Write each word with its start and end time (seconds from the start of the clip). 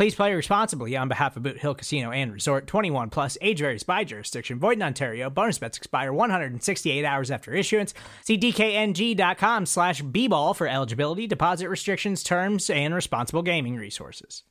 Please 0.00 0.14
play 0.14 0.32
responsibly 0.32 0.96
on 0.96 1.08
behalf 1.08 1.36
of 1.36 1.42
Boot 1.42 1.58
Hill 1.58 1.74
Casino 1.74 2.10
and 2.10 2.32
Resort 2.32 2.66
21 2.66 3.10
plus 3.10 3.36
age 3.42 3.58
varies 3.58 3.82
by 3.82 4.02
jurisdiction. 4.02 4.58
Void 4.58 4.78
in 4.78 4.82
Ontario. 4.82 5.28
Bonus 5.28 5.58
bets 5.58 5.76
expire 5.76 6.10
168 6.10 7.04
hours 7.04 7.30
after 7.30 7.52
issuance. 7.52 7.92
See 8.24 8.38
DKNG.com 8.38 9.66
slash 9.66 10.00
B 10.00 10.26
ball 10.26 10.54
for 10.54 10.66
eligibility, 10.66 11.26
deposit 11.26 11.68
restrictions, 11.68 12.22
terms, 12.22 12.70
and 12.70 12.94
responsible 12.94 13.42
gaming 13.42 13.76
resources. 13.76 14.42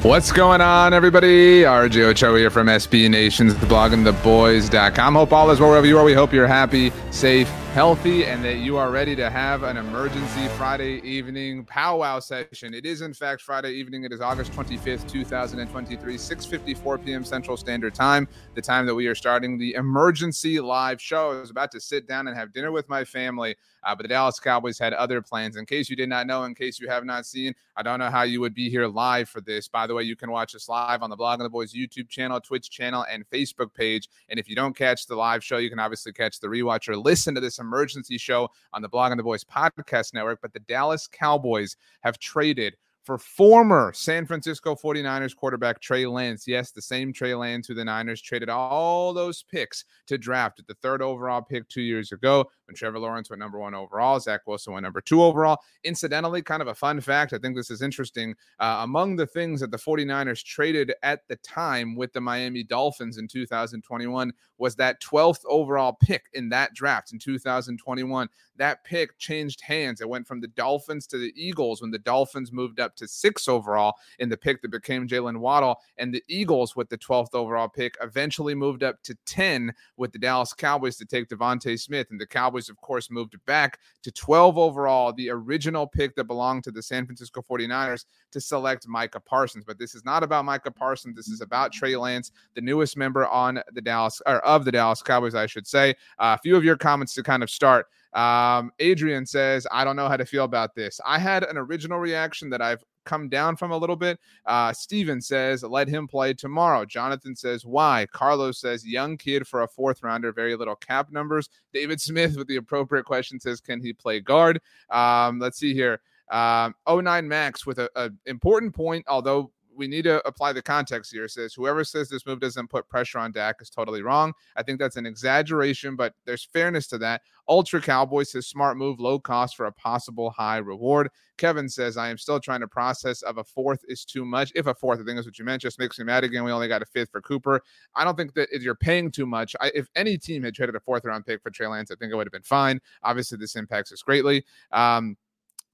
What's 0.00 0.32
going 0.32 0.62
on, 0.62 0.94
everybody? 0.94 1.64
RJ 1.64 2.04
Ochoa 2.04 2.38
here 2.38 2.48
from 2.48 2.68
SB 2.68 3.10
Nations, 3.10 3.54
the 3.56 3.66
bloggingtheboys.com. 3.66 5.14
Hope 5.14 5.32
all 5.34 5.50
is 5.50 5.60
well 5.60 5.68
wherever 5.68 5.86
you 5.86 5.98
are. 5.98 6.04
We 6.04 6.14
hope 6.14 6.32
you're 6.32 6.46
happy, 6.46 6.90
safe, 7.10 7.52
healthy, 7.72 8.24
and 8.24 8.44
that 8.44 8.56
you 8.56 8.76
are 8.76 8.90
ready 8.90 9.14
to 9.14 9.30
have 9.30 9.62
an 9.62 9.76
emergency 9.76 10.48
Friday 10.56 11.00
evening 11.08 11.64
powwow 11.64 12.18
session. 12.18 12.74
It 12.74 12.84
is, 12.84 13.00
in 13.00 13.14
fact, 13.14 13.42
Friday 13.42 13.70
evening. 13.70 14.02
It 14.02 14.12
is 14.12 14.20
August 14.20 14.50
25th, 14.52 15.08
2023, 15.08 16.16
6.54 16.16 17.04
p.m. 17.04 17.24
Central 17.24 17.56
Standard 17.56 17.94
Time, 17.94 18.26
the 18.56 18.60
time 18.60 18.86
that 18.86 18.94
we 18.94 19.06
are 19.06 19.14
starting 19.14 19.56
the 19.56 19.74
emergency 19.74 20.58
live 20.58 21.00
show. 21.00 21.30
I 21.30 21.40
was 21.40 21.50
about 21.50 21.70
to 21.70 21.80
sit 21.80 22.08
down 22.08 22.26
and 22.26 22.36
have 22.36 22.52
dinner 22.52 22.72
with 22.72 22.88
my 22.88 23.04
family 23.04 23.54
uh, 23.82 23.94
but 23.94 24.02
the 24.02 24.08
Dallas 24.08 24.38
Cowboys 24.38 24.78
had 24.78 24.92
other 24.92 25.22
plans. 25.22 25.56
In 25.56 25.66
case 25.66 25.88
you 25.88 25.96
did 25.96 26.08
not 26.08 26.26
know, 26.26 26.44
in 26.44 26.54
case 26.54 26.78
you 26.80 26.88
have 26.88 27.04
not 27.04 27.26
seen, 27.26 27.54
I 27.76 27.82
don't 27.82 27.98
know 27.98 28.10
how 28.10 28.22
you 28.22 28.40
would 28.40 28.54
be 28.54 28.68
here 28.68 28.86
live 28.86 29.28
for 29.28 29.40
this. 29.40 29.68
By 29.68 29.86
the 29.86 29.94
way, 29.94 30.02
you 30.02 30.16
can 30.16 30.30
watch 30.30 30.54
us 30.54 30.68
live 30.68 31.02
on 31.02 31.10
the 31.10 31.16
Blogging 31.16 31.40
the 31.40 31.48
Boys 31.48 31.72
YouTube 31.72 32.08
channel, 32.08 32.40
Twitch 32.40 32.70
channel, 32.70 33.04
and 33.10 33.28
Facebook 33.30 33.72
page. 33.74 34.08
And 34.28 34.38
if 34.38 34.48
you 34.48 34.56
don't 34.56 34.76
catch 34.76 35.06
the 35.06 35.16
live 35.16 35.42
show, 35.42 35.58
you 35.58 35.70
can 35.70 35.78
obviously 35.78 36.12
catch 36.12 36.40
the 36.40 36.48
rewatch 36.48 36.88
or 36.88 36.96
listen 36.96 37.34
to 37.34 37.40
this 37.40 37.58
emergency 37.58 38.18
show 38.18 38.48
on 38.72 38.82
the 38.82 38.88
Blogging 38.88 39.16
the 39.16 39.22
Boys 39.22 39.44
podcast 39.44 40.14
network. 40.14 40.40
But 40.42 40.52
the 40.52 40.60
Dallas 40.60 41.06
Cowboys 41.06 41.76
have 42.00 42.18
traded 42.18 42.76
for 43.04 43.18
former 43.18 43.92
San 43.94 44.26
Francisco 44.26 44.74
49ers 44.74 45.34
quarterback 45.34 45.80
Trey 45.80 46.06
Lance. 46.06 46.46
Yes, 46.46 46.70
the 46.70 46.82
same 46.82 47.12
Trey 47.12 47.34
Lance 47.34 47.66
who 47.66 47.74
the 47.74 47.84
Niners 47.84 48.20
traded 48.20 48.48
all 48.48 49.12
those 49.12 49.42
picks 49.42 49.84
to 50.06 50.18
draft 50.18 50.60
at 50.60 50.66
the 50.66 50.74
third 50.74 51.02
overall 51.02 51.42
pick 51.42 51.68
two 51.68 51.82
years 51.82 52.12
ago 52.12 52.48
when 52.70 52.76
Trevor 52.76 53.00
Lawrence 53.00 53.28
went 53.28 53.40
number 53.40 53.58
one 53.58 53.74
overall, 53.74 54.20
Zach 54.20 54.42
Wilson 54.46 54.72
went 54.72 54.84
number 54.84 55.00
two 55.00 55.24
overall. 55.24 55.58
Incidentally, 55.82 56.40
kind 56.40 56.62
of 56.62 56.68
a 56.68 56.74
fun 56.74 57.00
fact, 57.00 57.32
I 57.32 57.38
think 57.38 57.56
this 57.56 57.70
is 57.70 57.82
interesting. 57.82 58.34
Uh, 58.60 58.78
among 58.82 59.16
the 59.16 59.26
things 59.26 59.60
that 59.60 59.72
the 59.72 59.76
49ers 59.76 60.44
traded 60.44 60.92
at 61.02 61.26
the 61.26 61.34
time 61.36 61.96
with 61.96 62.12
the 62.12 62.20
Miami 62.20 62.62
Dolphins 62.62 63.18
in 63.18 63.26
2021 63.26 64.32
was 64.58 64.76
that 64.76 65.02
12th 65.02 65.40
overall 65.46 65.96
pick 66.00 66.26
in 66.34 66.48
that 66.50 66.72
draft 66.74 67.12
in 67.12 67.18
2021. 67.18 68.28
That 68.60 68.84
pick 68.84 69.16
changed 69.16 69.62
hands. 69.62 70.02
It 70.02 70.08
went 70.10 70.28
from 70.28 70.42
the 70.42 70.48
Dolphins 70.48 71.06
to 71.06 71.16
the 71.16 71.32
Eagles 71.34 71.80
when 71.80 71.90
the 71.90 71.98
Dolphins 71.98 72.52
moved 72.52 72.78
up 72.78 72.94
to 72.96 73.08
six 73.08 73.48
overall 73.48 73.94
in 74.18 74.28
the 74.28 74.36
pick 74.36 74.60
that 74.60 74.70
became 74.70 75.08
Jaylen 75.08 75.38
Waddle. 75.38 75.80
And 75.96 76.12
the 76.12 76.22
Eagles, 76.28 76.76
with 76.76 76.90
the 76.90 76.98
12th 76.98 77.34
overall 77.34 77.68
pick, 77.68 77.96
eventually 78.02 78.54
moved 78.54 78.82
up 78.82 79.02
to 79.04 79.16
10 79.24 79.72
with 79.96 80.12
the 80.12 80.18
Dallas 80.18 80.52
Cowboys 80.52 80.98
to 80.98 81.06
take 81.06 81.30
DeVonta 81.30 81.80
Smith. 81.80 82.08
And 82.10 82.20
the 82.20 82.26
Cowboys, 82.26 82.68
of 82.68 82.78
course, 82.82 83.10
moved 83.10 83.34
back 83.46 83.78
to 84.02 84.12
12 84.12 84.58
overall, 84.58 85.14
the 85.14 85.30
original 85.30 85.86
pick 85.86 86.14
that 86.16 86.24
belonged 86.24 86.64
to 86.64 86.70
the 86.70 86.82
San 86.82 87.06
Francisco 87.06 87.40
49ers 87.40 88.04
to 88.30 88.42
select 88.42 88.86
Micah 88.86 89.20
Parsons. 89.20 89.64
But 89.64 89.78
this 89.78 89.94
is 89.94 90.04
not 90.04 90.22
about 90.22 90.44
Micah 90.44 90.70
Parsons. 90.70 91.16
This 91.16 91.28
is 91.28 91.40
about 91.40 91.72
Trey 91.72 91.96
Lance, 91.96 92.30
the 92.54 92.60
newest 92.60 92.98
member 92.98 93.26
on 93.26 93.62
the 93.72 93.80
Dallas 93.80 94.20
or 94.26 94.44
of 94.44 94.66
the 94.66 94.72
Dallas 94.72 95.02
Cowboys, 95.02 95.34
I 95.34 95.46
should 95.46 95.66
say. 95.66 95.94
Uh, 96.18 96.36
a 96.38 96.42
few 96.42 96.56
of 96.56 96.62
your 96.62 96.76
comments 96.76 97.14
to 97.14 97.22
kind 97.22 97.42
of 97.42 97.48
start. 97.48 97.86
Um, 98.12 98.72
Adrian 98.78 99.26
says, 99.26 99.66
I 99.70 99.84
don't 99.84 99.96
know 99.96 100.08
how 100.08 100.16
to 100.16 100.24
feel 100.24 100.44
about 100.44 100.74
this. 100.74 101.00
I 101.06 101.18
had 101.18 101.44
an 101.44 101.56
original 101.56 101.98
reaction 101.98 102.50
that 102.50 102.60
I've 102.60 102.82
come 103.04 103.28
down 103.28 103.56
from 103.56 103.70
a 103.70 103.76
little 103.76 103.96
bit. 103.96 104.18
Uh, 104.46 104.72
Steven 104.72 105.20
says, 105.20 105.62
let 105.62 105.88
him 105.88 106.06
play 106.06 106.34
tomorrow. 106.34 106.84
Jonathan 106.84 107.34
says, 107.34 107.64
why? 107.64 108.06
Carlos 108.12 108.60
says, 108.60 108.86
young 108.86 109.16
kid 109.16 109.46
for 109.46 109.62
a 109.62 109.68
fourth 109.68 110.02
rounder, 110.02 110.32
very 110.32 110.56
little 110.56 110.76
cap 110.76 111.10
numbers. 111.10 111.48
David 111.72 112.00
Smith, 112.00 112.36
with 112.36 112.48
the 112.48 112.56
appropriate 112.56 113.04
question, 113.04 113.40
says, 113.40 113.60
can 113.60 113.80
he 113.80 113.92
play 113.92 114.20
guard? 114.20 114.60
Um, 114.90 115.38
let's 115.38 115.58
see 115.58 115.74
here. 115.74 116.00
Um, 116.30 116.74
09 116.88 117.26
Max 117.26 117.66
with 117.66 117.78
an 117.78 118.18
important 118.26 118.74
point, 118.74 119.04
although 119.08 119.50
we 119.74 119.86
need 119.86 120.02
to 120.02 120.26
apply 120.26 120.52
the 120.52 120.62
context 120.62 121.12
here. 121.12 121.24
It 121.24 121.30
says 121.30 121.54
whoever 121.54 121.84
says 121.84 122.08
this 122.08 122.26
move 122.26 122.40
doesn't 122.40 122.68
put 122.68 122.88
pressure 122.88 123.18
on 123.18 123.32
Dak 123.32 123.56
is 123.60 123.70
totally 123.70 124.02
wrong. 124.02 124.32
I 124.56 124.62
think 124.62 124.78
that's 124.78 124.96
an 124.96 125.06
exaggeration, 125.06 125.96
but 125.96 126.14
there's 126.24 126.44
fairness 126.44 126.86
to 126.88 126.98
that. 126.98 127.22
Ultra 127.48 127.80
Cowboys 127.80 128.32
says 128.32 128.46
smart 128.46 128.76
move, 128.76 129.00
low 129.00 129.18
cost 129.18 129.56
for 129.56 129.66
a 129.66 129.72
possible 129.72 130.30
high 130.30 130.58
reward. 130.58 131.10
Kevin 131.36 131.68
says 131.68 131.96
I 131.96 132.10
am 132.10 132.18
still 132.18 132.38
trying 132.38 132.60
to 132.60 132.68
process 132.68 133.22
of 133.22 133.38
a 133.38 133.44
fourth 133.44 133.84
is 133.88 134.04
too 134.04 134.24
much. 134.24 134.52
If 134.54 134.66
a 134.66 134.74
fourth, 134.74 135.00
I 135.00 135.04
think 135.04 135.18
is 135.18 135.26
what 135.26 135.38
you 135.38 135.44
meant, 135.44 135.62
just 135.62 135.78
makes 135.78 135.98
me 135.98 136.04
mad 136.04 136.22
again. 136.22 136.44
We 136.44 136.52
only 136.52 136.68
got 136.68 136.82
a 136.82 136.86
fifth 136.86 137.10
for 137.10 137.20
Cooper. 137.22 137.62
I 137.94 138.04
don't 138.04 138.16
think 138.16 138.34
that 138.34 138.48
if 138.52 138.62
you're 138.62 138.74
paying 138.74 139.10
too 139.10 139.26
much, 139.26 139.56
I, 139.60 139.72
if 139.74 139.88
any 139.96 140.18
team 140.18 140.42
had 140.42 140.54
traded 140.54 140.76
a 140.76 140.80
fourth 140.80 141.04
round 141.04 141.26
pick 141.26 141.42
for 141.42 141.50
Trey 141.50 141.66
Lance, 141.66 141.90
I 141.90 141.94
think 141.94 142.12
it 142.12 142.16
would 142.16 142.26
have 142.26 142.32
been 142.32 142.42
fine. 142.42 142.80
Obviously, 143.02 143.38
this 143.38 143.56
impacts 143.56 143.92
us 143.92 144.02
greatly. 144.02 144.44
Um, 144.72 145.16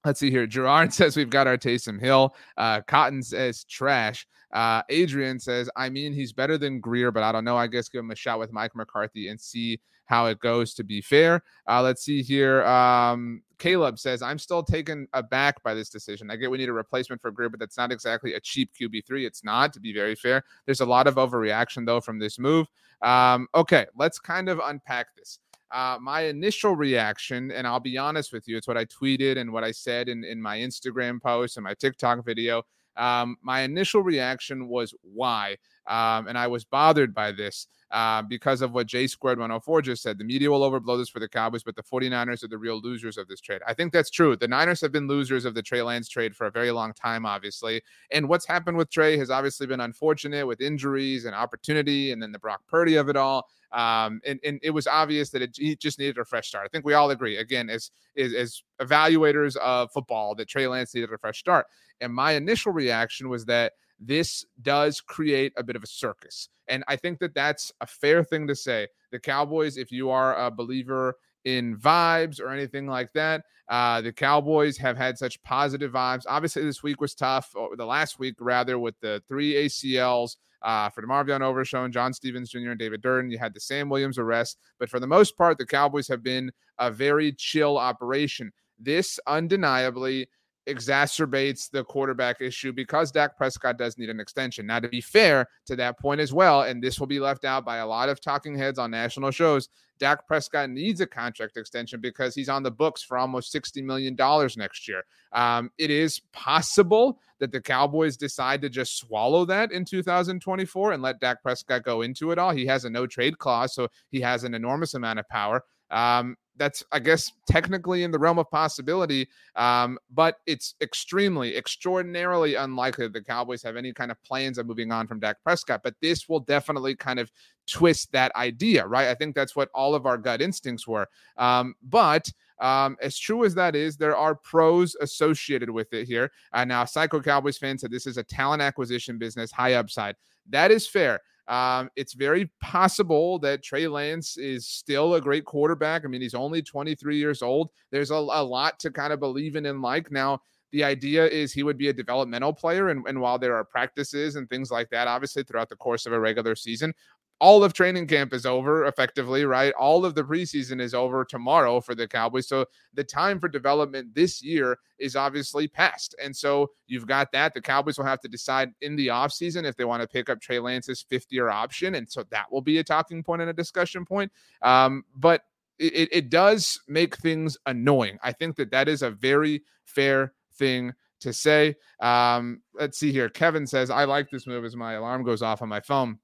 Let's 0.07 0.21
see 0.21 0.31
here. 0.31 0.47
Gerard 0.47 0.93
says 0.93 1.17
we've 1.17 1.29
got 1.29 1.47
our 1.47 1.57
Taysom 1.57 1.99
Hill. 1.99 2.33
Uh, 2.55 2.79
Cotton 2.79 3.21
says 3.21 3.65
trash. 3.65 4.25
Uh, 4.53 4.81
Adrian 4.87 5.37
says, 5.37 5.69
I 5.75 5.89
mean, 5.89 6.13
he's 6.13 6.31
better 6.31 6.57
than 6.57 6.79
Grier, 6.79 7.11
but 7.11 7.23
I 7.23 7.33
don't 7.33 7.43
know. 7.43 7.57
I 7.57 7.67
guess 7.67 7.89
give 7.89 7.99
him 7.99 8.11
a 8.11 8.15
shot 8.15 8.39
with 8.39 8.53
Mike 8.53 8.73
McCarthy 8.73 9.27
and 9.27 9.39
see 9.39 9.81
how 10.05 10.27
it 10.27 10.39
goes 10.39 10.73
to 10.75 10.85
be 10.85 11.01
fair. 11.01 11.43
Uh, 11.67 11.81
let's 11.81 12.05
see 12.05 12.21
here. 12.21 12.63
Um, 12.63 13.41
Caleb 13.59 13.99
says, 13.99 14.21
I'm 14.21 14.39
still 14.39 14.63
taken 14.63 15.09
aback 15.11 15.61
by 15.61 15.73
this 15.73 15.89
decision. 15.89 16.31
I 16.31 16.37
get 16.37 16.49
we 16.49 16.57
need 16.57 16.69
a 16.69 16.73
replacement 16.73 17.21
for 17.21 17.29
Grier, 17.29 17.49
but 17.49 17.59
that's 17.59 17.75
not 17.75 17.91
exactly 17.91 18.35
a 18.35 18.39
cheap 18.39 18.71
QB3. 18.79 19.25
It's 19.25 19.43
not, 19.43 19.73
to 19.73 19.81
be 19.81 19.91
very 19.91 20.15
fair. 20.15 20.45
There's 20.65 20.79
a 20.79 20.85
lot 20.85 21.07
of 21.07 21.15
overreaction, 21.15 21.85
though, 21.85 21.99
from 21.99 22.17
this 22.17 22.39
move. 22.39 22.67
Um, 23.01 23.49
okay, 23.53 23.87
let's 23.97 24.19
kind 24.19 24.47
of 24.47 24.61
unpack 24.63 25.07
this. 25.17 25.39
Uh, 25.71 25.97
my 26.01 26.21
initial 26.21 26.75
reaction, 26.75 27.51
and 27.51 27.67
I'll 27.67 27.79
be 27.79 27.97
honest 27.97 28.31
with 28.31 28.47
you, 28.47 28.57
it's 28.57 28.67
what 28.67 28.77
I 28.77 28.85
tweeted 28.85 29.37
and 29.37 29.51
what 29.51 29.63
I 29.63 29.71
said 29.71 30.07
in, 30.07 30.23
in 30.23 30.41
my 30.41 30.57
Instagram 30.57 31.21
post 31.21 31.57
and 31.57 31.63
my 31.63 31.73
TikTok 31.73 32.25
video. 32.25 32.63
Um, 32.97 33.37
my 33.41 33.61
initial 33.61 34.01
reaction 34.01 34.67
was 34.67 34.93
why, 35.01 35.57
um, 35.87 36.27
and 36.27 36.37
I 36.37 36.47
was 36.47 36.65
bothered 36.65 37.13
by 37.13 37.31
this 37.31 37.67
uh, 37.91 38.21
because 38.21 38.61
of 38.61 38.73
what 38.73 38.87
J 38.87 39.07
Squared 39.07 39.39
104 39.39 39.81
just 39.81 40.03
said. 40.03 40.17
The 40.17 40.23
media 40.25 40.49
will 40.49 40.69
overblow 40.69 40.97
this 40.97 41.09
for 41.09 41.19
the 41.19 41.29
Cowboys, 41.29 41.63
but 41.63 41.75
the 41.75 41.83
49ers 41.83 42.43
are 42.43 42.47
the 42.47 42.57
real 42.57 42.81
losers 42.81 43.17
of 43.17 43.27
this 43.27 43.39
trade. 43.39 43.61
I 43.65 43.73
think 43.73 43.93
that's 43.93 44.09
true. 44.09 44.35
The 44.35 44.47
Niners 44.47 44.81
have 44.81 44.91
been 44.91 45.07
losers 45.07 45.45
of 45.45 45.53
the 45.53 45.61
Trey 45.61 45.81
Lance 45.81 46.09
trade 46.09 46.35
for 46.35 46.47
a 46.47 46.51
very 46.51 46.71
long 46.71 46.93
time, 46.93 47.25
obviously. 47.25 47.81
And 48.11 48.27
what's 48.27 48.45
happened 48.45 48.77
with 48.77 48.89
Trey 48.89 49.17
has 49.17 49.29
obviously 49.29 49.67
been 49.67 49.79
unfortunate 49.79 50.45
with 50.45 50.59
injuries 50.59 51.25
and 51.25 51.33
opportunity, 51.33 52.11
and 52.11 52.21
then 52.21 52.31
the 52.31 52.39
Brock 52.39 52.61
Purdy 52.67 52.95
of 52.95 53.09
it 53.09 53.15
all. 53.15 53.47
Um, 53.71 54.21
and, 54.25 54.39
and 54.45 54.59
it 54.63 54.71
was 54.71 54.87
obvious 54.87 55.29
that 55.31 55.41
it, 55.41 55.51
he 55.55 55.75
just 55.75 55.99
needed 55.99 56.17
a 56.17 56.25
fresh 56.25 56.47
start. 56.47 56.65
I 56.65 56.69
think 56.69 56.85
we 56.85 56.93
all 56.93 57.11
agree, 57.11 57.37
again, 57.37 57.69
as, 57.69 57.91
as, 58.17 58.33
as 58.33 58.63
evaluators 58.81 59.55
of 59.57 59.91
football, 59.91 60.35
that 60.35 60.47
Trey 60.47 60.67
Lance 60.67 60.93
needed 60.93 61.11
a 61.11 61.17
fresh 61.17 61.39
start. 61.39 61.67
And 62.01 62.13
my 62.13 62.33
initial 62.33 62.71
reaction 62.71 63.29
was 63.29 63.45
that 63.45 63.73
this 63.99 64.45
does 64.61 65.01
create 65.01 65.53
a 65.57 65.63
bit 65.63 65.75
of 65.75 65.83
a 65.83 65.87
circus. 65.87 66.49
And 66.67 66.83
I 66.87 66.95
think 66.95 67.19
that 67.19 67.33
that's 67.33 67.71
a 67.81 67.87
fair 67.87 68.23
thing 68.23 68.47
to 68.47 68.55
say. 68.55 68.87
The 69.11 69.19
Cowboys, 69.19 69.77
if 69.77 69.91
you 69.91 70.09
are 70.09 70.37
a 70.37 70.51
believer 70.51 71.15
in 71.45 71.77
vibes 71.77 72.41
or 72.41 72.49
anything 72.49 72.87
like 72.87 73.13
that, 73.13 73.43
uh, 73.69 74.01
the 74.01 74.13
Cowboys 74.13 74.77
have 74.77 74.97
had 74.97 75.17
such 75.17 75.41
positive 75.43 75.91
vibes. 75.91 76.23
Obviously, 76.27 76.63
this 76.63 76.83
week 76.83 77.01
was 77.01 77.15
tough, 77.15 77.51
or 77.55 77.75
the 77.75 77.85
last 77.85 78.19
week 78.19 78.35
rather, 78.39 78.77
with 78.77 78.99
the 79.01 79.21
three 79.27 79.53
ACLs, 79.53 80.35
uh, 80.61 80.89
for 80.89 81.01
DeMarvion 81.01 81.41
Overshown, 81.41 81.91
John 81.91 82.13
Stephens 82.13 82.49
Jr., 82.49 82.69
and 82.69 82.79
David 82.79 83.01
Durden. 83.01 83.31
You 83.31 83.37
had 83.37 83.53
the 83.53 83.59
Sam 83.59 83.89
Williams 83.89 84.17
arrest. 84.17 84.57
But 84.79 84.89
for 84.89 84.99
the 84.99 85.07
most 85.07 85.37
part, 85.37 85.57
the 85.57 85.65
Cowboys 85.65 86.07
have 86.07 86.23
been 86.23 86.51
a 86.79 86.91
very 86.91 87.31
chill 87.31 87.77
operation. 87.77 88.51
This 88.79 89.19
undeniably 89.27 90.29
exacerbates 90.67 91.69
the 91.71 91.83
quarterback 91.83 92.41
issue 92.41 92.73
because 92.73 93.11
Dak 93.11 93.37
Prescott 93.37 93.77
does 93.77 93.97
need 93.97 94.09
an 94.09 94.19
extension. 94.19 94.67
Now, 94.67 94.79
to 94.79 94.89
be 94.89 95.01
fair 95.01 95.47
to 95.65 95.75
that 95.77 95.99
point 95.99 96.21
as 96.21 96.33
well, 96.33 96.63
and 96.63 96.83
this 96.83 96.99
will 96.99 97.07
be 97.07 97.19
left 97.19 97.45
out 97.45 97.65
by 97.65 97.77
a 97.77 97.87
lot 97.87 98.09
of 98.09 98.21
talking 98.21 98.55
heads 98.55 98.77
on 98.77 98.91
national 98.91 99.31
shows, 99.31 99.69
Dak 99.99 100.27
Prescott 100.27 100.69
needs 100.69 101.01
a 101.01 101.07
contract 101.07 101.57
extension 101.57 101.99
because 101.99 102.35
he's 102.35 102.49
on 102.49 102.63
the 102.63 102.71
books 102.71 103.01
for 103.01 103.17
almost 103.17 103.53
$60 103.53 103.83
million 103.83 104.15
next 104.57 104.87
year. 104.87 105.03
Um, 105.33 105.71
it 105.77 105.89
is 105.89 106.21
possible 106.33 107.19
that 107.39 107.51
the 107.51 107.61
Cowboys 107.61 108.17
decide 108.17 108.61
to 108.61 108.69
just 108.69 108.97
swallow 108.97 109.45
that 109.45 109.71
in 109.71 109.85
2024 109.85 110.91
and 110.91 111.01
let 111.01 111.19
Dak 111.19 111.41
Prescott 111.41 111.83
go 111.83 112.01
into 112.01 112.31
it 112.31 112.37
all. 112.37 112.51
He 112.51 112.65
has 112.67 112.85
a 112.85 112.89
no 112.89 113.07
trade 113.07 113.37
clause, 113.37 113.73
so 113.73 113.87
he 114.09 114.21
has 114.21 114.43
an 114.43 114.53
enormous 114.53 114.93
amount 114.93 115.19
of 115.19 115.27
power. 115.29 115.63
Um, 115.89 116.35
that's 116.57 116.83
I 116.91 116.99
guess 116.99 117.31
technically 117.47 118.03
in 118.03 118.11
the 118.11 118.19
realm 118.19 118.39
of 118.39 118.49
possibility, 118.49 119.27
um, 119.55 119.97
but 120.13 120.37
it's 120.45 120.75
extremely, 120.81 121.55
extraordinarily 121.55 122.55
unlikely 122.55 123.05
that 123.05 123.13
the 123.13 123.23
Cowboys 123.23 123.63
have 123.63 123.75
any 123.75 123.93
kind 123.93 124.11
of 124.11 124.21
plans 124.23 124.57
of 124.57 124.67
moving 124.67 124.91
on 124.91 125.07
from 125.07 125.19
Dak 125.19 125.37
Prescott. 125.43 125.81
But 125.83 125.95
this 126.01 126.27
will 126.27 126.39
definitely 126.39 126.95
kind 126.95 127.19
of 127.19 127.31
twist 127.67 128.11
that 128.11 128.35
idea, 128.35 128.85
right? 128.87 129.07
I 129.07 129.15
think 129.15 129.35
that's 129.35 129.55
what 129.55 129.69
all 129.73 129.95
of 129.95 130.05
our 130.05 130.17
gut 130.17 130.41
instincts 130.41 130.87
were. 130.87 131.07
Um, 131.37 131.75
but 131.83 132.31
um, 132.59 132.97
as 133.01 133.17
true 133.17 133.45
as 133.45 133.53
that 133.55 133.75
is, 133.75 133.97
there 133.97 134.17
are 134.17 134.35
pros 134.35 134.95
associated 135.01 135.69
with 135.69 135.93
it 135.93 136.07
here. 136.07 136.31
Uh, 136.53 136.65
now, 136.65 136.85
Psycho 136.85 137.21
Cowboys 137.21 137.57
fan 137.57 137.77
said 137.77 137.91
this 137.91 138.07
is 138.07 138.17
a 138.17 138.23
talent 138.23 138.61
acquisition 138.61 139.17
business, 139.17 139.51
high 139.51 139.75
upside. 139.75 140.15
That 140.49 140.71
is 140.71 140.87
fair. 140.87 141.19
Um, 141.47 141.89
it's 141.95 142.13
very 142.13 142.51
possible 142.61 143.39
that 143.39 143.63
Trey 143.63 143.87
Lance 143.87 144.37
is 144.37 144.67
still 144.67 145.15
a 145.15 145.21
great 145.21 145.45
quarterback. 145.45 146.03
I 146.03 146.07
mean, 146.07 146.21
he's 146.21 146.33
only 146.33 146.61
23 146.61 147.17
years 147.17 147.41
old. 147.41 147.69
There's 147.91 148.11
a, 148.11 148.15
a 148.15 148.43
lot 148.43 148.79
to 148.79 148.91
kind 148.91 149.13
of 149.13 149.19
believe 149.19 149.55
in 149.55 149.65
and 149.65 149.81
like. 149.81 150.11
Now, 150.11 150.41
the 150.71 150.83
idea 150.83 151.25
is 151.25 151.53
he 151.53 151.63
would 151.63 151.77
be 151.77 151.87
a 151.87 151.93
developmental 151.93 152.53
player. 152.53 152.89
And, 152.89 153.07
and 153.07 153.21
while 153.21 153.39
there 153.39 153.55
are 153.55 153.63
practices 153.63 154.35
and 154.35 154.49
things 154.49 154.69
like 154.69 154.89
that, 154.89 155.07
obviously, 155.07 155.43
throughout 155.43 155.69
the 155.69 155.77
course 155.77 156.05
of 156.05 156.13
a 156.13 156.19
regular 156.19 156.55
season, 156.55 156.93
all 157.39 157.63
of 157.63 157.73
training 157.73 158.07
camp 158.07 158.33
is 158.33 158.45
over 158.45 158.85
effectively, 158.85 159.45
right? 159.45 159.73
All 159.75 160.05
of 160.05 160.15
the 160.15 160.23
preseason 160.23 160.81
is 160.81 160.93
over 160.93 161.23
tomorrow 161.23 161.79
for 161.79 161.93
the 161.93 162.07
Cowboys. 162.07 162.47
So 162.47 162.65
the 162.93 163.03
time 163.03 163.39
for 163.39 163.47
development 163.47 164.15
this 164.15 164.41
year 164.41 164.79
is 164.97 165.15
obviously 165.15 165.67
past. 165.67 166.15
And 166.21 166.35
so 166.35 166.71
you've 166.87 167.05
got 167.05 167.31
that. 167.33 167.53
The 167.53 167.61
Cowboys 167.61 167.97
will 167.97 168.05
have 168.05 168.21
to 168.21 168.27
decide 168.27 168.71
in 168.81 168.95
the 168.95 169.07
offseason 169.07 169.65
if 169.65 169.75
they 169.75 169.85
want 169.85 170.01
to 170.01 170.07
pick 170.07 170.29
up 170.29 170.41
Trey 170.41 170.59
Lance's 170.59 171.05
fifth 171.07 171.27
year 171.29 171.49
option. 171.49 171.95
And 171.95 172.09
so 172.09 172.23
that 172.31 172.51
will 172.51 172.61
be 172.61 172.79
a 172.79 172.83
talking 172.83 173.21
point 173.21 173.41
and 173.41 173.51
a 173.51 173.53
discussion 173.53 174.03
point. 174.03 174.31
Um, 174.63 175.03
but 175.15 175.43
it, 175.77 176.09
it 176.11 176.29
does 176.29 176.81
make 176.87 177.17
things 177.17 177.55
annoying. 177.67 178.17
I 178.23 178.31
think 178.31 178.55
that 178.55 178.71
that 178.71 178.87
is 178.87 179.03
a 179.03 179.11
very 179.11 179.61
fair 179.85 180.33
thing 180.55 180.93
to 181.19 181.33
say. 181.33 181.75
Um, 181.99 182.61
let's 182.73 182.97
see 182.97 183.11
here. 183.11 183.29
Kevin 183.29 183.67
says, 183.67 183.91
I 183.91 184.05
like 184.05 184.31
this 184.31 184.47
move 184.47 184.65
as 184.65 184.75
my 184.75 184.93
alarm 184.93 185.23
goes 185.23 185.43
off 185.43 185.61
on 185.61 185.69
my 185.69 185.81
phone 185.81 186.17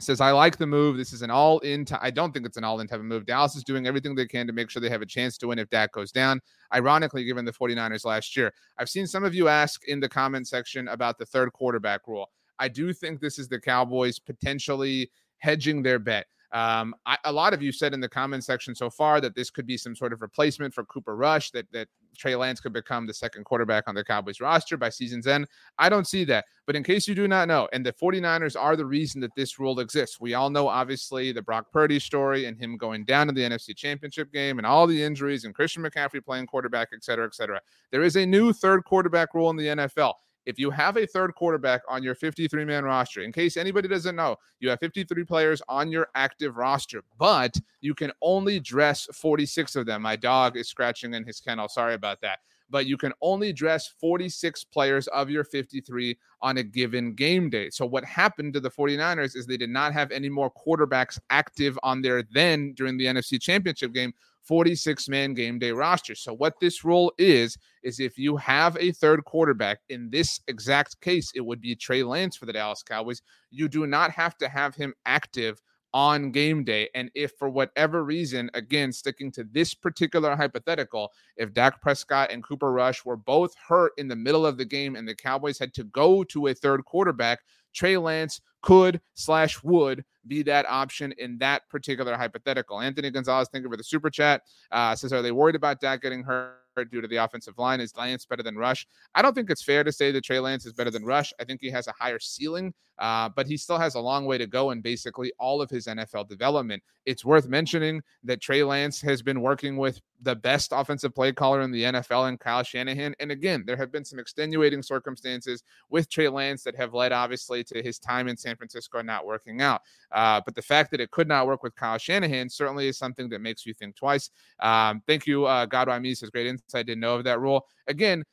says, 0.00 0.20
I 0.20 0.32
like 0.32 0.56
the 0.56 0.66
move. 0.66 0.96
This 0.96 1.12
is 1.12 1.22
an 1.22 1.30
all 1.30 1.60
in. 1.60 1.86
I 2.00 2.10
don't 2.10 2.32
think 2.32 2.46
it's 2.46 2.56
an 2.56 2.64
all 2.64 2.80
in 2.80 2.86
type 2.86 2.98
of 2.98 3.04
move. 3.04 3.26
Dallas 3.26 3.54
is 3.54 3.64
doing 3.64 3.86
everything 3.86 4.14
they 4.14 4.26
can 4.26 4.46
to 4.46 4.52
make 4.52 4.70
sure 4.70 4.82
they 4.82 4.90
have 4.90 5.02
a 5.02 5.06
chance 5.06 5.38
to 5.38 5.48
win 5.48 5.58
if 5.58 5.70
Dak 5.70 5.92
goes 5.92 6.10
down. 6.10 6.40
Ironically, 6.74 7.24
given 7.24 7.44
the 7.44 7.52
49ers 7.52 8.04
last 8.04 8.36
year, 8.36 8.52
I've 8.78 8.88
seen 8.88 9.06
some 9.06 9.24
of 9.24 9.34
you 9.34 9.48
ask 9.48 9.86
in 9.86 10.00
the 10.00 10.08
comment 10.08 10.48
section 10.48 10.88
about 10.88 11.18
the 11.18 11.26
third 11.26 11.52
quarterback 11.52 12.06
rule. 12.08 12.30
I 12.58 12.68
do 12.68 12.92
think 12.92 13.20
this 13.20 13.38
is 13.38 13.48
the 13.48 13.60
Cowboys 13.60 14.18
potentially 14.18 15.10
hedging 15.38 15.82
their 15.82 15.98
bet. 15.98 16.26
Um, 16.52 16.94
I, 17.04 17.18
a 17.24 17.32
lot 17.32 17.52
of 17.52 17.62
you 17.62 17.72
said 17.72 17.94
in 17.94 18.00
the 18.00 18.08
comment 18.08 18.44
section 18.44 18.74
so 18.74 18.88
far 18.88 19.20
that 19.20 19.34
this 19.34 19.50
could 19.50 19.66
be 19.66 19.76
some 19.76 19.96
sort 19.96 20.12
of 20.12 20.22
replacement 20.22 20.72
for 20.72 20.84
Cooper 20.84 21.16
Rush, 21.16 21.50
that 21.50 21.66
that 21.72 21.88
Trey 22.16 22.34
Lance 22.34 22.60
could 22.60 22.72
become 22.72 23.06
the 23.06 23.14
second 23.14 23.44
quarterback 23.44 23.84
on 23.86 23.94
the 23.94 24.04
Cowboys 24.04 24.40
roster 24.40 24.76
by 24.76 24.88
season's 24.88 25.26
end. 25.26 25.46
I 25.78 25.88
don't 25.88 26.06
see 26.06 26.24
that. 26.24 26.44
But 26.66 26.76
in 26.76 26.82
case 26.82 27.06
you 27.06 27.14
do 27.14 27.28
not 27.28 27.48
know, 27.48 27.68
and 27.72 27.84
the 27.84 27.92
49ers 27.92 28.58
are 28.58 28.76
the 28.76 28.86
reason 28.86 29.20
that 29.20 29.34
this 29.34 29.58
rule 29.58 29.80
exists. 29.80 30.20
We 30.20 30.34
all 30.34 30.50
know, 30.50 30.68
obviously, 30.68 31.32
the 31.32 31.42
Brock 31.42 31.70
Purdy 31.72 31.98
story 31.98 32.46
and 32.46 32.58
him 32.58 32.76
going 32.76 33.04
down 33.04 33.26
to 33.26 33.32
the 33.32 33.42
NFC 33.42 33.76
Championship 33.76 34.32
game 34.32 34.58
and 34.58 34.66
all 34.66 34.86
the 34.86 35.02
injuries 35.02 35.44
and 35.44 35.54
Christian 35.54 35.82
McCaffrey 35.82 36.24
playing 36.24 36.46
quarterback, 36.46 36.88
et 36.94 37.04
cetera, 37.04 37.26
et 37.26 37.34
cetera. 37.34 37.60
There 37.90 38.02
is 38.02 38.16
a 38.16 38.24
new 38.24 38.52
third 38.52 38.84
quarterback 38.84 39.34
rule 39.34 39.50
in 39.50 39.56
the 39.56 39.66
NFL 39.66 40.14
if 40.46 40.58
you 40.58 40.70
have 40.70 40.96
a 40.96 41.06
third 41.06 41.34
quarterback 41.34 41.82
on 41.88 42.02
your 42.02 42.14
53 42.14 42.64
man 42.64 42.84
roster, 42.84 43.22
in 43.22 43.32
case 43.32 43.56
anybody 43.56 43.88
doesn't 43.88 44.16
know, 44.16 44.36
you 44.60 44.68
have 44.68 44.80
53 44.80 45.24
players 45.24 45.62
on 45.68 45.90
your 45.90 46.08
active 46.14 46.56
roster, 46.56 47.02
but 47.18 47.56
you 47.80 47.94
can 47.94 48.12
only 48.22 48.60
dress 48.60 49.08
46 49.12 49.76
of 49.76 49.86
them. 49.86 50.02
My 50.02 50.16
dog 50.16 50.56
is 50.56 50.68
scratching 50.68 51.14
in 51.14 51.24
his 51.24 51.40
kennel. 51.40 51.68
Sorry 51.68 51.94
about 51.94 52.20
that. 52.22 52.40
But 52.70 52.86
you 52.86 52.96
can 52.96 53.12
only 53.20 53.52
dress 53.52 53.92
46 54.00 54.64
players 54.64 55.06
of 55.08 55.28
your 55.30 55.44
53 55.44 56.18
on 56.40 56.56
a 56.56 56.62
given 56.62 57.14
game 57.14 57.50
day. 57.50 57.68
So, 57.70 57.84
what 57.84 58.04
happened 58.04 58.54
to 58.54 58.60
the 58.60 58.70
49ers 58.70 59.36
is 59.36 59.46
they 59.46 59.58
did 59.58 59.70
not 59.70 59.92
have 59.92 60.10
any 60.10 60.30
more 60.30 60.50
quarterbacks 60.50 61.18
active 61.28 61.78
on 61.82 62.00
there 62.00 62.24
then 62.32 62.72
during 62.72 62.96
the 62.96 63.04
NFC 63.04 63.40
Championship 63.40 63.92
game 63.92 64.14
46 64.44 65.08
man 65.08 65.34
game 65.34 65.58
day 65.58 65.72
roster. 65.72 66.14
So, 66.14 66.34
what 66.34 66.54
this 66.60 66.84
rule 66.84 67.12
is, 67.18 67.56
is 67.82 68.00
if 68.00 68.18
you 68.18 68.36
have 68.36 68.76
a 68.78 68.92
third 68.92 69.24
quarterback, 69.24 69.80
in 69.88 70.10
this 70.10 70.40
exact 70.48 71.00
case, 71.00 71.32
it 71.34 71.40
would 71.40 71.60
be 71.60 71.74
Trey 71.74 72.02
Lance 72.02 72.36
for 72.36 72.46
the 72.46 72.52
Dallas 72.52 72.82
Cowboys, 72.82 73.22
you 73.50 73.68
do 73.68 73.86
not 73.86 74.10
have 74.10 74.36
to 74.38 74.48
have 74.48 74.74
him 74.74 74.94
active 75.06 75.60
on 75.94 76.32
game 76.32 76.64
day. 76.64 76.88
And 76.96 77.08
if 77.14 77.32
for 77.38 77.48
whatever 77.48 78.04
reason, 78.04 78.50
again, 78.54 78.92
sticking 78.92 79.30
to 79.32 79.44
this 79.44 79.74
particular 79.74 80.34
hypothetical, 80.34 81.12
if 81.36 81.54
Dak 81.54 81.80
Prescott 81.80 82.32
and 82.32 82.42
Cooper 82.42 82.72
Rush 82.72 83.04
were 83.04 83.16
both 83.16 83.54
hurt 83.68 83.92
in 83.96 84.08
the 84.08 84.16
middle 84.16 84.44
of 84.44 84.58
the 84.58 84.64
game 84.64 84.96
and 84.96 85.06
the 85.06 85.14
Cowboys 85.14 85.58
had 85.58 85.72
to 85.74 85.84
go 85.84 86.24
to 86.24 86.48
a 86.48 86.54
third 86.54 86.84
quarterback, 86.84 87.38
Trey 87.72 87.96
Lance 87.96 88.40
could 88.60 89.00
slash 89.14 89.62
would 89.62 90.04
be 90.26 90.42
that 90.42 90.66
option 90.68 91.12
in 91.18 91.38
that 91.38 91.68
particular 91.68 92.16
hypothetical. 92.16 92.80
Anthony 92.80 93.10
Gonzalez, 93.10 93.48
thank 93.52 93.64
you 93.64 93.70
for 93.70 93.76
the 93.76 93.84
super 93.84 94.10
chat. 94.10 94.42
Uh, 94.70 94.94
says, 94.94 95.12
are 95.12 95.22
they 95.22 95.32
worried 95.32 95.54
about 95.54 95.80
Dak 95.80 96.02
getting 96.02 96.22
hurt? 96.22 96.58
due 96.82 97.00
to 97.00 97.06
the 97.06 97.16
offensive 97.16 97.56
line. 97.56 97.80
Is 97.80 97.96
Lance 97.96 98.26
better 98.26 98.42
than 98.42 98.56
Rush? 98.56 98.86
I 99.14 99.22
don't 99.22 99.34
think 99.34 99.48
it's 99.50 99.62
fair 99.62 99.84
to 99.84 99.92
say 99.92 100.10
that 100.10 100.24
Trey 100.24 100.40
Lance 100.40 100.66
is 100.66 100.72
better 100.72 100.90
than 100.90 101.04
Rush. 101.04 101.32
I 101.38 101.44
think 101.44 101.60
he 101.60 101.70
has 101.70 101.86
a 101.86 101.92
higher 101.92 102.18
ceiling, 102.18 102.74
uh, 102.98 103.28
but 103.28 103.46
he 103.46 103.56
still 103.56 103.78
has 103.78 103.94
a 103.94 104.00
long 104.00 104.24
way 104.24 104.38
to 104.38 104.46
go 104.46 104.72
in 104.72 104.80
basically 104.80 105.32
all 105.38 105.62
of 105.62 105.70
his 105.70 105.86
NFL 105.86 106.28
development. 106.28 106.82
It's 107.06 107.24
worth 107.24 107.46
mentioning 107.46 108.02
that 108.24 108.40
Trey 108.40 108.64
Lance 108.64 109.00
has 109.02 109.22
been 109.22 109.40
working 109.40 109.76
with 109.76 110.00
the 110.22 110.34
best 110.34 110.72
offensive 110.72 111.14
play 111.14 111.32
caller 111.32 111.60
in 111.60 111.70
the 111.70 111.82
NFL 111.82 112.28
and 112.28 112.40
Kyle 112.40 112.62
Shanahan. 112.62 113.14
And 113.20 113.30
again, 113.30 113.64
there 113.66 113.76
have 113.76 113.92
been 113.92 114.04
some 114.04 114.18
extenuating 114.18 114.82
circumstances 114.82 115.62
with 115.90 116.08
Trey 116.08 116.28
Lance 116.28 116.62
that 116.62 116.76
have 116.76 116.94
led 116.94 117.12
obviously 117.12 117.62
to 117.64 117.82
his 117.82 117.98
time 117.98 118.28
in 118.28 118.36
San 118.36 118.56
Francisco 118.56 119.02
not 119.02 119.26
working 119.26 119.60
out. 119.60 119.82
Uh, 120.12 120.40
but 120.44 120.54
the 120.54 120.62
fact 120.62 120.90
that 120.92 121.00
it 121.00 121.10
could 121.10 121.28
not 121.28 121.46
work 121.46 121.62
with 121.62 121.74
Kyle 121.74 121.98
Shanahan 121.98 122.48
certainly 122.48 122.88
is 122.88 122.98
something 122.98 123.28
that 123.28 123.40
makes 123.40 123.66
you 123.66 123.74
think 123.74 123.96
twice. 123.96 124.30
Um, 124.60 125.02
thank 125.06 125.26
you, 125.26 125.44
uh, 125.44 125.66
God 125.66 125.88
Me 126.00 126.14
says 126.14 126.30
great 126.30 126.46
insight. 126.46 126.86
Didn't 126.86 127.00
know 127.00 127.16
of 127.16 127.24
that 127.24 127.40
rule. 127.40 127.66
Again, 127.86 128.24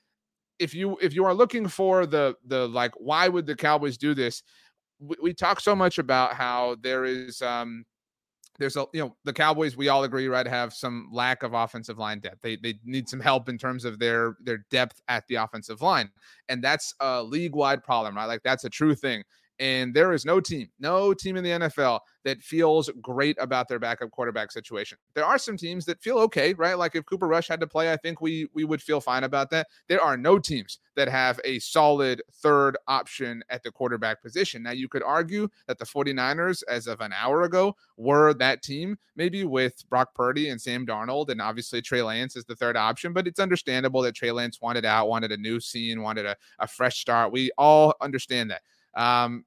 if 0.59 0.75
you 0.75 0.97
if 1.01 1.13
you 1.13 1.25
are 1.25 1.33
looking 1.33 1.67
for 1.67 2.05
the 2.05 2.35
the 2.45 2.67
like 2.67 2.91
why 2.97 3.27
would 3.27 3.47
the 3.47 3.55
Cowboys 3.55 3.97
do 3.97 4.13
this? 4.13 4.43
We, 4.99 5.15
we 5.21 5.33
talk 5.33 5.59
so 5.59 5.75
much 5.75 5.97
about 5.97 6.35
how 6.35 6.77
there 6.81 7.03
is 7.03 7.41
um 7.41 7.83
there's 8.59 8.75
a 8.75 8.85
you 8.93 9.01
know 9.01 9.15
the 9.23 9.33
Cowboys 9.33 9.75
we 9.75 9.89
all 9.89 10.03
agree 10.03 10.27
right 10.27 10.47
have 10.47 10.73
some 10.73 11.09
lack 11.11 11.43
of 11.43 11.53
offensive 11.53 11.97
line 11.97 12.19
depth. 12.19 12.41
They 12.41 12.55
they 12.57 12.75
need 12.85 13.09
some 13.09 13.19
help 13.19 13.49
in 13.49 13.57
terms 13.57 13.85
of 13.85 13.99
their 13.99 14.35
their 14.41 14.65
depth 14.69 15.01
at 15.07 15.27
the 15.27 15.35
offensive 15.35 15.81
line, 15.81 16.09
and 16.49 16.63
that's 16.63 16.93
a 16.99 17.23
league 17.23 17.55
wide 17.55 17.83
problem, 17.83 18.15
right? 18.15 18.25
Like 18.25 18.43
that's 18.43 18.63
a 18.63 18.69
true 18.69 18.95
thing. 18.95 19.23
And 19.61 19.93
there 19.93 20.11
is 20.11 20.25
no 20.25 20.39
team, 20.39 20.69
no 20.79 21.13
team 21.13 21.37
in 21.37 21.43
the 21.43 21.51
NFL 21.51 21.99
that 22.25 22.41
feels 22.41 22.89
great 22.99 23.37
about 23.39 23.67
their 23.67 23.77
backup 23.77 24.09
quarterback 24.09 24.51
situation. 24.51 24.97
There 25.13 25.23
are 25.23 25.37
some 25.37 25.55
teams 25.55 25.85
that 25.85 26.01
feel 26.01 26.17
okay, 26.17 26.55
right? 26.55 26.75
Like 26.75 26.95
if 26.95 27.05
Cooper 27.05 27.27
Rush 27.27 27.47
had 27.47 27.59
to 27.59 27.67
play, 27.67 27.93
I 27.93 27.97
think 27.97 28.21
we 28.21 28.47
we 28.55 28.63
would 28.63 28.81
feel 28.81 28.99
fine 28.99 29.23
about 29.23 29.51
that. 29.51 29.67
There 29.87 30.01
are 30.01 30.17
no 30.17 30.39
teams 30.39 30.79
that 30.95 31.07
have 31.09 31.39
a 31.45 31.59
solid 31.59 32.23
third 32.41 32.75
option 32.87 33.43
at 33.51 33.61
the 33.61 33.71
quarterback 33.71 34.23
position. 34.23 34.63
Now 34.63 34.71
you 34.71 34.89
could 34.89 35.03
argue 35.03 35.47
that 35.67 35.77
the 35.77 35.85
49ers 35.85 36.63
as 36.67 36.87
of 36.87 36.99
an 36.99 37.13
hour 37.13 37.43
ago 37.43 37.75
were 37.97 38.33
that 38.33 38.63
team, 38.63 38.97
maybe 39.15 39.43
with 39.43 39.87
Brock 39.91 40.15
Purdy 40.15 40.49
and 40.49 40.59
Sam 40.59 40.87
Darnold 40.87 41.29
and 41.29 41.39
obviously 41.39 41.83
Trey 41.83 42.01
Lance 42.01 42.35
is 42.35 42.45
the 42.45 42.55
third 42.55 42.75
option, 42.75 43.13
but 43.13 43.27
it's 43.27 43.39
understandable 43.39 44.01
that 44.01 44.15
Trey 44.15 44.31
Lance 44.31 44.59
wanted 44.59 44.85
out, 44.85 45.07
wanted 45.07 45.31
a 45.31 45.37
new 45.37 45.59
scene, 45.59 46.01
wanted 46.01 46.25
a, 46.25 46.35
a 46.57 46.67
fresh 46.67 46.99
start. 46.99 47.31
We 47.31 47.51
all 47.59 47.93
understand 48.01 48.49
that. 48.49 48.63
Um, 48.99 49.45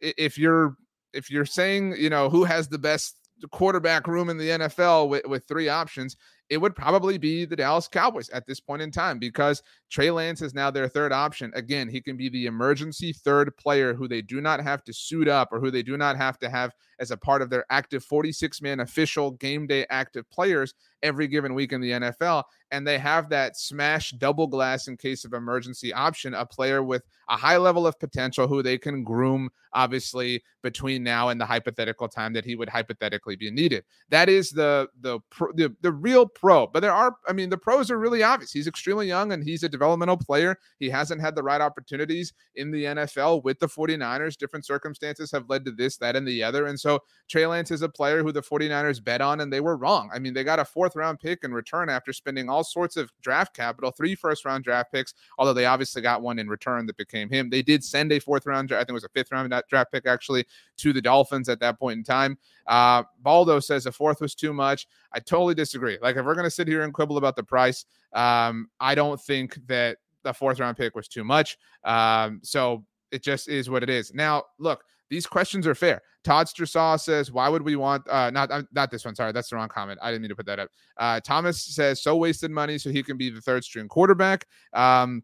if 0.00 0.38
you're 0.38 0.76
if 1.12 1.30
you're 1.30 1.46
saying 1.46 1.94
you 1.98 2.10
know 2.10 2.28
who 2.28 2.44
has 2.44 2.68
the 2.68 2.78
best 2.78 3.16
quarterback 3.52 4.06
room 4.06 4.30
in 4.30 4.38
the 4.38 4.48
NFL 4.48 5.08
with, 5.08 5.26
with 5.26 5.44
three 5.46 5.68
options, 5.68 6.16
it 6.48 6.58
would 6.58 6.76
probably 6.76 7.18
be 7.18 7.44
the 7.44 7.56
Dallas 7.56 7.88
Cowboys 7.88 8.28
at 8.30 8.46
this 8.46 8.60
point 8.60 8.82
in 8.82 8.90
time 8.90 9.18
because 9.18 9.62
Trey 9.90 10.10
Lance 10.10 10.42
is 10.42 10.54
now 10.54 10.70
their 10.70 10.88
third 10.88 11.12
option. 11.12 11.52
Again, 11.54 11.88
he 11.88 12.00
can 12.00 12.16
be 12.16 12.28
the 12.28 12.46
emergency 12.46 13.12
third 13.12 13.56
player 13.56 13.94
who 13.94 14.06
they 14.06 14.22
do 14.22 14.40
not 14.40 14.60
have 14.60 14.84
to 14.84 14.92
suit 14.92 15.28
up 15.28 15.48
or 15.52 15.60
who 15.60 15.70
they 15.70 15.82
do 15.82 15.96
not 15.96 16.16
have 16.16 16.38
to 16.38 16.48
have 16.48 16.72
as 16.98 17.10
a 17.10 17.16
part 17.16 17.42
of 17.42 17.50
their 17.50 17.64
active 17.70 18.04
46 18.04 18.62
man 18.62 18.80
official 18.80 19.32
game 19.32 19.66
day 19.66 19.86
active 19.90 20.28
players 20.30 20.74
every 21.02 21.28
given 21.28 21.54
week 21.54 21.72
in 21.72 21.80
the 21.80 21.90
NFL. 21.92 22.44
And 22.70 22.86
they 22.86 22.98
have 22.98 23.28
that 23.28 23.56
smash 23.56 24.10
double 24.12 24.46
glass 24.46 24.88
in 24.88 24.96
case 24.96 25.24
of 25.24 25.32
emergency 25.32 25.92
option, 25.92 26.34
a 26.34 26.44
player 26.44 26.82
with 26.82 27.02
a 27.28 27.36
high 27.36 27.58
level 27.58 27.86
of 27.86 27.98
potential 27.98 28.48
who 28.48 28.62
they 28.62 28.78
can 28.78 29.04
groom, 29.04 29.50
obviously, 29.72 30.42
between 30.62 31.04
now 31.04 31.28
and 31.28 31.40
the 31.40 31.46
hypothetical 31.46 32.08
time 32.08 32.32
that 32.32 32.44
he 32.44 32.56
would 32.56 32.68
hypothetically 32.68 33.36
be 33.36 33.50
needed. 33.50 33.84
That 34.08 34.28
is 34.28 34.50
the 34.50 34.88
the 35.00 35.20
the, 35.54 35.74
the 35.80 35.92
real 35.92 36.26
pro. 36.36 36.66
But 36.66 36.80
there 36.80 36.92
are, 36.92 37.16
I 37.26 37.32
mean, 37.32 37.48
the 37.48 37.56
pros 37.56 37.90
are 37.90 37.98
really 37.98 38.22
obvious. 38.22 38.52
He's 38.52 38.66
extremely 38.66 39.08
young 39.08 39.32
and 39.32 39.42
he's 39.42 39.62
a 39.62 39.68
developmental 39.68 40.16
player. 40.16 40.58
He 40.78 40.90
hasn't 40.90 41.20
had 41.20 41.34
the 41.34 41.42
right 41.42 41.60
opportunities 41.60 42.34
in 42.54 42.70
the 42.70 42.84
NFL 42.84 43.42
with 43.42 43.58
the 43.58 43.66
49ers. 43.66 44.36
Different 44.36 44.66
circumstances 44.66 45.32
have 45.32 45.48
led 45.48 45.64
to 45.64 45.70
this, 45.70 45.96
that, 45.96 46.14
and 46.14 46.28
the 46.28 46.42
other. 46.42 46.66
And 46.66 46.78
so 46.78 47.02
Trey 47.28 47.46
Lance 47.46 47.70
is 47.70 47.82
a 47.82 47.88
player 47.88 48.22
who 48.22 48.32
the 48.32 48.42
49ers 48.42 49.02
bet 49.02 49.20
on 49.20 49.40
and 49.40 49.52
they 49.52 49.60
were 49.60 49.76
wrong. 49.76 50.10
I 50.14 50.18
mean, 50.18 50.34
they 50.34 50.44
got 50.44 50.58
a 50.58 50.64
fourth 50.64 50.94
round 50.94 51.18
pick 51.18 51.42
in 51.42 51.52
return 51.52 51.88
after 51.88 52.12
spending 52.12 52.48
all 52.48 52.64
sorts 52.64 52.96
of 52.96 53.10
draft 53.22 53.54
capital, 53.56 53.90
three 53.90 54.14
first 54.14 54.44
round 54.44 54.64
draft 54.64 54.92
picks, 54.92 55.14
although 55.38 55.54
they 55.54 55.66
obviously 55.66 56.02
got 56.02 56.22
one 56.22 56.38
in 56.38 56.48
return 56.48 56.86
that 56.86 56.96
became 56.96 57.30
him. 57.30 57.50
They 57.50 57.62
did 57.62 57.82
send 57.82 58.12
a 58.12 58.18
fourth 58.18 58.46
round, 58.46 58.72
I 58.72 58.78
think 58.78 58.90
it 58.90 58.92
was 58.92 59.04
a 59.04 59.08
fifth 59.08 59.32
round 59.32 59.52
draft 59.68 59.92
pick 59.92 60.06
actually 60.06 60.44
to 60.78 60.92
the 60.92 61.00
Dolphins 61.00 61.48
at 61.48 61.60
that 61.60 61.78
point 61.78 61.98
in 61.98 62.04
time. 62.04 62.38
Uh, 62.66 63.04
Baldo 63.22 63.60
says 63.60 63.86
a 63.86 63.92
fourth 63.92 64.20
was 64.20 64.34
too 64.34 64.52
much. 64.52 64.86
I 65.16 65.20
totally 65.20 65.54
disagree. 65.54 65.98
Like, 66.00 66.16
if 66.16 66.24
we're 66.24 66.34
going 66.34 66.44
to 66.44 66.50
sit 66.50 66.68
here 66.68 66.82
and 66.82 66.92
quibble 66.92 67.16
about 67.16 67.34
the 67.36 67.42
price, 67.42 67.86
um, 68.12 68.68
I 68.78 68.94
don't 68.94 69.20
think 69.20 69.58
that 69.66 69.96
the 70.22 70.34
fourth 70.34 70.60
round 70.60 70.76
pick 70.76 70.94
was 70.94 71.08
too 71.08 71.24
much. 71.24 71.56
Um, 71.84 72.40
so 72.42 72.84
it 73.10 73.22
just 73.22 73.48
is 73.48 73.70
what 73.70 73.82
it 73.82 73.88
is. 73.88 74.12
Now, 74.12 74.44
look, 74.58 74.84
these 75.08 75.26
questions 75.26 75.66
are 75.66 75.74
fair. 75.74 76.02
Todd 76.24 76.48
Strasaw 76.48 77.00
says, 77.00 77.32
"Why 77.32 77.48
would 77.48 77.62
we 77.62 77.76
want 77.76 78.06
uh, 78.08 78.30
not 78.30 78.50
uh, 78.50 78.62
not 78.72 78.90
this 78.90 79.04
one? 79.04 79.14
Sorry, 79.14 79.32
that's 79.32 79.48
the 79.48 79.56
wrong 79.56 79.68
comment. 79.68 79.98
I 80.02 80.10
didn't 80.10 80.22
mean 80.22 80.30
to 80.30 80.36
put 80.36 80.46
that 80.46 80.58
up." 80.58 80.68
Uh, 80.96 81.20
Thomas 81.20 81.64
says, 81.64 82.02
"So 82.02 82.16
wasted 82.16 82.50
money, 82.50 82.76
so 82.76 82.90
he 82.90 83.02
can 83.02 83.16
be 83.16 83.30
the 83.30 83.40
third 83.40 83.64
string 83.64 83.88
quarterback." 83.88 84.46
Um, 84.72 85.22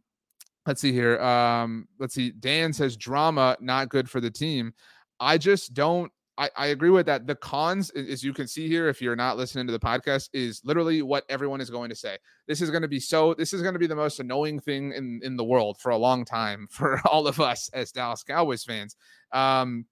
let's 0.67 0.81
see 0.81 0.93
here. 0.93 1.21
Um, 1.21 1.89
let's 1.99 2.15
see. 2.15 2.31
Dan 2.31 2.73
says, 2.73 2.97
"Drama 2.97 3.57
not 3.61 3.89
good 3.89 4.09
for 4.09 4.21
the 4.21 4.31
team." 4.31 4.73
I 5.19 5.37
just 5.37 5.75
don't. 5.75 6.11
I, 6.43 6.51
I 6.57 6.67
agree 6.69 6.91
with 6.91 7.07
that. 7.07 7.29
The 7.29 7.37
cons, 7.37 7.91
as 7.91 8.25
you 8.25 8.33
can 8.33 8.49
see 8.49 8.67
here, 8.67 8.89
if 8.89 9.01
you're 9.01 9.15
not 9.15 9.37
listening 9.37 9.65
to 9.69 9.73
the 9.73 9.79
podcast, 9.79 10.29
is 10.33 10.61
literally 10.65 11.01
what 11.01 11.23
everyone 11.29 11.61
is 11.61 11.71
going 11.71 11.89
to 11.91 11.95
say. 11.95 12.19
This 12.49 12.61
is 12.61 12.69
going 12.69 12.83
to 12.83 12.89
be 12.89 12.99
so. 12.99 13.33
This 13.33 13.53
is 13.53 13.63
going 13.63 13.75
to 13.75 13.79
be 13.79 13.87
the 13.87 13.95
most 13.95 14.19
annoying 14.19 14.59
thing 14.59 14.93
in 14.93 15.21
in 15.23 15.37
the 15.37 15.45
world 15.45 15.79
for 15.79 15.91
a 15.91 15.97
long 15.97 16.25
time 16.25 16.67
for 16.71 17.01
all 17.07 17.29
of 17.29 17.39
us 17.39 17.71
as 17.73 17.93
Dallas 17.93 18.25
Cowboys 18.25 18.65
fans. 18.65 18.97
Um, 19.31 19.87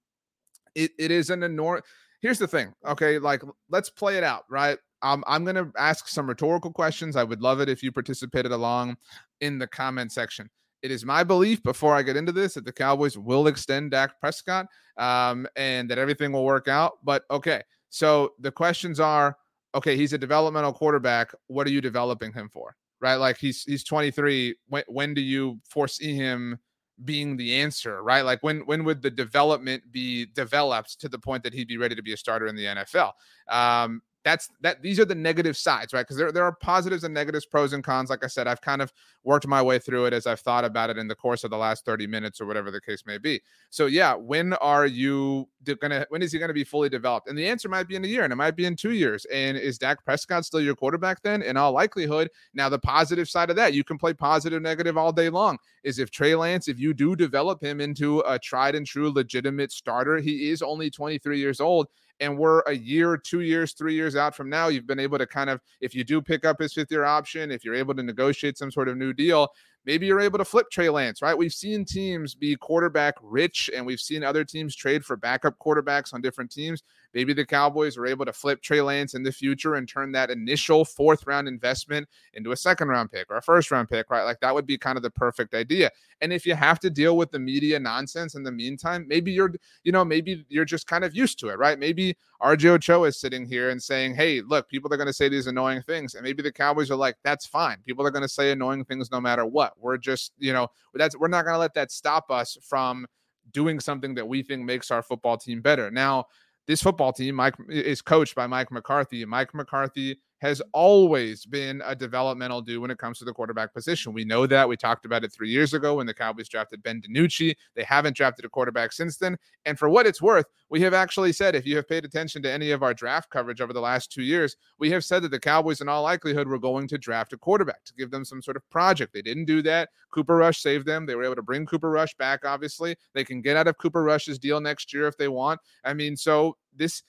it, 0.74 0.90
it 0.98 1.12
is 1.12 1.30
an 1.30 1.44
enormous. 1.44 1.84
Here's 2.20 2.40
the 2.40 2.48
thing, 2.48 2.74
okay? 2.84 3.20
Like, 3.20 3.42
let's 3.70 3.88
play 3.88 4.18
it 4.18 4.24
out, 4.24 4.42
right? 4.50 4.78
Um, 5.02 5.22
I'm 5.28 5.44
going 5.44 5.56
to 5.56 5.70
ask 5.78 6.08
some 6.08 6.28
rhetorical 6.28 6.72
questions. 6.72 7.14
I 7.14 7.24
would 7.24 7.40
love 7.42 7.60
it 7.60 7.68
if 7.68 7.80
you 7.82 7.92
participated 7.92 8.50
along 8.50 8.96
in 9.40 9.58
the 9.58 9.68
comment 9.68 10.10
section. 10.10 10.50
It 10.82 10.90
is 10.90 11.04
my 11.04 11.22
belief 11.22 11.62
before 11.62 11.94
I 11.94 12.02
get 12.02 12.16
into 12.16 12.32
this 12.32 12.54
that 12.54 12.64
the 12.64 12.72
Cowboys 12.72 13.18
will 13.18 13.46
extend 13.46 13.90
Dak 13.90 14.18
Prescott 14.20 14.66
um, 14.96 15.46
and 15.56 15.90
that 15.90 15.98
everything 15.98 16.32
will 16.32 16.44
work 16.44 16.68
out. 16.68 16.98
But 17.04 17.24
okay, 17.30 17.62
so 17.90 18.32
the 18.38 18.50
questions 18.50 19.00
are 19.00 19.36
okay, 19.74 19.96
he's 19.96 20.12
a 20.12 20.18
developmental 20.18 20.72
quarterback. 20.72 21.32
What 21.46 21.66
are 21.66 21.70
you 21.70 21.80
developing 21.80 22.32
him 22.32 22.48
for? 22.48 22.76
Right? 23.00 23.16
Like 23.16 23.38
he's 23.38 23.62
he's 23.64 23.84
23. 23.84 24.56
When 24.68 24.84
when 24.88 25.14
do 25.14 25.20
you 25.20 25.60
foresee 25.68 26.14
him 26.14 26.58
being 27.04 27.36
the 27.36 27.54
answer, 27.54 28.02
right? 28.02 28.24
Like 28.24 28.42
when 28.42 28.60
when 28.60 28.84
would 28.84 29.02
the 29.02 29.10
development 29.10 29.82
be 29.90 30.26
developed 30.34 31.00
to 31.00 31.08
the 31.08 31.18
point 31.18 31.42
that 31.44 31.54
he'd 31.54 31.68
be 31.68 31.78
ready 31.78 31.94
to 31.94 32.02
be 32.02 32.12
a 32.12 32.16
starter 32.16 32.46
in 32.46 32.56
the 32.56 32.64
NFL? 32.64 33.12
Um, 33.48 34.02
that's 34.24 34.50
that 34.60 34.82
these 34.82 35.00
are 35.00 35.04
the 35.04 35.14
negative 35.14 35.56
sides 35.56 35.92
right? 35.92 36.02
Because 36.02 36.16
there, 36.16 36.32
there 36.32 36.44
are 36.44 36.52
positives 36.52 37.04
and 37.04 37.14
negatives 37.14 37.46
pros 37.46 37.72
and 37.72 37.82
cons. 37.82 38.10
Like 38.10 38.24
i 38.24 38.26
said 38.26 38.46
i've 38.46 38.60
kind 38.60 38.82
of 38.82 38.92
worked 39.24 39.46
my 39.46 39.62
way 39.62 39.78
through 39.78 40.06
it 40.06 40.12
as 40.12 40.26
i've 40.26 40.40
thought 40.40 40.64
about 40.64 40.90
it 40.90 40.98
in 40.98 41.08
the 41.08 41.14
course 41.14 41.44
of 41.44 41.50
the 41.50 41.56
last 41.56 41.84
30 41.84 42.06
minutes 42.06 42.40
or 42.40 42.46
whatever 42.46 42.70
the 42.70 42.80
case 42.80 43.04
may 43.06 43.18
be. 43.18 43.40
So 43.70 43.86
yeah 43.86 44.14
when 44.14 44.52
are 44.54 44.86
you 44.86 45.48
gonna 45.80 46.06
when 46.08 46.22
is 46.22 46.32
he 46.32 46.38
gonna 46.38 46.52
be 46.52 46.64
fully 46.64 46.88
developed? 46.88 47.28
And 47.28 47.38
the 47.38 47.48
answer 47.48 47.68
might 47.68 47.88
be 47.88 47.96
in 47.96 48.04
a 48.04 48.08
year 48.08 48.24
and 48.24 48.32
it 48.32 48.36
might 48.36 48.56
be 48.56 48.66
in 48.66 48.76
two 48.76 48.92
years. 48.92 49.24
And 49.26 49.56
is 49.56 49.78
dak 49.78 50.04
prescott 50.04 50.44
still 50.44 50.60
your 50.60 50.74
quarterback 50.74 51.22
then? 51.22 51.42
In 51.42 51.56
all 51.56 51.72
likelihood 51.72 52.30
now 52.54 52.68
the 52.68 52.78
positive 52.78 53.28
side 53.28 53.50
of 53.50 53.56
that 53.56 53.74
you 53.74 53.84
can 53.84 53.98
play 53.98 54.12
positive 54.12 54.60
negative 54.60 54.96
all 54.96 55.12
day 55.12 55.30
long. 55.30 55.58
Is 55.82 55.98
if 55.98 56.10
trey 56.10 56.34
lance 56.34 56.68
if 56.68 56.78
you 56.78 56.92
do 56.92 57.16
develop 57.16 57.62
him 57.62 57.80
into 57.80 58.20
a 58.20 58.38
tried 58.38 58.74
and 58.74 58.86
true 58.86 59.10
legitimate 59.10 59.72
starter 59.72 60.18
he 60.18 60.50
is 60.50 60.62
only 60.62 60.90
23 60.90 61.38
years 61.38 61.60
old 61.60 61.88
and 62.20 62.36
we're 62.36 62.60
a 62.60 62.72
year, 62.72 63.16
two 63.16 63.40
years, 63.40 63.72
three 63.72 63.94
years 63.94 64.14
out 64.14 64.36
from 64.36 64.48
now, 64.48 64.68
you've 64.68 64.86
been 64.86 65.00
able 65.00 65.18
to 65.18 65.26
kind 65.26 65.50
of, 65.50 65.60
if 65.80 65.94
you 65.94 66.04
do 66.04 66.20
pick 66.20 66.44
up 66.44 66.60
his 66.60 66.72
fifth 66.72 66.90
year 66.90 67.04
option, 67.04 67.50
if 67.50 67.64
you're 67.64 67.74
able 67.74 67.94
to 67.94 68.02
negotiate 68.02 68.58
some 68.58 68.70
sort 68.70 68.88
of 68.88 68.96
new 68.96 69.12
deal, 69.12 69.48
maybe 69.86 70.06
you're 70.06 70.20
able 70.20 70.38
to 70.38 70.44
flip 70.44 70.70
Trey 70.70 70.90
Lance, 70.90 71.22
right? 71.22 71.36
We've 71.36 71.52
seen 71.52 71.84
teams 71.84 72.34
be 72.34 72.56
quarterback 72.56 73.14
rich 73.22 73.70
and 73.74 73.84
we've 73.86 74.00
seen 74.00 74.22
other 74.22 74.44
teams 74.44 74.76
trade 74.76 75.04
for 75.04 75.16
backup 75.16 75.58
quarterbacks 75.58 76.12
on 76.12 76.20
different 76.20 76.50
teams. 76.50 76.82
Maybe 77.14 77.32
the 77.32 77.44
Cowboys 77.46 77.96
are 77.96 78.06
able 78.06 78.24
to 78.24 78.32
flip 78.32 78.62
Trey 78.62 78.80
Lance 78.80 79.14
in 79.14 79.22
the 79.22 79.32
future 79.32 79.74
and 79.74 79.88
turn 79.88 80.12
that 80.12 80.30
initial 80.30 80.84
fourth 80.84 81.26
round 81.26 81.48
investment 81.48 82.08
into 82.34 82.52
a 82.52 82.56
second 82.56 82.88
round 82.88 83.10
pick 83.10 83.30
or 83.30 83.36
a 83.36 83.42
first 83.42 83.70
round 83.70 83.88
pick, 83.88 84.10
right? 84.10 84.24
Like 84.24 84.40
that 84.40 84.54
would 84.54 84.66
be 84.66 84.78
kind 84.78 84.96
of 84.96 85.02
the 85.02 85.10
perfect 85.10 85.54
idea. 85.54 85.90
And 86.20 86.32
if 86.32 86.46
you 86.46 86.54
have 86.54 86.78
to 86.80 86.90
deal 86.90 87.16
with 87.16 87.30
the 87.30 87.38
media 87.38 87.78
nonsense 87.80 88.34
in 88.34 88.42
the 88.42 88.52
meantime, 88.52 89.06
maybe 89.08 89.32
you're, 89.32 89.52
you 89.84 89.92
know, 89.92 90.04
maybe 90.04 90.44
you're 90.48 90.64
just 90.64 90.86
kind 90.86 91.04
of 91.04 91.14
used 91.14 91.38
to 91.40 91.48
it, 91.48 91.58
right? 91.58 91.78
Maybe 91.78 92.16
RJ 92.42 92.66
Ochoa 92.66 93.08
is 93.08 93.20
sitting 93.20 93.44
here 93.44 93.70
and 93.70 93.82
saying, 93.82 94.14
hey, 94.14 94.40
look, 94.40 94.68
people 94.68 94.92
are 94.92 94.96
going 94.96 95.06
to 95.06 95.12
say 95.12 95.28
these 95.28 95.46
annoying 95.46 95.82
things. 95.82 96.14
And 96.14 96.22
maybe 96.22 96.42
the 96.42 96.52
Cowboys 96.52 96.90
are 96.90 96.96
like, 96.96 97.16
that's 97.24 97.46
fine. 97.46 97.78
People 97.86 98.06
are 98.06 98.10
going 98.10 98.22
to 98.22 98.28
say 98.28 98.52
annoying 98.52 98.84
things 98.84 99.10
no 99.10 99.20
matter 99.20 99.44
what. 99.44 99.74
We're 99.78 99.98
just, 99.98 100.32
you 100.38 100.52
know, 100.52 100.68
that's, 100.94 101.16
we're 101.16 101.28
not 101.28 101.44
going 101.44 101.54
to 101.54 101.58
let 101.58 101.74
that 101.74 101.90
stop 101.90 102.30
us 102.30 102.56
from 102.62 103.06
doing 103.52 103.80
something 103.80 104.14
that 104.14 104.26
we 104.26 104.42
think 104.42 104.64
makes 104.64 104.90
our 104.90 105.02
football 105.02 105.36
team 105.36 105.60
better. 105.60 105.90
Now, 105.90 106.26
this 106.66 106.82
football 106.82 107.12
team 107.12 107.34
Mike 107.34 107.54
is 107.68 108.02
coached 108.02 108.34
by 108.34 108.46
Mike 108.46 108.70
McCarthy. 108.70 109.24
Mike 109.24 109.54
McCarthy 109.54 110.18
has 110.40 110.62
always 110.72 111.44
been 111.44 111.82
a 111.84 111.94
developmental 111.94 112.62
dude 112.62 112.80
when 112.80 112.90
it 112.90 112.98
comes 112.98 113.18
to 113.18 113.24
the 113.24 113.32
quarterback 113.32 113.74
position. 113.74 114.12
We 114.12 114.24
know 114.24 114.46
that. 114.46 114.68
We 114.68 114.76
talked 114.76 115.04
about 115.04 115.22
it 115.22 115.32
three 115.32 115.50
years 115.50 115.74
ago 115.74 115.96
when 115.96 116.06
the 116.06 116.14
Cowboys 116.14 116.48
drafted 116.48 116.82
Ben 116.82 117.02
DiNucci. 117.02 117.54
They 117.74 117.82
haven't 117.82 118.16
drafted 118.16 118.46
a 118.46 118.48
quarterback 118.48 118.92
since 118.92 119.18
then. 119.18 119.36
And 119.66 119.78
for 119.78 119.90
what 119.90 120.06
it's 120.06 120.22
worth, 120.22 120.46
we 120.70 120.80
have 120.80 120.94
actually 120.94 121.32
said, 121.32 121.54
if 121.54 121.66
you 121.66 121.76
have 121.76 121.88
paid 121.88 122.06
attention 122.06 122.42
to 122.42 122.50
any 122.50 122.70
of 122.70 122.82
our 122.82 122.94
draft 122.94 123.28
coverage 123.28 123.60
over 123.60 123.74
the 123.74 123.80
last 123.80 124.10
two 124.10 124.22
years, 124.22 124.56
we 124.78 124.90
have 124.90 125.04
said 125.04 125.22
that 125.22 125.30
the 125.30 125.38
Cowboys, 125.38 125.82
in 125.82 125.88
all 125.88 126.04
likelihood, 126.04 126.48
were 126.48 126.58
going 126.58 126.88
to 126.88 126.96
draft 126.96 127.34
a 127.34 127.36
quarterback 127.36 127.84
to 127.84 127.94
give 127.94 128.10
them 128.10 128.24
some 128.24 128.40
sort 128.40 128.56
of 128.56 128.68
project. 128.70 129.12
They 129.12 129.22
didn't 129.22 129.44
do 129.44 129.60
that. 129.62 129.90
Cooper 130.10 130.36
Rush 130.36 130.62
saved 130.62 130.86
them. 130.86 131.04
They 131.04 131.16
were 131.16 131.24
able 131.24 131.36
to 131.36 131.42
bring 131.42 131.66
Cooper 131.66 131.90
Rush 131.90 132.14
back, 132.16 132.46
obviously. 132.46 132.96
They 133.12 133.24
can 133.24 133.42
get 133.42 133.56
out 133.58 133.68
of 133.68 133.76
Cooper 133.76 134.02
Rush's 134.02 134.38
deal 134.38 134.60
next 134.60 134.94
year 134.94 135.06
if 135.06 135.18
they 135.18 135.28
want. 135.28 135.60
I 135.84 135.92
mean, 135.92 136.16
so 136.16 136.56
this, 136.74 137.02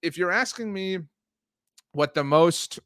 if 0.00 0.16
you're 0.16 0.32
asking 0.32 0.72
me, 0.72 1.00
what 1.92 2.14
the 2.14 2.24
most 2.24 2.78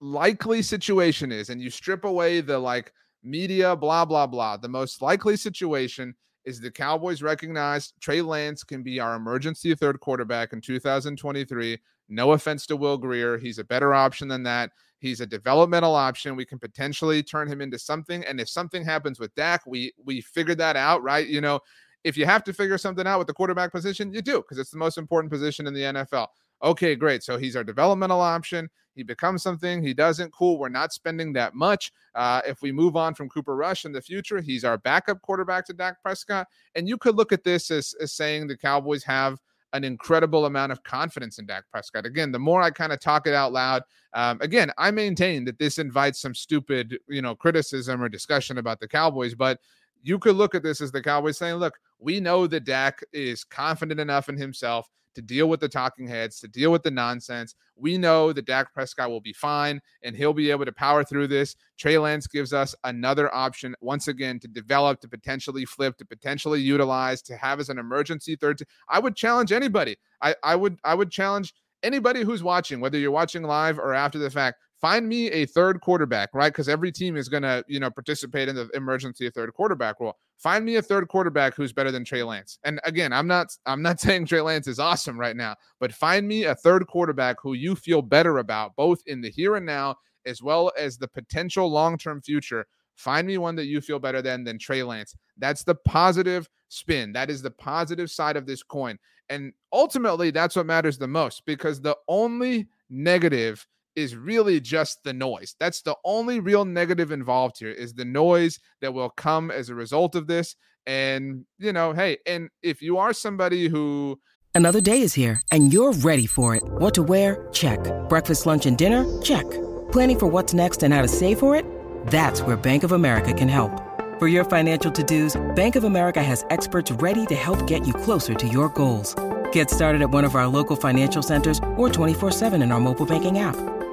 likely 0.00 0.62
situation 0.62 1.32
is, 1.32 1.50
and 1.50 1.60
you 1.60 1.70
strip 1.70 2.04
away 2.04 2.40
the 2.40 2.58
like 2.58 2.92
media, 3.22 3.74
blah, 3.76 4.04
blah, 4.04 4.26
blah, 4.26 4.56
the 4.56 4.68
most 4.68 5.02
likely 5.02 5.36
situation 5.36 6.14
is 6.44 6.60
the 6.60 6.70
Cowboys 6.70 7.22
recognize 7.22 7.92
Trey 8.00 8.22
Lance 8.22 8.64
can 8.64 8.82
be 8.82 9.00
our 9.00 9.16
emergency 9.16 9.74
third 9.74 10.00
quarterback 10.00 10.52
in 10.52 10.60
2023. 10.60 11.78
No 12.08 12.32
offense 12.32 12.64
to 12.66 12.76
Will 12.76 12.96
Grier. 12.96 13.36
He's 13.36 13.58
a 13.58 13.64
better 13.64 13.92
option 13.92 14.28
than 14.28 14.42
that. 14.44 14.70
He's 15.00 15.20
a 15.20 15.26
developmental 15.26 15.94
option. 15.94 16.36
We 16.36 16.46
can 16.46 16.58
potentially 16.58 17.22
turn 17.22 17.48
him 17.48 17.60
into 17.60 17.78
something. 17.78 18.24
And 18.24 18.40
if 18.40 18.48
something 18.48 18.84
happens 18.84 19.20
with 19.20 19.34
Dak, 19.34 19.66
we 19.66 19.92
we 20.02 20.20
figured 20.20 20.58
that 20.58 20.74
out, 20.74 21.02
right? 21.02 21.26
You 21.26 21.40
know, 21.40 21.60
if 22.02 22.16
you 22.16 22.24
have 22.24 22.44
to 22.44 22.52
figure 22.52 22.78
something 22.78 23.06
out 23.06 23.18
with 23.18 23.26
the 23.26 23.34
quarterback 23.34 23.70
position, 23.70 24.12
you 24.12 24.22
do 24.22 24.38
because 24.38 24.58
it's 24.58 24.70
the 24.70 24.78
most 24.78 24.98
important 24.98 25.30
position 25.30 25.66
in 25.66 25.74
the 25.74 25.82
NFL. 25.82 26.28
Okay, 26.62 26.96
great. 26.96 27.22
So 27.22 27.38
he's 27.38 27.56
our 27.56 27.64
developmental 27.64 28.20
option. 28.20 28.68
He 28.94 29.04
becomes 29.04 29.42
something. 29.42 29.80
He 29.80 29.94
doesn't. 29.94 30.32
Cool. 30.32 30.58
We're 30.58 30.68
not 30.68 30.92
spending 30.92 31.32
that 31.34 31.54
much. 31.54 31.92
Uh, 32.16 32.40
if 32.44 32.62
we 32.62 32.72
move 32.72 32.96
on 32.96 33.14
from 33.14 33.28
Cooper 33.28 33.54
Rush 33.54 33.84
in 33.84 33.92
the 33.92 34.02
future, 34.02 34.40
he's 34.40 34.64
our 34.64 34.76
backup 34.76 35.22
quarterback 35.22 35.66
to 35.66 35.72
Dak 35.72 36.02
Prescott. 36.02 36.48
And 36.74 36.88
you 36.88 36.98
could 36.98 37.14
look 37.14 37.30
at 37.32 37.44
this 37.44 37.70
as, 37.70 37.94
as 38.00 38.12
saying 38.12 38.48
the 38.48 38.56
Cowboys 38.56 39.04
have 39.04 39.38
an 39.72 39.84
incredible 39.84 40.46
amount 40.46 40.72
of 40.72 40.82
confidence 40.82 41.38
in 41.38 41.46
Dak 41.46 41.64
Prescott. 41.70 42.06
Again, 42.06 42.32
the 42.32 42.38
more 42.40 42.60
I 42.60 42.70
kind 42.70 42.92
of 42.92 42.98
talk 42.98 43.26
it 43.28 43.34
out 43.34 43.52
loud, 43.52 43.82
um, 44.14 44.38
again, 44.40 44.72
I 44.78 44.90
maintain 44.90 45.44
that 45.44 45.58
this 45.58 45.78
invites 45.78 46.20
some 46.20 46.34
stupid, 46.34 46.98
you 47.08 47.22
know, 47.22 47.36
criticism 47.36 48.02
or 48.02 48.08
discussion 48.08 48.58
about 48.58 48.80
the 48.80 48.88
Cowboys, 48.88 49.34
but 49.34 49.60
you 50.02 50.18
could 50.18 50.36
look 50.36 50.54
at 50.54 50.62
this 50.62 50.80
as 50.80 50.90
the 50.90 51.02
Cowboys 51.02 51.38
saying, 51.38 51.56
look, 51.56 51.78
we 51.98 52.18
know 52.18 52.46
that 52.46 52.64
Dak 52.64 53.00
is 53.12 53.44
confident 53.44 54.00
enough 54.00 54.28
in 54.28 54.36
himself 54.36 54.88
to 55.14 55.22
deal 55.22 55.48
with 55.48 55.60
the 55.60 55.68
talking 55.68 56.06
heads, 56.06 56.40
to 56.40 56.48
deal 56.48 56.70
with 56.70 56.82
the 56.82 56.90
nonsense. 56.90 57.54
We 57.76 57.98
know 57.98 58.32
that 58.32 58.46
Dak 58.46 58.72
Prescott 58.72 59.10
will 59.10 59.20
be 59.20 59.32
fine 59.32 59.80
and 60.02 60.16
he'll 60.16 60.32
be 60.32 60.50
able 60.50 60.64
to 60.64 60.72
power 60.72 61.04
through 61.04 61.28
this. 61.28 61.56
Trey 61.76 61.98
Lance 61.98 62.26
gives 62.26 62.52
us 62.52 62.74
another 62.84 63.34
option 63.34 63.74
once 63.80 64.08
again 64.08 64.38
to 64.40 64.48
develop, 64.48 65.00
to 65.00 65.08
potentially 65.08 65.64
flip, 65.64 65.96
to 65.98 66.04
potentially 66.04 66.60
utilize, 66.60 67.22
to 67.22 67.36
have 67.36 67.60
as 67.60 67.68
an 67.68 67.78
emergency 67.78 68.36
third. 68.36 68.60
I 68.88 68.98
would 68.98 69.16
challenge 69.16 69.52
anybody. 69.52 69.96
I, 70.20 70.34
I 70.42 70.56
would 70.56 70.78
I 70.84 70.94
would 70.94 71.10
challenge 71.10 71.54
anybody 71.82 72.22
who's 72.22 72.42
watching, 72.42 72.80
whether 72.80 72.98
you're 72.98 73.10
watching 73.10 73.42
live 73.42 73.78
or 73.78 73.94
after 73.94 74.18
the 74.18 74.30
fact, 74.30 74.58
find 74.80 75.08
me 75.08 75.30
a 75.30 75.46
third 75.46 75.80
quarterback, 75.80 76.30
right? 76.32 76.52
Because 76.52 76.68
every 76.68 76.92
team 76.92 77.16
is 77.16 77.28
going 77.28 77.42
to, 77.42 77.64
you 77.68 77.80
know, 77.80 77.90
participate 77.90 78.48
in 78.48 78.54
the 78.54 78.68
emergency 78.74 79.28
third 79.30 79.52
quarterback 79.54 80.00
rule. 80.00 80.16
Find 80.38 80.64
me 80.64 80.76
a 80.76 80.82
third 80.82 81.08
quarterback 81.08 81.54
who's 81.54 81.72
better 81.72 81.90
than 81.90 82.04
Trey 82.04 82.22
Lance. 82.22 82.58
And 82.64 82.80
again, 82.84 83.12
I'm 83.12 83.26
not, 83.26 83.48
I'm 83.66 83.82
not 83.82 84.00
saying 84.00 84.26
Trey 84.26 84.40
Lance 84.40 84.66
is 84.66 84.78
awesome 84.78 85.18
right 85.18 85.36
now, 85.36 85.56
but 85.80 85.92
find 85.92 86.26
me 86.26 86.44
a 86.44 86.54
third 86.54 86.86
quarterback 86.86 87.36
who 87.42 87.54
you 87.54 87.74
feel 87.74 88.02
better 88.02 88.38
about, 88.38 88.76
both 88.76 89.02
in 89.06 89.20
the 89.20 89.30
here 89.30 89.56
and 89.56 89.66
now 89.66 89.96
as 90.26 90.42
well 90.42 90.70
as 90.78 90.98
the 90.98 91.08
potential 91.08 91.70
long-term 91.70 92.22
future. 92.22 92.66
Find 92.96 93.26
me 93.26 93.38
one 93.38 93.56
that 93.56 93.66
you 93.66 93.80
feel 93.80 93.98
better 93.98 94.20
than 94.20 94.44
than 94.44 94.58
Trey 94.58 94.82
Lance. 94.82 95.14
That's 95.38 95.64
the 95.64 95.74
positive 95.74 96.48
spin. 96.68 97.12
That 97.12 97.30
is 97.30 97.42
the 97.42 97.50
positive 97.50 98.10
side 98.10 98.36
of 98.36 98.46
this 98.46 98.62
coin. 98.62 98.98
And 99.28 99.52
ultimately, 99.72 100.30
that's 100.30 100.56
what 100.56 100.66
matters 100.66 100.98
the 100.98 101.06
most 101.06 101.44
because 101.46 101.80
the 101.80 101.96
only 102.08 102.68
negative 102.90 103.66
is 103.98 104.14
really 104.14 104.60
just 104.60 105.02
the 105.02 105.12
noise. 105.12 105.56
That's 105.58 105.82
the 105.82 105.96
only 106.04 106.38
real 106.38 106.64
negative 106.64 107.10
involved 107.10 107.56
here 107.58 107.72
is 107.72 107.94
the 107.94 108.04
noise 108.04 108.60
that 108.80 108.94
will 108.94 109.10
come 109.10 109.50
as 109.50 109.68
a 109.68 109.74
result 109.74 110.14
of 110.14 110.28
this. 110.28 110.54
And, 110.86 111.44
you 111.58 111.72
know, 111.72 111.92
hey, 111.92 112.18
and 112.24 112.48
if 112.62 112.80
you 112.80 112.98
are 112.98 113.12
somebody 113.12 113.68
who 113.68 114.20
Another 114.54 114.80
day 114.80 115.02
is 115.02 115.14
here 115.14 115.40
and 115.52 115.72
you're 115.72 115.92
ready 115.92 116.26
for 116.26 116.54
it. 116.54 116.62
What 116.64 116.94
to 116.94 117.02
wear? 117.02 117.48
Check. 117.52 117.80
Breakfast, 118.08 118.46
lunch, 118.46 118.66
and 118.66 118.78
dinner? 118.78 119.04
Check. 119.20 119.48
Planning 119.92 120.18
for 120.18 120.26
what's 120.26 120.54
next 120.54 120.82
and 120.82 120.94
how 120.94 121.02
to 121.02 121.08
save 121.08 121.38
for 121.38 121.54
it? 121.56 121.64
That's 122.06 122.40
where 122.42 122.56
Bank 122.56 122.84
of 122.84 122.92
America 122.92 123.32
can 123.32 123.48
help. 123.48 123.70
For 124.18 124.26
your 124.28 124.44
financial 124.44 124.90
to-dos, 124.90 125.40
Bank 125.54 125.76
of 125.76 125.84
America 125.84 126.22
has 126.22 126.44
experts 126.50 126.90
ready 126.90 127.26
to 127.26 127.34
help 127.34 127.66
get 127.66 127.86
you 127.86 127.92
closer 127.94 128.34
to 128.34 128.48
your 128.48 128.68
goals. 128.68 129.14
Get 129.52 129.70
started 129.70 130.02
at 130.02 130.10
one 130.10 130.24
of 130.24 130.34
our 130.34 130.46
local 130.46 130.76
financial 130.76 131.22
centers 131.22 131.58
or 131.76 131.88
24-7 131.88 132.62
in 132.62 132.72
our 132.72 132.80
mobile 132.80 133.06
banking 133.06 133.38
app. 133.38 133.56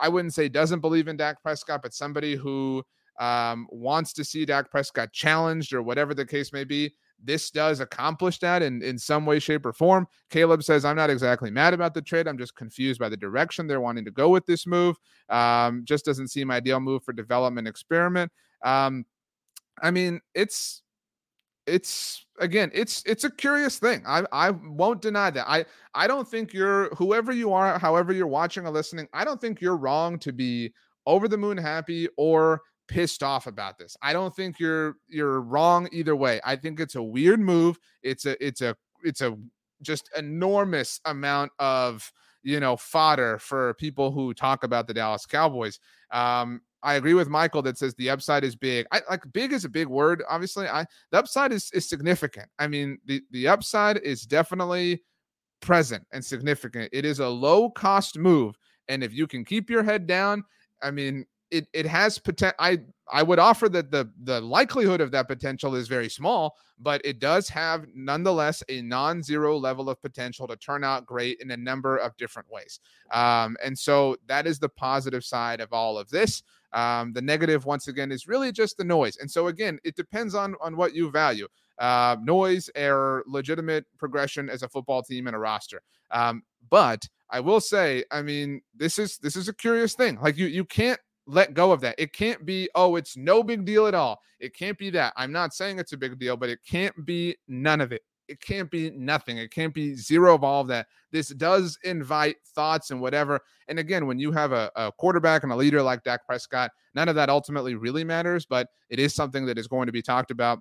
I 0.00 0.08
wouldn't 0.08 0.34
say 0.34 0.48
doesn't 0.48 0.80
believe 0.80 1.08
in 1.08 1.16
Dak 1.16 1.42
Prescott, 1.42 1.82
but 1.82 1.94
somebody 1.94 2.36
who 2.36 2.82
um, 3.20 3.66
wants 3.70 4.12
to 4.14 4.24
see 4.24 4.44
Dak 4.44 4.70
Prescott 4.70 5.12
challenged 5.12 5.72
or 5.72 5.82
whatever 5.82 6.14
the 6.14 6.26
case 6.26 6.52
may 6.52 6.64
be. 6.64 6.94
This 7.24 7.50
does 7.50 7.80
accomplish 7.80 8.38
that 8.40 8.62
in, 8.62 8.82
in 8.82 8.98
some 8.98 9.26
way, 9.26 9.38
shape, 9.38 9.64
or 9.64 9.72
form. 9.72 10.08
Caleb 10.28 10.64
says, 10.64 10.84
I'm 10.84 10.96
not 10.96 11.10
exactly 11.10 11.50
mad 11.50 11.72
about 11.72 11.94
the 11.94 12.02
trade. 12.02 12.26
I'm 12.26 12.38
just 12.38 12.56
confused 12.56 12.98
by 12.98 13.08
the 13.08 13.16
direction 13.16 13.66
they're 13.66 13.80
wanting 13.80 14.04
to 14.06 14.10
go 14.10 14.28
with 14.28 14.44
this 14.46 14.66
move. 14.66 14.96
Um, 15.28 15.82
just 15.84 16.04
doesn't 16.04 16.28
seem 16.28 16.50
ideal 16.50 16.80
move 16.80 17.04
for 17.04 17.12
development 17.12 17.68
experiment. 17.68 18.32
Um, 18.64 19.04
I 19.80 19.92
mean, 19.92 20.20
it's 20.34 20.82
it's 21.66 22.26
again 22.40 22.70
it's 22.74 23.02
it's 23.06 23.24
a 23.24 23.30
curious 23.30 23.78
thing. 23.78 24.02
I 24.06 24.24
i 24.32 24.50
won't 24.50 25.00
deny 25.02 25.30
that. 25.30 25.48
I 25.48 25.64
i 25.94 26.06
don't 26.06 26.26
think 26.26 26.52
you're 26.52 26.94
whoever 26.94 27.32
you 27.32 27.52
are 27.52 27.78
however 27.78 28.12
you're 28.12 28.26
watching 28.26 28.66
or 28.66 28.70
listening 28.70 29.08
i 29.12 29.24
don't 29.24 29.40
think 29.40 29.60
you're 29.60 29.76
wrong 29.76 30.18
to 30.20 30.32
be 30.32 30.72
over 31.06 31.28
the 31.28 31.36
moon 31.36 31.56
happy 31.56 32.08
or 32.16 32.62
pissed 32.88 33.22
off 33.22 33.46
about 33.46 33.78
this. 33.78 33.96
I 34.02 34.12
don't 34.12 34.34
think 34.34 34.58
you're 34.58 34.96
you're 35.08 35.40
wrong 35.40 35.88
either 35.92 36.16
way. 36.16 36.40
I 36.44 36.56
think 36.56 36.80
it's 36.80 36.94
a 36.94 37.02
weird 37.02 37.40
move. 37.40 37.78
It's 38.02 38.26
a 38.26 38.44
it's 38.44 38.60
a 38.60 38.76
it's 39.02 39.20
a 39.20 39.36
just 39.80 40.10
enormous 40.16 41.00
amount 41.04 41.52
of 41.58 42.12
you 42.42 42.60
know 42.60 42.76
fodder 42.76 43.38
for 43.38 43.74
people 43.74 44.10
who 44.12 44.34
talk 44.34 44.64
about 44.64 44.86
the 44.86 44.94
dallas 44.94 45.26
cowboys. 45.26 45.78
Um 46.10 46.60
I 46.82 46.94
agree 46.94 47.14
with 47.14 47.28
Michael 47.28 47.62
that 47.62 47.78
says 47.78 47.94
the 47.94 48.10
upside 48.10 48.44
is 48.44 48.56
big. 48.56 48.86
I 48.92 49.00
like 49.08 49.24
big 49.32 49.52
is 49.52 49.64
a 49.64 49.68
big 49.68 49.86
word. 49.86 50.22
Obviously, 50.28 50.68
I 50.68 50.84
the 51.10 51.18
upside 51.18 51.52
is 51.52 51.70
is 51.72 51.88
significant. 51.88 52.48
I 52.58 52.66
mean, 52.66 52.98
the 53.06 53.22
the 53.30 53.48
upside 53.48 53.98
is 53.98 54.22
definitely 54.22 55.02
present 55.60 56.04
and 56.12 56.24
significant. 56.24 56.88
It 56.92 57.04
is 57.04 57.20
a 57.20 57.28
low 57.28 57.70
cost 57.70 58.18
move, 58.18 58.56
and 58.88 59.04
if 59.04 59.14
you 59.14 59.26
can 59.26 59.44
keep 59.44 59.70
your 59.70 59.82
head 59.82 60.06
down, 60.06 60.44
I 60.82 60.90
mean, 60.90 61.24
it 61.52 61.68
it 61.72 61.86
has 61.86 62.18
potential. 62.18 62.56
I 62.58 62.80
I 63.12 63.22
would 63.22 63.38
offer 63.38 63.68
that 63.68 63.90
the 63.90 64.10
the 64.24 64.40
likelihood 64.40 65.00
of 65.00 65.10
that 65.12 65.28
potential 65.28 65.74
is 65.74 65.86
very 65.86 66.08
small, 66.08 66.56
but 66.80 67.00
it 67.04 67.20
does 67.20 67.48
have 67.50 67.86
nonetheless 67.94 68.64
a 68.68 68.80
non-zero 68.82 69.56
level 69.58 69.90
of 69.90 70.00
potential 70.00 70.48
to 70.48 70.56
turn 70.56 70.82
out 70.82 71.06
great 71.06 71.38
in 71.40 71.50
a 71.50 71.56
number 71.56 71.98
of 71.98 72.16
different 72.16 72.50
ways. 72.50 72.80
Um, 73.12 73.56
and 73.62 73.78
so 73.78 74.16
that 74.26 74.46
is 74.46 74.58
the 74.58 74.70
positive 74.70 75.24
side 75.24 75.60
of 75.60 75.72
all 75.72 75.98
of 75.98 76.08
this. 76.08 76.42
Um, 76.72 77.12
the 77.12 77.20
negative, 77.20 77.66
once 77.66 77.86
again, 77.86 78.10
is 78.10 78.26
really 78.26 78.50
just 78.50 78.78
the 78.78 78.84
noise. 78.84 79.18
And 79.18 79.30
so, 79.30 79.48
again, 79.48 79.78
it 79.84 79.94
depends 79.94 80.34
on 80.34 80.54
on 80.62 80.76
what 80.76 80.94
you 80.94 81.10
value: 81.10 81.48
uh, 81.78 82.16
noise 82.22 82.70
or 82.76 83.24
legitimate 83.26 83.84
progression 83.98 84.48
as 84.48 84.62
a 84.62 84.68
football 84.68 85.02
team 85.02 85.26
and 85.26 85.36
a 85.36 85.38
roster. 85.38 85.82
Um, 86.10 86.42
but 86.70 87.06
I 87.28 87.40
will 87.40 87.60
say, 87.60 88.04
I 88.10 88.22
mean, 88.22 88.62
this 88.74 88.98
is 88.98 89.18
this 89.18 89.36
is 89.36 89.48
a 89.48 89.54
curious 89.54 89.94
thing. 89.94 90.18
Like 90.20 90.38
you 90.38 90.46
you 90.46 90.64
can't 90.64 91.00
let 91.26 91.54
go 91.54 91.72
of 91.72 91.80
that. 91.82 91.94
It 91.98 92.12
can't 92.12 92.44
be, 92.44 92.68
oh, 92.74 92.96
it's 92.96 93.16
no 93.16 93.42
big 93.42 93.64
deal 93.64 93.86
at 93.86 93.94
all. 93.94 94.20
It 94.40 94.54
can't 94.56 94.76
be 94.76 94.90
that. 94.90 95.12
I'm 95.16 95.32
not 95.32 95.54
saying 95.54 95.78
it's 95.78 95.92
a 95.92 95.96
big 95.96 96.18
deal, 96.18 96.36
but 96.36 96.48
it 96.48 96.60
can't 96.68 97.06
be 97.06 97.36
none 97.46 97.80
of 97.80 97.92
it 97.92 98.02
it 98.28 98.40
can't 98.40 98.70
be 98.70 98.90
nothing. 98.90 99.38
It 99.38 99.50
can't 99.50 99.74
be 99.74 99.94
zero 99.94 100.34
of 100.34 100.42
all 100.42 100.62
of 100.62 100.68
that. 100.68 100.86
This 101.10 101.28
does 101.28 101.78
invite 101.84 102.36
thoughts 102.54 102.90
and 102.90 103.00
whatever. 103.00 103.40
And 103.68 103.78
again, 103.78 104.06
when 104.06 104.18
you 104.18 104.32
have 104.32 104.52
a, 104.52 104.70
a, 104.74 104.90
quarterback 104.92 105.42
and 105.42 105.52
a 105.52 105.56
leader 105.56 105.82
like 105.82 106.02
Dak 106.02 106.24
Prescott, 106.26 106.70
none 106.94 107.08
of 107.08 107.14
that 107.16 107.28
ultimately 107.28 107.74
really 107.74 108.04
matters, 108.04 108.46
but 108.46 108.68
it 108.88 108.98
is 108.98 109.14
something 109.14 109.44
that 109.46 109.58
is 109.58 109.66
going 109.66 109.86
to 109.86 109.92
be 109.92 110.02
talked 110.02 110.30
about 110.30 110.60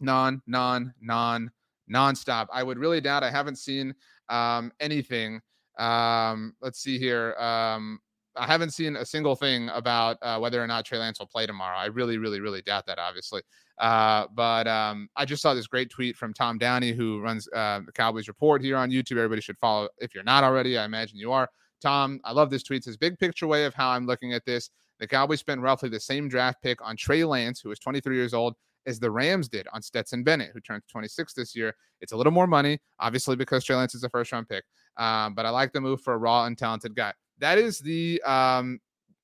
non, 0.00 0.42
non, 0.46 0.92
non, 1.00 1.50
nonstop. 1.90 2.48
I 2.52 2.62
would 2.62 2.78
really 2.78 3.00
doubt. 3.00 3.22
I 3.22 3.30
haven't 3.30 3.56
seen 3.56 3.94
um, 4.28 4.72
anything. 4.80 5.40
Um, 5.78 6.54
let's 6.60 6.80
see 6.82 6.98
here. 6.98 7.34
Um, 7.38 8.00
I 8.36 8.46
haven't 8.46 8.70
seen 8.70 8.96
a 8.96 9.04
single 9.04 9.34
thing 9.34 9.68
about 9.70 10.16
uh, 10.22 10.38
whether 10.38 10.62
or 10.62 10.66
not 10.66 10.84
Trey 10.84 10.98
Lance 10.98 11.18
will 11.18 11.26
play 11.26 11.46
tomorrow. 11.46 11.76
I 11.76 11.86
really, 11.86 12.18
really, 12.18 12.40
really 12.40 12.62
doubt 12.62 12.86
that, 12.86 12.98
obviously. 12.98 13.42
Uh, 13.78 14.26
but 14.34 14.68
um, 14.68 15.08
I 15.16 15.24
just 15.24 15.42
saw 15.42 15.54
this 15.54 15.66
great 15.66 15.90
tweet 15.90 16.16
from 16.16 16.32
Tom 16.32 16.58
Downey, 16.58 16.92
who 16.92 17.20
runs 17.20 17.48
uh, 17.54 17.80
the 17.84 17.92
Cowboys 17.92 18.28
Report 18.28 18.62
here 18.62 18.76
on 18.76 18.90
YouTube. 18.90 19.16
Everybody 19.16 19.40
should 19.40 19.58
follow 19.58 19.88
if 19.98 20.14
you're 20.14 20.24
not 20.24 20.44
already. 20.44 20.78
I 20.78 20.84
imagine 20.84 21.18
you 21.18 21.32
are. 21.32 21.48
Tom, 21.80 22.20
I 22.24 22.32
love 22.32 22.50
this 22.50 22.62
tweet. 22.62 22.78
It's 22.78 22.86
his 22.86 22.96
big 22.96 23.18
picture 23.18 23.46
way 23.46 23.64
of 23.64 23.74
how 23.74 23.90
I'm 23.90 24.06
looking 24.06 24.32
at 24.34 24.44
this. 24.44 24.70
The 25.00 25.08
Cowboys 25.08 25.40
spent 25.40 25.62
roughly 25.62 25.88
the 25.88 25.98
same 25.98 26.28
draft 26.28 26.62
pick 26.62 26.84
on 26.86 26.96
Trey 26.96 27.24
Lance, 27.24 27.60
who 27.60 27.70
is 27.70 27.78
23 27.78 28.14
years 28.14 28.34
old, 28.34 28.54
as 28.86 29.00
the 29.00 29.10
Rams 29.10 29.48
did 29.48 29.66
on 29.72 29.80
Stetson 29.80 30.22
Bennett, 30.22 30.50
who 30.52 30.60
turned 30.60 30.82
26 30.90 31.32
this 31.32 31.56
year. 31.56 31.74
It's 32.02 32.12
a 32.12 32.16
little 32.16 32.32
more 32.32 32.46
money, 32.46 32.78
obviously, 32.98 33.34
because 33.34 33.64
Trey 33.64 33.76
Lance 33.76 33.94
is 33.94 34.04
a 34.04 34.10
first 34.10 34.30
round 34.30 34.48
pick. 34.48 34.64
Um, 34.98 35.34
but 35.34 35.46
I 35.46 35.50
like 35.50 35.72
the 35.72 35.80
move 35.80 36.02
for 36.02 36.12
a 36.12 36.18
raw 36.18 36.44
and 36.44 36.56
talented 36.56 36.94
guy 36.94 37.14
that 37.40 37.58
is 37.58 37.78
the 37.80 38.22
um 38.22 38.80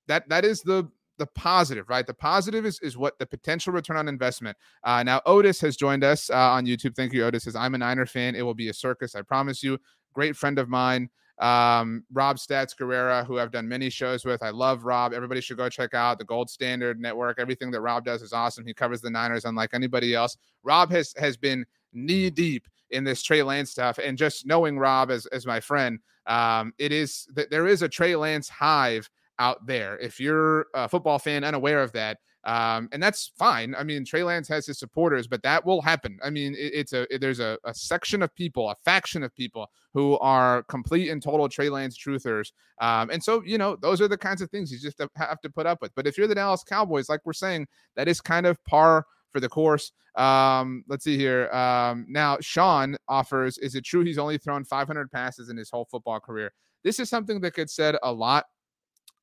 that 0.08 0.28
that 0.28 0.44
is 0.44 0.62
the 0.62 0.88
the 1.18 1.26
positive, 1.26 1.88
right? 1.88 2.06
The 2.06 2.14
positive 2.14 2.66
is, 2.66 2.78
is 2.80 2.96
what 2.96 3.18
the 3.18 3.26
potential 3.26 3.72
return 3.72 3.96
on 3.96 4.08
investment. 4.08 4.56
Uh, 4.84 5.02
now, 5.02 5.22
Otis 5.24 5.60
has 5.62 5.76
joined 5.76 6.04
us 6.04 6.28
uh, 6.30 6.34
on 6.36 6.66
YouTube. 6.66 6.94
Thank 6.94 7.12
you, 7.12 7.24
Otis. 7.24 7.44
Says 7.44 7.56
I'm 7.56 7.74
a 7.74 7.78
Niner 7.78 8.06
fan. 8.06 8.34
It 8.34 8.42
will 8.42 8.54
be 8.54 8.68
a 8.68 8.74
circus, 8.74 9.14
I 9.14 9.22
promise 9.22 9.62
you. 9.62 9.78
Great 10.12 10.36
friend 10.36 10.58
of 10.58 10.68
mine, 10.68 11.10
um, 11.40 12.04
Rob 12.12 12.36
Stats 12.36 12.74
Guerrera, 12.74 13.26
who 13.26 13.38
I've 13.38 13.50
done 13.50 13.68
many 13.68 13.90
shows 13.90 14.24
with. 14.24 14.42
I 14.42 14.50
love 14.50 14.84
Rob. 14.84 15.12
Everybody 15.12 15.40
should 15.40 15.58
go 15.58 15.68
check 15.68 15.94
out 15.94 16.18
the 16.18 16.24
Gold 16.24 16.48
Standard 16.48 17.00
Network. 17.00 17.38
Everything 17.38 17.70
that 17.72 17.80
Rob 17.82 18.04
does 18.04 18.22
is 18.22 18.32
awesome. 18.32 18.66
He 18.66 18.72
covers 18.72 19.00
the 19.00 19.10
Niners 19.10 19.44
unlike 19.44 19.70
anybody 19.72 20.14
else. 20.14 20.36
Rob 20.62 20.90
has 20.90 21.14
has 21.18 21.36
been 21.36 21.64
knee 21.92 22.30
deep 22.30 22.66
in 22.90 23.04
this 23.04 23.22
Trey 23.22 23.42
Lance 23.42 23.70
stuff. 23.70 23.98
And 23.98 24.16
just 24.16 24.46
knowing 24.46 24.78
Rob 24.78 25.10
as, 25.10 25.26
as 25.26 25.46
my 25.46 25.60
friend, 25.60 25.98
um, 26.26 26.72
it 26.78 26.92
is 26.92 27.26
that 27.34 27.50
there 27.50 27.66
is 27.66 27.82
a 27.82 27.88
Trey 27.88 28.16
Lance 28.16 28.48
hive 28.48 29.08
out 29.38 29.66
there. 29.66 29.98
If 29.98 30.18
you're 30.18 30.66
a 30.74 30.88
football 30.88 31.18
fan 31.18 31.44
unaware 31.44 31.82
of 31.82 31.92
that, 31.92 32.18
um, 32.46 32.88
and 32.92 33.02
that's 33.02 33.32
fine. 33.36 33.74
I 33.76 33.82
mean, 33.82 34.04
Trey 34.04 34.22
Lance 34.22 34.46
has 34.48 34.66
his 34.66 34.78
supporters, 34.78 35.26
but 35.26 35.42
that 35.42 35.66
will 35.66 35.82
happen. 35.82 36.16
I 36.22 36.30
mean, 36.30 36.54
it, 36.54 36.72
it's 36.74 36.92
a 36.92 37.12
it, 37.12 37.20
there's 37.20 37.40
a, 37.40 37.58
a, 37.64 37.74
section 37.74 38.22
of 38.22 38.32
people, 38.36 38.70
a 38.70 38.76
faction 38.84 39.24
of 39.24 39.34
people 39.34 39.68
who 39.92 40.16
are 40.20 40.62
complete 40.64 41.10
and 41.10 41.20
total 41.20 41.48
Trey 41.48 41.68
Lance 41.68 41.98
truthers, 41.98 42.52
um, 42.80 43.10
and 43.10 43.22
so 43.22 43.42
you 43.44 43.58
know 43.58 43.74
those 43.74 44.00
are 44.00 44.06
the 44.06 44.16
kinds 44.16 44.42
of 44.42 44.50
things 44.50 44.70
you 44.70 44.78
just 44.78 45.02
have 45.16 45.40
to 45.40 45.50
put 45.50 45.66
up 45.66 45.82
with. 45.82 45.92
But 45.96 46.06
if 46.06 46.16
you're 46.16 46.28
the 46.28 46.36
Dallas 46.36 46.62
Cowboys, 46.62 47.08
like 47.08 47.20
we're 47.24 47.32
saying, 47.32 47.66
that 47.96 48.06
is 48.06 48.20
kind 48.20 48.46
of 48.46 48.64
par 48.64 49.06
for 49.36 49.40
the 49.40 49.48
course. 49.50 49.92
Um, 50.14 50.82
let's 50.88 51.04
see 51.04 51.18
here. 51.18 51.50
Um, 51.52 52.06
now, 52.08 52.38
Sean 52.40 52.96
offers: 53.06 53.58
Is 53.58 53.74
it 53.74 53.84
true 53.84 54.02
he's 54.02 54.16
only 54.16 54.38
thrown 54.38 54.64
500 54.64 55.12
passes 55.12 55.50
in 55.50 55.58
his 55.58 55.68
whole 55.68 55.84
football 55.84 56.20
career? 56.20 56.54
This 56.84 56.98
is 56.98 57.10
something 57.10 57.38
that 57.42 57.54
gets 57.54 57.76
said 57.76 57.96
a 58.02 58.10
lot, 58.10 58.46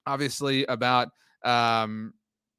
obviously, 0.06 0.66
about 0.66 1.08
um, 1.44 2.14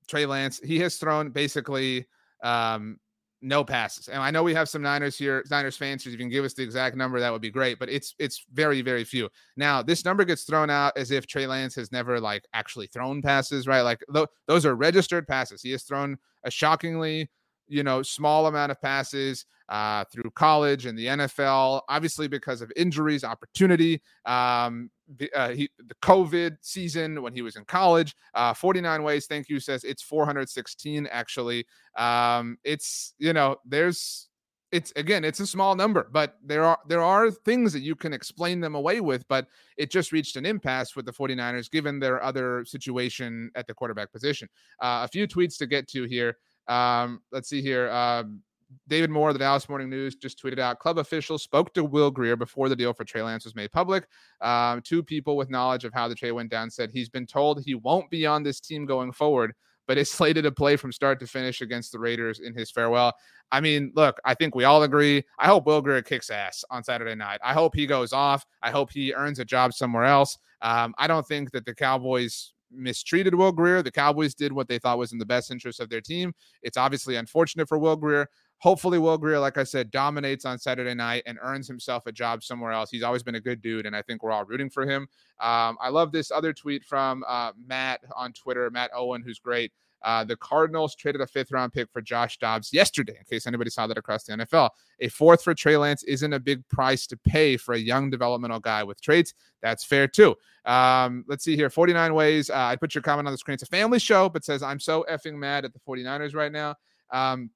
Trey 0.08 0.26
Lance, 0.26 0.60
he 0.64 0.80
has 0.80 0.96
thrown 0.96 1.30
basically 1.30 2.06
um, 2.42 2.98
no 3.44 3.62
passes. 3.62 4.08
And 4.08 4.20
I 4.22 4.30
know 4.30 4.42
we 4.42 4.54
have 4.54 4.68
some 4.68 4.82
Niners 4.82 5.16
here, 5.16 5.44
Niners 5.50 5.76
fans. 5.76 6.04
If 6.06 6.12
you 6.12 6.18
can 6.18 6.28
give 6.28 6.44
us 6.44 6.54
the 6.54 6.62
exact 6.62 6.96
number, 6.96 7.20
that 7.20 7.30
would 7.30 7.42
be 7.42 7.50
great. 7.50 7.78
But 7.78 7.90
it's 7.90 8.14
it's 8.18 8.44
very 8.52 8.82
very 8.82 9.04
few. 9.04 9.28
Now 9.56 9.82
this 9.82 10.04
number 10.04 10.24
gets 10.24 10.44
thrown 10.44 10.70
out 10.70 10.96
as 10.96 11.10
if 11.10 11.26
Trey 11.26 11.46
Lance 11.46 11.74
has 11.76 11.92
never 11.92 12.20
like 12.20 12.46
actually 12.52 12.86
thrown 12.86 13.22
passes, 13.22 13.66
right? 13.66 13.82
Like 13.82 14.00
th- 14.12 14.28
those 14.48 14.66
are 14.66 14.74
registered 14.74 15.28
passes. 15.28 15.62
He 15.62 15.70
has 15.72 15.84
thrown 15.84 16.18
a 16.44 16.50
shockingly 16.50 17.30
you 17.68 17.82
know, 17.82 18.02
small 18.02 18.46
amount 18.46 18.72
of 18.72 18.80
passes 18.80 19.46
uh, 19.68 20.04
through 20.12 20.30
college 20.34 20.86
and 20.86 20.98
the 20.98 21.06
NFL, 21.06 21.82
obviously 21.88 22.28
because 22.28 22.60
of 22.60 22.70
injuries, 22.76 23.24
opportunity. 23.24 24.02
Um, 24.26 24.90
uh, 25.34 25.50
he, 25.50 25.68
the 25.78 25.94
COVID 26.02 26.56
season 26.60 27.22
when 27.22 27.34
he 27.34 27.42
was 27.42 27.56
in 27.56 27.64
college, 27.64 28.14
uh, 28.34 28.54
49 28.54 29.02
ways. 29.02 29.26
Thank 29.26 29.48
you 29.48 29.60
says 29.60 29.84
it's 29.84 30.02
416 30.02 31.06
actually. 31.10 31.66
Um, 31.96 32.58
it's 32.64 33.14
you 33.18 33.32
know 33.32 33.56
there's 33.64 34.28
it's 34.74 34.92
again 34.96 35.24
it's 35.24 35.38
a 35.38 35.46
small 35.46 35.76
number 35.76 36.08
but 36.10 36.36
there 36.44 36.64
are 36.64 36.78
there 36.88 37.02
are 37.02 37.30
things 37.30 37.72
that 37.72 37.82
you 37.82 37.94
can 37.94 38.12
explain 38.12 38.60
them 38.60 38.74
away 38.74 39.00
with 39.00 39.24
but 39.28 39.46
it 39.76 39.88
just 39.88 40.10
reached 40.10 40.34
an 40.34 40.44
impasse 40.44 40.96
with 40.96 41.06
the 41.06 41.12
49ers 41.12 41.70
given 41.70 42.00
their 42.00 42.20
other 42.24 42.64
situation 42.64 43.52
at 43.54 43.68
the 43.68 43.74
quarterback 43.74 44.10
position 44.10 44.48
uh, 44.80 45.02
a 45.04 45.08
few 45.08 45.28
tweets 45.28 45.56
to 45.58 45.66
get 45.66 45.86
to 45.86 46.04
here 46.04 46.38
um, 46.68 47.20
let's 47.32 47.48
see 47.48 47.62
here. 47.62 47.90
Um, 47.90 48.42
David 48.88 49.10
Moore, 49.10 49.32
the 49.32 49.38
Dallas 49.38 49.68
Morning 49.68 49.88
News, 49.88 50.16
just 50.16 50.42
tweeted 50.42 50.58
out 50.58 50.78
club 50.78 50.98
officials 50.98 51.42
spoke 51.42 51.72
to 51.74 51.84
Will 51.84 52.10
Grier 52.10 52.36
before 52.36 52.68
the 52.68 52.76
deal 52.76 52.92
for 52.92 53.04
Trey 53.04 53.22
Lance 53.22 53.44
was 53.44 53.54
made 53.54 53.72
public. 53.72 54.06
Um, 54.40 54.80
two 54.82 55.02
people 55.02 55.36
with 55.36 55.50
knowledge 55.50 55.84
of 55.84 55.92
how 55.92 56.08
the 56.08 56.14
trade 56.14 56.32
went 56.32 56.50
down 56.50 56.70
said 56.70 56.90
he's 56.90 57.08
been 57.08 57.26
told 57.26 57.62
he 57.62 57.74
won't 57.74 58.10
be 58.10 58.26
on 58.26 58.42
this 58.42 58.60
team 58.60 58.86
going 58.86 59.12
forward, 59.12 59.52
but 59.86 59.98
is 59.98 60.10
slated 60.12 60.44
to 60.44 60.52
play 60.52 60.76
from 60.76 60.92
start 60.92 61.20
to 61.20 61.26
finish 61.26 61.60
against 61.60 61.92
the 61.92 61.98
Raiders 61.98 62.40
in 62.40 62.54
his 62.54 62.70
farewell. 62.70 63.12
I 63.52 63.60
mean, 63.60 63.92
look, 63.94 64.18
I 64.24 64.34
think 64.34 64.54
we 64.54 64.64
all 64.64 64.82
agree. 64.82 65.22
I 65.38 65.46
hope 65.46 65.66
Will 65.66 65.82
Grier 65.82 66.02
kicks 66.02 66.30
ass 66.30 66.64
on 66.70 66.82
Saturday 66.82 67.14
night. 67.14 67.40
I 67.44 67.52
hope 67.52 67.74
he 67.74 67.86
goes 67.86 68.12
off. 68.12 68.44
I 68.62 68.70
hope 68.70 68.90
he 68.90 69.14
earns 69.14 69.38
a 69.38 69.44
job 69.44 69.72
somewhere 69.74 70.04
else. 70.04 70.38
Um, 70.62 70.94
I 70.98 71.06
don't 71.06 71.26
think 71.26 71.50
that 71.52 71.66
the 71.66 71.74
Cowboys 71.74 72.53
mistreated 72.76 73.34
Will 73.34 73.52
Grier. 73.52 73.82
The 73.82 73.90
Cowboys 73.90 74.34
did 74.34 74.52
what 74.52 74.68
they 74.68 74.78
thought 74.78 74.98
was 74.98 75.12
in 75.12 75.18
the 75.18 75.26
best 75.26 75.50
interest 75.50 75.80
of 75.80 75.88
their 75.88 76.00
team. 76.00 76.32
It's 76.62 76.76
obviously 76.76 77.16
unfortunate 77.16 77.68
for 77.68 77.78
Will 77.78 77.96
Grier. 77.96 78.28
Hopefully, 78.58 78.98
Will 78.98 79.18
Grier, 79.18 79.38
like 79.38 79.58
I 79.58 79.64
said, 79.64 79.90
dominates 79.90 80.44
on 80.44 80.58
Saturday 80.58 80.94
night 80.94 81.22
and 81.26 81.38
earns 81.42 81.68
himself 81.68 82.06
a 82.06 82.12
job 82.12 82.42
somewhere 82.42 82.72
else. 82.72 82.90
He's 82.90 83.02
always 83.02 83.22
been 83.22 83.34
a 83.34 83.40
good 83.40 83.60
dude, 83.60 83.84
and 83.84 83.94
I 83.94 84.02
think 84.02 84.22
we're 84.22 84.32
all 84.32 84.44
rooting 84.44 84.70
for 84.70 84.84
him. 84.86 85.02
Um, 85.40 85.76
I 85.80 85.90
love 85.90 86.12
this 86.12 86.30
other 86.30 86.52
tweet 86.52 86.84
from 86.84 87.24
uh, 87.28 87.52
Matt 87.66 88.00
on 88.16 88.32
Twitter, 88.32 88.70
Matt 88.70 88.90
Owen, 88.94 89.22
who's 89.22 89.38
great. 89.38 89.72
Uh, 90.04 90.22
the 90.22 90.36
Cardinals 90.36 90.94
traded 90.94 91.20
a 91.20 91.26
fifth 91.26 91.50
round 91.50 91.72
pick 91.72 91.90
for 91.90 92.02
Josh 92.02 92.38
Dobbs 92.38 92.72
yesterday, 92.72 93.16
in 93.18 93.24
case 93.24 93.46
anybody 93.46 93.70
saw 93.70 93.86
that 93.86 93.98
across 93.98 94.24
the 94.24 94.34
NFL. 94.34 94.70
A 95.00 95.08
fourth 95.08 95.42
for 95.42 95.54
Trey 95.54 95.76
Lance 95.76 96.02
isn't 96.04 96.32
a 96.32 96.38
big 96.38 96.66
price 96.68 97.06
to 97.08 97.16
pay 97.16 97.56
for 97.56 97.74
a 97.74 97.78
young 97.78 98.10
developmental 98.10 98.60
guy 98.60 98.84
with 98.84 99.00
traits. 99.00 99.34
That's 99.62 99.84
fair 99.84 100.06
too. 100.06 100.36
Um, 100.64 101.24
let's 101.26 101.44
see 101.44 101.56
here 101.56 101.70
49 101.70 102.14
ways. 102.14 102.50
Uh, 102.50 102.56
I 102.56 102.76
put 102.76 102.94
your 102.94 103.02
comment 103.02 103.26
on 103.26 103.32
the 103.32 103.38
screen. 103.38 103.54
It's 103.54 103.62
a 103.62 103.66
family 103.66 103.98
show, 103.98 104.28
but 104.28 104.44
says, 104.44 104.62
I'm 104.62 104.80
so 104.80 105.04
effing 105.10 105.34
mad 105.34 105.64
at 105.64 105.72
the 105.72 105.80
49ers 105.80 106.34
right 106.34 106.52
now. 106.52 106.76
Um, 107.10 107.50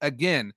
again, 0.00 0.52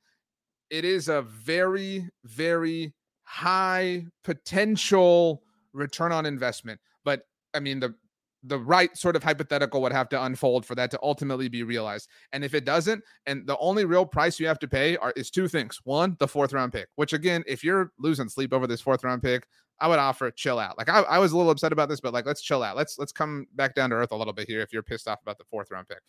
it 0.70 0.86
is 0.86 1.08
a 1.08 1.22
very, 1.22 2.10
very 2.24 2.94
high 3.24 4.06
potential 4.24 5.44
return 5.74 6.12
on 6.12 6.26
investment. 6.26 6.80
But 7.04 7.28
I 7.54 7.60
mean, 7.60 7.80
the 7.80 7.96
the 8.44 8.60
right 8.60 8.96
sort 8.98 9.16
of 9.16 9.24
hypothetical 9.24 9.82
would 9.82 9.94
have 9.94 10.10
to 10.10 10.24
unfold 10.24 10.66
for 10.66 10.76
that 10.76 10.92
to 10.92 11.00
ultimately 11.02 11.48
be 11.48 11.64
realized. 11.64 12.10
And 12.34 12.44
if 12.44 12.54
it 12.54 12.66
doesn't, 12.66 13.04
and 13.26 13.48
the 13.48 13.58
only 13.58 13.86
real 13.86 14.06
price 14.06 14.40
you 14.40 14.48
have 14.48 14.60
to 14.60 14.68
pay 14.68 14.98
are 14.98 15.14
is 15.16 15.32
two 15.32 15.48
things. 15.48 15.80
One, 15.84 16.18
the 16.20 16.28
fourth 16.28 16.54
round 16.54 16.74
pick, 16.74 16.88
which 16.96 17.14
again, 17.14 17.44
if 17.48 17.64
you're 17.64 17.92
losing 17.98 18.30
sleep 18.30 18.54
over 18.54 18.68
this 18.68 18.82
fourth 18.82 19.04
round 19.04 19.24
pick, 19.24 19.48
I 19.80 19.88
would 19.88 20.00
offer 20.00 20.30
chill 20.32 20.60
out. 20.60 20.78
Like 20.78 20.90
I, 20.90 21.02
I 21.02 21.20
was 21.20 21.32
a 21.32 21.38
little 21.38 21.52
upset 21.52 21.74
about 21.74 21.90
this, 21.90 22.00
but 22.00 22.14
like 22.14 22.26
let's 22.26 22.42
chill 22.42 22.64
out. 22.64 22.76
Let's 22.76 23.00
let's 23.00 23.12
come 23.12 23.48
back 23.56 23.76
down 23.76 23.90
to 23.90 23.96
earth 23.96 24.12
a 24.12 24.16
little 24.16 24.34
bit 24.34 24.48
here 24.48 24.62
if 24.62 24.72
you're 24.72 24.84
pissed 24.84 25.08
off 25.08 25.22
about 25.22 25.38
the 25.38 25.46
fourth 25.46 25.72
round 25.72 25.88
pick. 25.88 26.00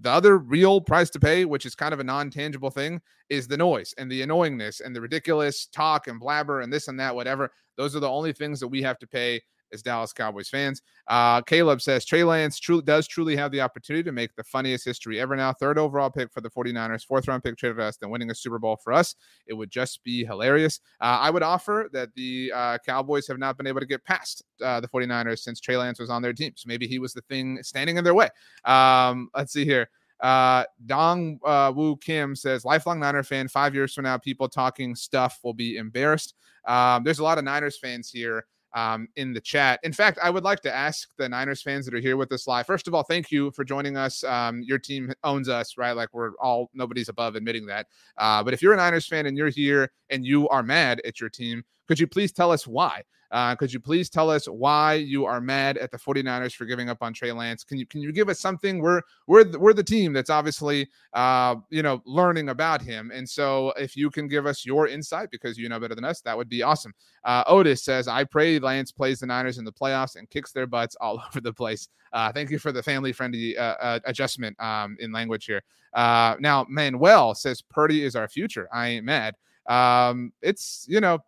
The 0.00 0.10
other 0.10 0.38
real 0.38 0.80
price 0.80 1.10
to 1.10 1.18
pay, 1.18 1.44
which 1.44 1.66
is 1.66 1.74
kind 1.74 1.92
of 1.92 1.98
a 1.98 2.04
non-tangible 2.04 2.70
thing, 2.70 3.00
is 3.30 3.48
the 3.48 3.56
noise 3.56 3.92
and 3.98 4.10
the 4.10 4.22
annoyingness 4.22 4.80
and 4.80 4.94
the 4.94 5.00
ridiculous 5.00 5.66
talk 5.66 6.06
and 6.06 6.20
blabber 6.20 6.60
and 6.60 6.72
this 6.72 6.86
and 6.86 7.00
that, 7.00 7.14
whatever. 7.16 7.50
Those 7.76 7.96
are 7.96 8.00
the 8.00 8.08
only 8.08 8.32
things 8.32 8.60
that 8.60 8.68
we 8.68 8.80
have 8.82 9.00
to 9.00 9.08
pay 9.08 9.40
as 9.72 9.82
Dallas 9.82 10.12
Cowboys 10.12 10.48
fans. 10.48 10.82
Uh, 11.06 11.40
Caleb 11.42 11.80
says 11.80 12.04
Trey 12.04 12.24
Lance 12.24 12.58
true, 12.58 12.82
does 12.82 13.06
truly 13.06 13.36
have 13.36 13.50
the 13.50 13.60
opportunity 13.60 14.02
to 14.02 14.12
make 14.12 14.34
the 14.36 14.44
funniest 14.44 14.84
history 14.84 15.20
ever 15.20 15.36
now. 15.36 15.52
Third 15.52 15.78
overall 15.78 16.10
pick 16.10 16.32
for 16.32 16.40
the 16.40 16.50
49ers, 16.50 17.04
fourth 17.04 17.28
round 17.28 17.42
pick 17.42 17.56
traded 17.56 17.80
us, 17.80 17.96
then 17.96 18.10
winning 18.10 18.30
a 18.30 18.34
Super 18.34 18.58
Bowl 18.58 18.76
for 18.82 18.92
us. 18.92 19.14
It 19.46 19.54
would 19.54 19.70
just 19.70 20.02
be 20.04 20.24
hilarious. 20.24 20.80
Uh, 21.00 21.18
I 21.20 21.30
would 21.30 21.42
offer 21.42 21.88
that 21.92 22.14
the 22.14 22.52
uh, 22.54 22.78
Cowboys 22.84 23.26
have 23.28 23.38
not 23.38 23.56
been 23.56 23.66
able 23.66 23.80
to 23.80 23.86
get 23.86 24.04
past 24.04 24.42
uh, 24.62 24.80
the 24.80 24.88
49ers 24.88 25.40
since 25.40 25.60
Trey 25.60 25.76
Lance 25.76 25.98
was 25.98 26.10
on 26.10 26.22
their 26.22 26.32
team. 26.32 26.52
So 26.56 26.66
maybe 26.66 26.86
he 26.86 26.98
was 26.98 27.12
the 27.12 27.22
thing 27.22 27.62
standing 27.62 27.96
in 27.96 28.04
their 28.04 28.14
way. 28.14 28.28
Um, 28.64 29.30
let's 29.34 29.52
see 29.52 29.64
here. 29.64 29.88
Uh, 30.20 30.64
Dong 30.86 31.38
uh, 31.44 31.72
Woo 31.74 31.96
Kim 31.96 32.34
says, 32.34 32.64
lifelong 32.64 32.98
Niner 32.98 33.22
fan. 33.22 33.48
Five 33.48 33.74
years 33.74 33.94
from 33.94 34.04
now, 34.04 34.18
people 34.18 34.48
talking 34.48 34.94
stuff 34.94 35.38
will 35.44 35.54
be 35.54 35.76
embarrassed. 35.76 36.34
Um, 36.66 37.04
there's 37.04 37.20
a 37.20 37.24
lot 37.24 37.38
of 37.38 37.44
Niners 37.44 37.78
fans 37.78 38.10
here 38.10 38.46
um, 38.74 39.08
in 39.16 39.32
the 39.32 39.40
chat. 39.40 39.80
In 39.82 39.92
fact, 39.92 40.18
I 40.22 40.30
would 40.30 40.44
like 40.44 40.60
to 40.60 40.74
ask 40.74 41.08
the 41.16 41.28
Niners 41.28 41.62
fans 41.62 41.84
that 41.86 41.94
are 41.94 42.00
here 42.00 42.16
with 42.16 42.32
us 42.32 42.46
live. 42.46 42.66
First 42.66 42.88
of 42.88 42.94
all, 42.94 43.02
thank 43.02 43.30
you 43.30 43.50
for 43.52 43.64
joining 43.64 43.96
us. 43.96 44.22
Um, 44.24 44.62
your 44.62 44.78
team 44.78 45.12
owns 45.24 45.48
us, 45.48 45.76
right? 45.76 45.92
Like 45.92 46.12
we're 46.12 46.32
all 46.36 46.70
nobody's 46.74 47.08
above 47.08 47.36
admitting 47.36 47.66
that. 47.66 47.86
Uh, 48.16 48.42
but 48.42 48.54
if 48.54 48.62
you're 48.62 48.74
a 48.74 48.76
Niners 48.76 49.06
fan 49.06 49.26
and 49.26 49.36
you're 49.36 49.48
here 49.48 49.90
and 50.10 50.24
you 50.24 50.48
are 50.48 50.62
mad 50.62 51.00
at 51.04 51.20
your 51.20 51.30
team, 51.30 51.64
could 51.86 51.98
you 51.98 52.06
please 52.06 52.32
tell 52.32 52.50
us 52.50 52.66
why? 52.66 53.02
Uh, 53.30 53.54
could 53.54 53.72
you 53.72 53.80
please 53.80 54.08
tell 54.08 54.30
us 54.30 54.46
why 54.46 54.94
you 54.94 55.26
are 55.26 55.40
mad 55.40 55.76
at 55.76 55.90
the 55.90 55.98
49ers 55.98 56.54
for 56.54 56.64
giving 56.64 56.88
up 56.88 56.98
on 57.02 57.12
Trey 57.12 57.32
Lance? 57.32 57.62
Can 57.62 57.78
you 57.78 57.86
can 57.86 58.00
you 58.00 58.12
give 58.12 58.28
us 58.28 58.40
something? 58.40 58.80
We're 58.80 59.02
we're 59.26 59.44
the, 59.44 59.58
we're 59.58 59.74
the 59.74 59.84
team 59.84 60.12
that's 60.12 60.30
obviously 60.30 60.88
uh, 61.12 61.56
you 61.70 61.82
know 61.82 62.02
learning 62.06 62.48
about 62.48 62.80
him, 62.80 63.10
and 63.12 63.28
so 63.28 63.72
if 63.76 63.96
you 63.96 64.10
can 64.10 64.28
give 64.28 64.46
us 64.46 64.64
your 64.64 64.88
insight 64.88 65.30
because 65.30 65.58
you 65.58 65.68
know 65.68 65.78
better 65.78 65.94
than 65.94 66.04
us, 66.04 66.20
that 66.22 66.36
would 66.36 66.48
be 66.48 66.62
awesome. 66.62 66.94
Uh, 67.24 67.44
Otis 67.46 67.82
says, 67.82 68.08
"I 68.08 68.24
pray 68.24 68.58
Lance 68.58 68.92
plays 68.92 69.20
the 69.20 69.26
Niners 69.26 69.58
in 69.58 69.64
the 69.64 69.72
playoffs 69.72 70.16
and 70.16 70.28
kicks 70.30 70.52
their 70.52 70.66
butts 70.66 70.96
all 71.00 71.22
over 71.28 71.40
the 71.40 71.52
place." 71.52 71.88
Uh, 72.12 72.32
thank 72.32 72.50
you 72.50 72.58
for 72.58 72.72
the 72.72 72.82
family 72.82 73.12
friendly 73.12 73.56
uh, 73.58 73.74
uh, 73.74 74.00
adjustment 74.06 74.58
um, 74.60 74.96
in 75.00 75.12
language 75.12 75.44
here. 75.44 75.62
now 75.94 76.64
Manuel 76.68 77.34
says, 77.34 77.60
"Purdy 77.60 78.04
is 78.04 78.16
our 78.16 78.28
future." 78.28 78.68
I 78.72 78.88
ain't 78.88 79.04
mad. 79.04 79.34
Um, 79.68 80.32
it's 80.40 80.86
you 80.88 81.00
know 81.00 81.18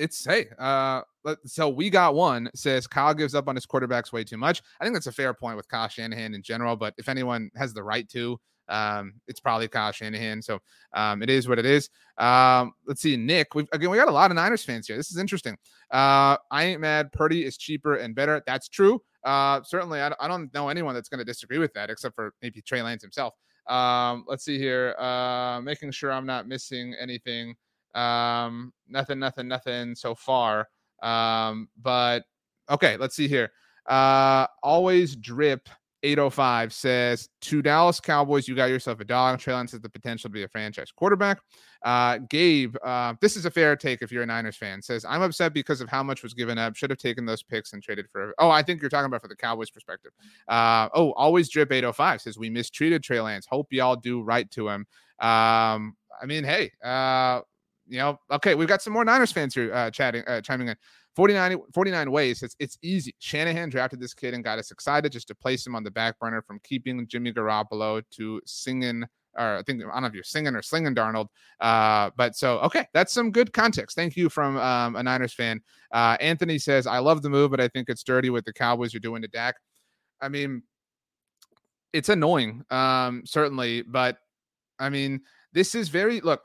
it's 0.00 0.24
hey, 0.24 0.46
uh, 0.58 1.02
so 1.44 1.68
we 1.68 1.90
got 1.90 2.14
one 2.14 2.50
says 2.54 2.86
Kyle 2.86 3.14
gives 3.14 3.34
up 3.34 3.48
on 3.48 3.54
his 3.54 3.66
quarterbacks 3.66 4.12
way 4.12 4.24
too 4.24 4.38
much. 4.38 4.62
I 4.80 4.84
think 4.84 4.94
that's 4.94 5.06
a 5.06 5.12
fair 5.12 5.34
point 5.34 5.56
with 5.56 5.68
Kyle 5.68 5.88
Shanahan 5.88 6.34
in 6.34 6.42
general, 6.42 6.74
but 6.74 6.94
if 6.96 7.08
anyone 7.08 7.50
has 7.54 7.74
the 7.74 7.82
right 7.82 8.08
to, 8.08 8.40
um, 8.68 9.12
it's 9.28 9.40
probably 9.40 9.68
Kyle 9.68 9.92
Shanahan. 9.92 10.40
So 10.40 10.60
um, 10.94 11.22
it 11.22 11.28
is 11.28 11.48
what 11.48 11.58
it 11.58 11.66
is. 11.66 11.90
Um, 12.16 12.72
let's 12.86 13.02
see, 13.02 13.16
Nick. 13.16 13.54
We've 13.54 13.68
again 13.72 13.90
we 13.90 13.98
got 13.98 14.08
a 14.08 14.12
lot 14.12 14.30
of 14.30 14.36
Niners 14.36 14.64
fans 14.64 14.86
here. 14.86 14.96
This 14.96 15.10
is 15.10 15.18
interesting. 15.18 15.56
Uh, 15.90 16.36
I 16.50 16.64
ain't 16.64 16.80
mad. 16.80 17.12
Purdy 17.12 17.44
is 17.44 17.58
cheaper 17.58 17.96
and 17.96 18.14
better. 18.14 18.42
That's 18.46 18.68
true. 18.68 19.02
Uh, 19.22 19.60
certainly, 19.64 20.00
I, 20.00 20.12
I 20.18 20.28
don't 20.28 20.52
know 20.54 20.70
anyone 20.70 20.94
that's 20.94 21.10
going 21.10 21.18
to 21.18 21.24
disagree 21.24 21.58
with 21.58 21.74
that, 21.74 21.90
except 21.90 22.14
for 22.14 22.32
maybe 22.40 22.62
Trey 22.62 22.80
Lance 22.80 23.02
himself. 23.02 23.34
Um, 23.66 24.24
let's 24.26 24.44
see 24.44 24.56
here. 24.56 24.94
Uh, 24.98 25.60
making 25.60 25.90
sure 25.90 26.10
I'm 26.10 26.26
not 26.26 26.48
missing 26.48 26.94
anything. 26.98 27.54
Um, 27.94 28.72
nothing, 28.88 29.18
nothing, 29.18 29.48
nothing 29.48 29.94
so 29.94 30.14
far. 30.14 30.68
Um, 31.02 31.68
but 31.80 32.24
okay, 32.68 32.96
let's 32.96 33.16
see 33.16 33.28
here. 33.28 33.50
Uh, 33.86 34.46
always 34.62 35.16
drip 35.16 35.68
805 36.02 36.72
says 36.72 37.28
to 37.42 37.60
Dallas 37.60 38.00
Cowboys, 38.00 38.48
you 38.48 38.54
got 38.54 38.70
yourself 38.70 39.00
a 39.00 39.04
dog. 39.04 39.40
Lance 39.46 39.72
has 39.72 39.80
the 39.80 39.88
potential 39.88 40.28
to 40.30 40.32
be 40.32 40.44
a 40.44 40.48
franchise 40.48 40.90
quarterback. 40.90 41.40
Uh, 41.82 42.18
Gabe, 42.30 42.76
uh, 42.82 43.14
this 43.20 43.36
is 43.36 43.44
a 43.44 43.50
fair 43.50 43.76
take 43.76 44.00
if 44.00 44.10
you're 44.10 44.22
a 44.22 44.26
Niners 44.26 44.56
fan. 44.56 44.80
Says 44.80 45.04
I'm 45.04 45.22
upset 45.22 45.52
because 45.52 45.80
of 45.80 45.88
how 45.88 46.02
much 46.02 46.22
was 46.22 46.32
given 46.32 46.58
up. 46.58 46.74
Should 46.76 46.90
have 46.90 46.98
taken 46.98 47.26
those 47.26 47.42
picks 47.42 47.72
and 47.72 47.82
traded 47.82 48.06
for. 48.10 48.34
Oh, 48.38 48.50
I 48.50 48.62
think 48.62 48.80
you're 48.80 48.90
talking 48.90 49.06
about 49.06 49.22
for 49.22 49.28
the 49.28 49.36
Cowboys 49.36 49.70
perspective. 49.70 50.12
Uh, 50.48 50.88
oh, 50.94 51.12
always 51.12 51.48
drip 51.50 51.70
805 51.70 52.22
says 52.22 52.38
we 52.38 52.48
mistreated 52.50 53.02
Trey 53.02 53.20
Lance. 53.20 53.46
Hope 53.46 53.68
y'all 53.70 53.96
do 53.96 54.22
right 54.22 54.50
to 54.52 54.68
him. 54.68 54.86
Um, 55.18 55.96
I 56.20 56.26
mean, 56.26 56.44
hey, 56.44 56.70
uh, 56.82 57.40
you 57.90 57.98
know, 57.98 58.18
okay, 58.30 58.54
we've 58.54 58.68
got 58.68 58.82
some 58.82 58.92
more 58.92 59.04
Niners 59.04 59.32
fans 59.32 59.54
here 59.54 59.74
uh, 59.74 59.90
chatting, 59.90 60.22
uh, 60.26 60.40
chiming 60.40 60.68
in. 60.68 60.76
49, 61.16 61.58
49 61.74 62.12
ways. 62.12 62.42
It's 62.42 62.54
it's 62.60 62.78
easy. 62.82 63.16
Shanahan 63.18 63.68
drafted 63.68 63.98
this 63.98 64.14
kid 64.14 64.32
and 64.32 64.44
got 64.44 64.60
us 64.60 64.70
excited 64.70 65.10
just 65.10 65.26
to 65.28 65.34
place 65.34 65.66
him 65.66 65.74
on 65.74 65.82
the 65.82 65.90
back 65.90 66.18
burner 66.20 66.40
from 66.40 66.60
keeping 66.62 67.04
Jimmy 67.08 67.32
Garoppolo 67.32 68.02
to 68.12 68.40
singing 68.46 69.04
or 69.36 69.56
I 69.56 69.62
think 69.62 69.80
I 69.82 69.92
don't 69.92 70.02
know 70.02 70.08
if 70.08 70.14
you're 70.14 70.22
singing 70.22 70.54
or 70.54 70.62
slinging 70.62 70.94
Darnold. 70.94 71.26
Uh, 71.60 72.10
but 72.16 72.36
so 72.36 72.58
okay, 72.60 72.86
that's 72.94 73.12
some 73.12 73.30
good 73.30 73.52
context. 73.52 73.96
Thank 73.96 74.16
you 74.16 74.28
from 74.28 74.56
um, 74.56 74.96
a 74.96 75.02
Niners 75.02 75.34
fan. 75.34 75.60
Uh, 75.92 76.16
Anthony 76.20 76.58
says, 76.58 76.86
I 76.86 76.98
love 76.98 77.22
the 77.22 77.30
move, 77.30 77.50
but 77.50 77.60
I 77.60 77.68
think 77.68 77.88
it's 77.88 78.02
dirty 78.02 78.30
what 78.30 78.44
the 78.44 78.52
Cowboys 78.52 78.94
are 78.94 79.00
doing 79.00 79.22
to 79.22 79.28
Dak. 79.28 79.56
I 80.20 80.28
mean, 80.28 80.62
it's 81.92 82.08
annoying, 82.08 82.62
um, 82.70 83.22
certainly, 83.24 83.82
but 83.82 84.18
I 84.78 84.90
mean, 84.90 85.22
this 85.52 85.74
is 85.74 85.88
very 85.88 86.20
look. 86.20 86.44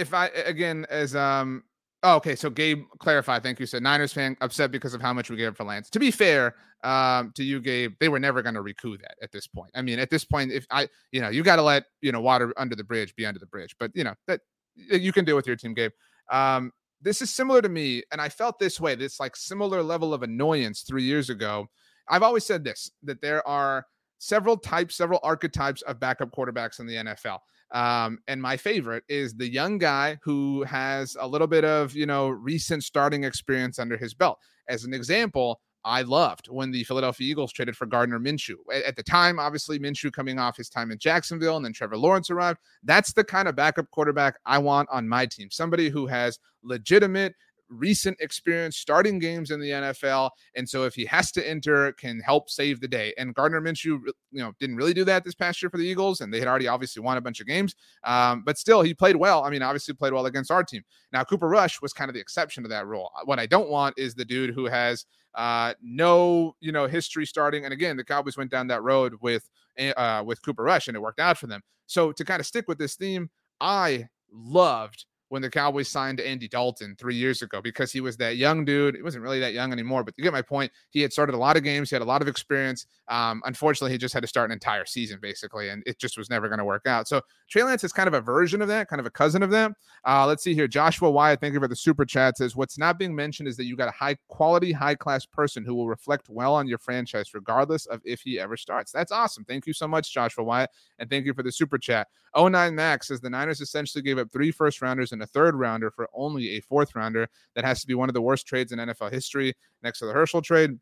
If 0.00 0.14
I 0.14 0.26
again 0.26 0.86
as 0.90 1.14
um 1.14 1.64
Oh, 2.02 2.16
okay. 2.16 2.34
So 2.34 2.48
Gabe 2.48 2.84
clarified. 2.98 3.42
Thank 3.42 3.60
you. 3.60 3.66
Said 3.66 3.82
Niners 3.82 4.12
fan 4.12 4.36
upset 4.40 4.70
because 4.70 4.94
of 4.94 5.02
how 5.02 5.12
much 5.12 5.28
we 5.28 5.36
gave 5.36 5.48
up 5.48 5.56
for 5.56 5.64
Lance. 5.64 5.90
To 5.90 5.98
be 5.98 6.10
fair, 6.10 6.54
um, 6.82 7.32
to 7.34 7.44
you, 7.44 7.60
Gabe, 7.60 7.92
they 8.00 8.08
were 8.08 8.18
never 8.18 8.40
going 8.40 8.54
to 8.54 8.62
recoup 8.62 9.02
that 9.02 9.16
at 9.22 9.32
this 9.32 9.46
point. 9.46 9.70
I 9.74 9.82
mean, 9.82 9.98
at 9.98 10.08
this 10.08 10.24
point, 10.24 10.50
if 10.50 10.66
I, 10.70 10.88
you 11.12 11.20
know, 11.20 11.28
you 11.28 11.42
got 11.42 11.56
to 11.56 11.62
let 11.62 11.84
you 12.00 12.10
know 12.10 12.22
water 12.22 12.54
under 12.56 12.74
the 12.74 12.84
bridge 12.84 13.14
be 13.16 13.26
under 13.26 13.38
the 13.38 13.46
bridge. 13.46 13.76
But 13.78 13.90
you 13.94 14.04
know 14.04 14.14
that 14.26 14.40
you 14.76 15.12
can 15.12 15.26
deal 15.26 15.36
with 15.36 15.46
your 15.46 15.56
team, 15.56 15.74
Gabe. 15.74 15.92
Um, 16.30 16.72
this 17.02 17.20
is 17.20 17.30
similar 17.30 17.60
to 17.60 17.68
me, 17.68 18.02
and 18.12 18.20
I 18.20 18.30
felt 18.30 18.58
this 18.58 18.80
way. 18.80 18.94
This 18.94 19.20
like 19.20 19.36
similar 19.36 19.82
level 19.82 20.14
of 20.14 20.22
annoyance 20.22 20.82
three 20.82 21.02
years 21.02 21.28
ago. 21.28 21.68
I've 22.08 22.22
always 22.22 22.46
said 22.46 22.64
this 22.64 22.90
that 23.02 23.20
there 23.20 23.46
are 23.46 23.86
several 24.18 24.56
types, 24.56 24.96
several 24.96 25.20
archetypes 25.22 25.82
of 25.82 26.00
backup 26.00 26.30
quarterbacks 26.30 26.80
in 26.80 26.86
the 26.86 26.94
NFL. 26.94 27.40
Um, 27.72 28.18
and 28.26 28.42
my 28.42 28.56
favorite 28.56 29.04
is 29.08 29.34
the 29.34 29.48
young 29.48 29.78
guy 29.78 30.18
who 30.22 30.62
has 30.64 31.16
a 31.20 31.26
little 31.26 31.46
bit 31.46 31.64
of, 31.64 31.94
you 31.94 32.06
know, 32.06 32.28
recent 32.28 32.82
starting 32.84 33.24
experience 33.24 33.78
under 33.78 33.96
his 33.96 34.12
belt. 34.14 34.38
As 34.68 34.84
an 34.84 34.92
example, 34.92 35.60
I 35.84 36.02
loved 36.02 36.48
when 36.48 36.70
the 36.70 36.84
Philadelphia 36.84 37.30
Eagles 37.30 37.52
traded 37.52 37.76
for 37.76 37.86
Gardner 37.86 38.18
Minshew. 38.18 38.56
At 38.86 38.96
the 38.96 39.02
time, 39.02 39.38
obviously, 39.38 39.78
Minshew 39.78 40.12
coming 40.12 40.38
off 40.38 40.56
his 40.56 40.68
time 40.68 40.90
in 40.90 40.98
Jacksonville 40.98 41.56
and 41.56 41.64
then 41.64 41.72
Trevor 41.72 41.96
Lawrence 41.96 42.28
arrived. 42.30 42.58
That's 42.82 43.12
the 43.12 43.24
kind 43.24 43.48
of 43.48 43.56
backup 43.56 43.90
quarterback 43.90 44.38
I 44.44 44.58
want 44.58 44.88
on 44.92 45.08
my 45.08 45.24
team. 45.26 45.48
Somebody 45.50 45.88
who 45.88 46.06
has 46.06 46.38
legitimate 46.62 47.34
recent 47.70 48.16
experience 48.20 48.76
starting 48.76 49.18
games 49.18 49.50
in 49.50 49.60
the 49.60 49.70
NFL. 49.70 50.30
And 50.56 50.68
so 50.68 50.84
if 50.84 50.94
he 50.94 51.04
has 51.06 51.32
to 51.32 51.48
enter, 51.48 51.92
can 51.92 52.20
help 52.20 52.50
save 52.50 52.80
the 52.80 52.88
day. 52.88 53.14
And 53.16 53.34
Gardner 53.34 53.60
Minshew, 53.60 54.00
you 54.30 54.42
know, 54.42 54.52
didn't 54.58 54.76
really 54.76 54.92
do 54.92 55.04
that 55.04 55.24
this 55.24 55.34
past 55.34 55.62
year 55.62 55.70
for 55.70 55.78
the 55.78 55.84
Eagles. 55.84 56.20
And 56.20 56.32
they 56.32 56.38
had 56.38 56.48
already 56.48 56.68
obviously 56.68 57.02
won 57.02 57.16
a 57.16 57.20
bunch 57.20 57.40
of 57.40 57.46
games. 57.46 57.74
Um, 58.04 58.42
but 58.44 58.58
still, 58.58 58.82
he 58.82 58.92
played 58.92 59.16
well. 59.16 59.44
I 59.44 59.50
mean, 59.50 59.62
obviously 59.62 59.94
played 59.94 60.12
well 60.12 60.26
against 60.26 60.50
our 60.50 60.64
team. 60.64 60.82
Now, 61.12 61.24
Cooper 61.24 61.48
Rush 61.48 61.80
was 61.80 61.92
kind 61.92 62.08
of 62.08 62.14
the 62.14 62.20
exception 62.20 62.62
to 62.64 62.68
that 62.68 62.86
rule. 62.86 63.10
What 63.24 63.38
I 63.38 63.46
don't 63.46 63.70
want 63.70 63.98
is 63.98 64.14
the 64.14 64.24
dude 64.24 64.54
who 64.54 64.66
has 64.66 65.06
uh, 65.34 65.74
no, 65.80 66.56
you 66.60 66.72
know, 66.72 66.86
history 66.86 67.24
starting. 67.24 67.64
And 67.64 67.72
again, 67.72 67.96
the 67.96 68.04
Cowboys 68.04 68.36
went 68.36 68.50
down 68.50 68.66
that 68.68 68.82
road 68.82 69.14
with 69.20 69.48
uh, 69.78 70.22
with 70.26 70.42
Cooper 70.42 70.64
Rush, 70.64 70.88
and 70.88 70.96
it 70.96 71.00
worked 71.00 71.20
out 71.20 71.38
for 71.38 71.46
them. 71.46 71.62
So 71.86 72.12
to 72.12 72.24
kind 72.24 72.40
of 72.40 72.46
stick 72.46 72.68
with 72.68 72.78
this 72.78 72.96
theme, 72.96 73.30
I 73.60 74.08
loved 74.32 75.06
when 75.30 75.42
the 75.42 75.48
Cowboys 75.48 75.88
signed 75.88 76.20
Andy 76.20 76.48
Dalton 76.48 76.96
three 76.98 77.14
years 77.14 77.40
ago 77.40 77.62
because 77.62 77.92
he 77.92 78.00
was 78.00 78.16
that 78.16 78.36
young 78.36 78.64
dude. 78.64 78.96
He 78.96 79.02
wasn't 79.02 79.22
really 79.22 79.38
that 79.38 79.52
young 79.52 79.72
anymore, 79.72 80.02
but 80.02 80.12
you 80.16 80.24
get 80.24 80.32
my 80.32 80.42
point. 80.42 80.72
He 80.90 81.00
had 81.00 81.12
started 81.12 81.36
a 81.36 81.38
lot 81.38 81.56
of 81.56 81.62
games, 81.62 81.88
he 81.88 81.94
had 81.94 82.02
a 82.02 82.04
lot 82.04 82.20
of 82.20 82.26
experience. 82.26 82.86
Um, 83.08 83.40
unfortunately, 83.44 83.92
he 83.92 83.98
just 83.98 84.12
had 84.12 84.22
to 84.22 84.26
start 84.26 84.50
an 84.50 84.52
entire 84.52 84.84
season 84.84 85.20
basically, 85.22 85.68
and 85.68 85.84
it 85.86 85.98
just 85.98 86.18
was 86.18 86.30
never 86.30 86.48
going 86.48 86.58
to 86.58 86.64
work 86.64 86.86
out. 86.86 87.06
So 87.06 87.20
Trey 87.48 87.62
Lance 87.62 87.84
is 87.84 87.92
kind 87.92 88.08
of 88.08 88.14
a 88.14 88.20
version 88.20 88.60
of 88.60 88.68
that, 88.68 88.88
kind 88.88 88.98
of 88.98 89.06
a 89.06 89.10
cousin 89.10 89.42
of 89.44 89.50
that. 89.50 89.72
Uh, 90.04 90.26
let's 90.26 90.42
see 90.42 90.52
here. 90.52 90.66
Joshua 90.66 91.10
Wyatt, 91.10 91.40
thank 91.40 91.54
you 91.54 91.60
for 91.60 91.68
the 91.68 91.76
super 91.76 92.04
chat. 92.04 92.36
Says 92.36 92.56
what's 92.56 92.76
not 92.76 92.98
being 92.98 93.14
mentioned 93.14 93.48
is 93.48 93.56
that 93.56 93.66
you 93.66 93.76
got 93.76 93.88
a 93.88 93.92
high 93.92 94.16
quality, 94.28 94.72
high 94.72 94.96
class 94.96 95.24
person 95.26 95.64
who 95.64 95.76
will 95.76 95.88
reflect 95.88 96.28
well 96.28 96.54
on 96.54 96.66
your 96.66 96.78
franchise, 96.78 97.32
regardless 97.34 97.86
of 97.86 98.00
if 98.04 98.20
he 98.22 98.40
ever 98.40 98.56
starts. 98.56 98.90
That's 98.90 99.12
awesome. 99.12 99.44
Thank 99.44 99.68
you 99.68 99.72
so 99.72 99.86
much, 99.86 100.12
Joshua 100.12 100.42
Wyatt, 100.42 100.70
and 100.98 101.08
thank 101.08 101.24
you 101.24 101.34
for 101.34 101.44
the 101.44 101.52
super 101.52 101.78
chat. 101.78 102.08
09 102.36 102.74
Max 102.74 103.08
says 103.08 103.20
the 103.20 103.30
Niners 103.30 103.60
essentially 103.60 104.02
gave 104.02 104.18
up 104.18 104.30
three 104.32 104.50
first 104.50 104.82
rounders 104.82 105.12
and 105.12 105.19
and 105.20 105.28
a 105.28 105.32
third 105.32 105.54
rounder 105.54 105.90
for 105.90 106.08
only 106.14 106.56
a 106.56 106.60
fourth 106.60 106.94
rounder. 106.94 107.28
That 107.54 107.64
has 107.64 107.80
to 107.82 107.86
be 107.86 107.94
one 107.94 108.08
of 108.08 108.14
the 108.14 108.22
worst 108.22 108.46
trades 108.46 108.72
in 108.72 108.78
NFL 108.78 109.12
history 109.12 109.54
next 109.82 109.98
to 109.98 110.06
the 110.06 110.12
Herschel 110.12 110.40
trade. 110.40 110.78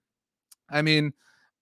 I 0.70 0.82
mean, 0.82 1.12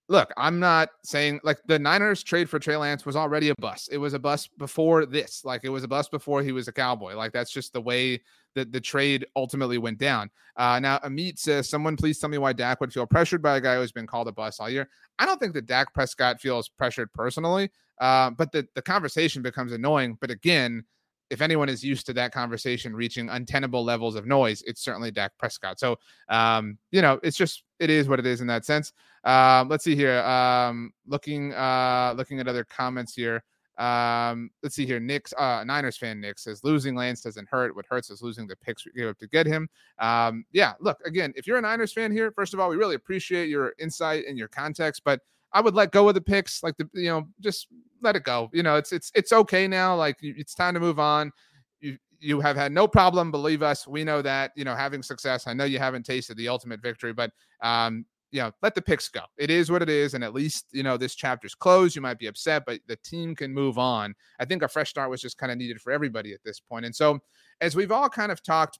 look, 0.09 0.31
I'm 0.37 0.61
not 0.61 0.91
saying 1.03 1.41
like 1.43 1.59
the 1.67 1.79
Niners 1.79 2.23
trade 2.23 2.51
for 2.51 2.59
Trey 2.59 2.77
Lance 2.77 3.07
was 3.07 3.17
already 3.17 3.49
a 3.49 3.55
bust. 3.59 3.89
It 3.91 3.99
was 3.99 4.15
a 4.15 4.19
bust 4.19 4.57
before 4.59 5.07
this. 5.07 5.45
Like 5.45 5.63
it 5.65 5.71
was 5.71 5.85
a 5.85 5.89
bust 5.89 6.11
before 6.11 6.43
he 6.43 6.53
was 6.53 6.69
a 6.69 6.73
Cowboy. 6.73 7.15
Like 7.15 7.33
that's 7.33 7.51
just 7.51 7.73
the 7.73 7.81
way 7.81 8.21
that 8.55 8.73
the 8.73 8.81
trade 8.81 9.27
ultimately 9.37 9.79
went 9.79 9.99
down. 9.99 10.31
Uh, 10.57 10.79
now, 10.81 10.99
Amit 10.99 11.39
says, 11.39 11.69
someone 11.69 11.97
please 11.97 12.19
tell 12.19 12.31
me 12.31 12.39
why 12.39 12.53
Dak 12.53 12.81
would 12.81 12.93
feel 12.93 13.07
pressured 13.07 13.43
by 13.43 13.57
a 13.57 13.61
guy 13.61 13.77
who's 13.77 13.93
been 13.93 14.07
called 14.07 14.29
a 14.29 14.33
bust 14.33 14.61
all 14.61 14.71
year. 14.71 14.89
I 15.19 15.27
don't 15.27 15.39
think 15.39 15.55
that 15.55 15.67
Dak 15.67 15.93
Prescott 15.95 16.41
feels 16.41 16.69
pressured 16.69 17.13
personally, 17.13 17.71
uh, 18.01 18.31
but 18.31 18.53
the, 18.53 18.67
the 18.75 18.83
conversation 18.83 19.43
becomes 19.43 19.73
annoying. 19.73 20.17
But 20.21 20.31
again, 20.31 20.85
if 21.31 21.41
anyone 21.41 21.69
is 21.69 21.85
used 21.85 22.07
to 22.07 22.13
that 22.15 22.33
conversation 22.33 22.95
reaching 22.95 23.29
untenable 23.29 23.85
levels 23.85 24.15
of 24.15 24.27
noise, 24.27 24.63
it's 24.67 24.83
certainly 24.83 25.11
Dak 25.11 25.33
Prescott. 25.39 25.81
So, 25.81 25.97
um, 26.29 26.79
you 26.91 27.03
know, 27.03 27.19
it's 27.23 27.37
just 27.37 27.65
it 27.79 27.91
is 27.91 28.09
what 28.09 28.19
it 28.19 28.27
is 28.27 28.41
in 28.41 28.47
that 28.47 28.65
sense. 28.65 28.93
Um, 29.25 29.69
let's 29.69 29.85
see 29.85 29.97
here. 29.97 30.21
Um, 30.23 30.93
looking 31.07 31.53
uh, 31.53 32.15
looking 32.17 32.41
at 32.41 32.49
other 32.49 32.65
comments 32.65 33.15
here. 33.15 33.43
Um, 33.79 34.51
let's 34.63 34.75
see 34.75 34.87
here. 34.87 35.01
Nick's 35.01 35.35
uh, 35.35 35.63
Niners 35.65 35.99
fan 35.99 36.21
Nick 36.21 36.39
says 36.39 36.65
losing 36.65 36.95
Lance 36.95 37.21
doesn't 37.21 37.49
hurt. 37.49 37.77
What 37.77 37.85
hurts 37.89 38.09
is 38.09 38.23
losing 38.23 38.47
the 38.47 38.57
picks 38.57 38.87
we 38.87 38.93
gave 38.93 39.09
up 39.09 39.19
to 39.19 39.27
get 39.27 39.47
him. 39.47 39.69
Um, 39.99 40.45
yeah, 40.53 40.75
look 40.81 40.99
again. 41.05 41.33
If 41.37 41.47
you're 41.47 41.59
a 41.59 41.63
Niners 41.63 41.93
fan 41.93 42.13
here, 42.13 42.31
first 42.33 42.55
of 42.55 42.61
all, 42.61 42.71
we 42.71 42.77
really 42.77 42.95
appreciate 42.95 43.49
your 43.49 43.75
insight 43.79 44.25
and 44.27 44.39
your 44.39 44.49
context, 44.49 45.03
but 45.05 45.21
I 45.53 45.61
would 45.61 45.75
let 45.75 45.93
go 45.93 46.09
of 46.09 46.15
the 46.15 46.21
picks, 46.21 46.63
like 46.63 46.77
the 46.77 46.89
you 46.95 47.09
know, 47.09 47.27
just 47.41 47.69
let 48.03 48.17
it 48.17 48.25
go. 48.25 48.51
You 48.53 48.63
know, 48.63 48.77
it's 48.77 48.93
it's 48.93 49.11
it's 49.15 49.33
okay 49.33 49.67
now. 49.67 49.97
Like 49.97 50.17
it's 50.21 50.55
time 50.55 50.75
to 50.75 50.81
move 50.81 50.99
on. 50.99 51.33
You 51.81 51.99
you 52.19 52.41
have 52.41 52.57
had 52.57 52.73
no 52.73 52.87
problem, 52.89 53.31
believe 53.31 53.63
us. 53.63 53.87
We 53.87 54.05
know 54.05 54.23
that. 54.23 54.53
You 54.57 54.65
know, 54.65 54.75
having 54.75 55.03
success. 55.03 55.47
I 55.47 55.55
know 55.55 55.65
you 55.65 55.79
haven't 55.79 56.05
tasted 56.05 56.37
the 56.37 56.49
ultimate 56.49 56.83
victory, 56.83 57.13
but 57.13 57.31
um, 57.63 58.05
you 58.33 58.41
know, 58.41 58.51
let 58.63 58.75
the 58.75 58.83
picks 58.83 59.09
go. 59.09 59.23
It 59.39 59.51
is 59.51 59.71
what 59.71 59.83
it 59.83 59.89
is, 59.89 60.15
and 60.15 60.25
at 60.25 60.35
least 60.35 60.67
you 60.73 60.83
know 60.83 60.97
this 60.97 61.15
chapter's 61.15 61.55
closed. 61.55 61.97
You 61.97 62.03
might 62.03 62.19
be 62.19 62.27
upset, 62.27 62.65
but 62.67 62.81
the 62.87 62.97
team 62.97 63.35
can 63.35 63.53
move 63.53 63.79
on. 63.79 64.15
I 64.39 64.45
think 64.45 64.63
a 64.63 64.69
fresh 64.69 64.91
start 64.91 65.11
was 65.11 65.21
just 65.21 65.39
kind 65.39 65.53
of 65.53 65.59
needed 65.59 65.81
for 65.81 65.93
everybody 65.93 66.33
at 66.33 66.43
this 66.45 66.61
point. 66.61 66.85
And 66.85 66.95
so, 66.95 67.21
as 67.61 67.77
we've 67.77 67.93
all 67.93 68.09
kind 68.09 68.33
of 68.33 68.43
talked 68.43 68.79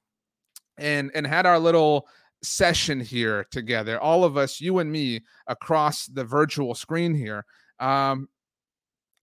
and 0.79 1.11
and 1.15 1.27
had 1.27 1.47
our 1.47 1.59
little 1.59 2.07
session 2.43 3.01
here 3.01 3.47
together, 3.51 4.01
all 4.01 4.25
of 4.25 4.37
us, 4.37 4.61
you 4.61 4.79
and 4.79 4.91
me, 4.91 5.21
across 5.47 6.07
the 6.07 6.25
virtual 6.25 6.75
screen 6.75 7.15
here. 7.15 7.45
Um, 7.81 8.29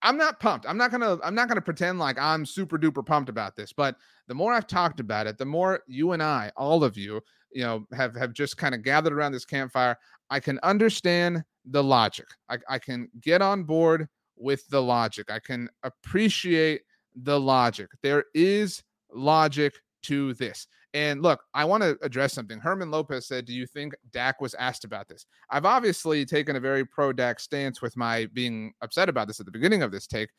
I'm 0.02 0.18
not 0.18 0.40
pumped. 0.40 0.66
I'm 0.68 0.78
not 0.78 0.92
gonna. 0.92 1.18
I'm 1.24 1.34
not 1.34 1.48
gonna 1.48 1.62
pretend 1.62 1.98
like 1.98 2.20
I'm 2.20 2.46
super 2.46 2.78
duper 2.78 3.06
pumped 3.06 3.30
about 3.30 3.56
this. 3.56 3.72
But 3.72 3.96
the 4.28 4.34
more 4.34 4.54
I've 4.54 4.68
talked 4.68 5.00
about 5.00 5.28
it, 5.28 5.38
the 5.38 5.46
more 5.46 5.82
you 5.88 6.12
and 6.12 6.22
I, 6.22 6.52
all 6.58 6.84
of 6.84 6.98
you, 6.98 7.22
you 7.54 7.64
know, 7.64 7.86
have 7.94 8.14
have 8.16 8.34
just 8.34 8.58
kind 8.58 8.76
of 8.76 8.84
gathered 8.84 9.14
around 9.14 9.32
this 9.32 9.46
campfire. 9.46 9.98
I 10.30 10.42
can 10.42 10.60
understand 10.62 11.44
the 11.66 11.84
logic. 11.84 12.26
I, 12.50 12.58
I 12.68 12.80
can 12.80 13.10
get 13.22 13.42
on 13.42 13.64
board 13.64 14.08
with 14.36 14.68
the 14.68 14.82
logic. 14.82 15.32
I 15.32 15.40
can 15.40 15.70
appreciate 15.84 16.82
the 17.16 17.40
logic. 17.40 17.88
There 18.02 18.26
is 18.34 18.84
logic 19.14 19.74
to 20.04 20.34
this. 20.36 20.68
And 20.94 21.22
look, 21.22 21.44
I 21.54 21.66
want 21.66 21.82
to 21.82 21.98
address 22.02 22.34
something. 22.34 22.60
Herman 22.60 22.92
Lopez 22.92 23.28
said, 23.28 23.46
Do 23.46 23.54
you 23.54 23.66
think 23.66 23.94
Dak 24.12 24.42
was 24.42 24.54
asked 24.56 24.84
about 24.84 25.08
this? 25.08 25.26
I've 25.50 25.66
obviously 25.66 26.26
taken 26.26 26.56
a 26.56 26.60
very 26.60 26.86
pro 26.86 27.12
Dak 27.12 27.40
stance 27.40 27.82
with 27.82 27.98
my 27.98 28.28
being 28.34 28.74
upset 28.82 29.10
about 29.10 29.28
this 29.28 29.40
at 29.40 29.46
the 29.46 29.52
beginning 29.52 29.82
of 29.82 29.92
this 29.92 30.06
take. 30.06 30.30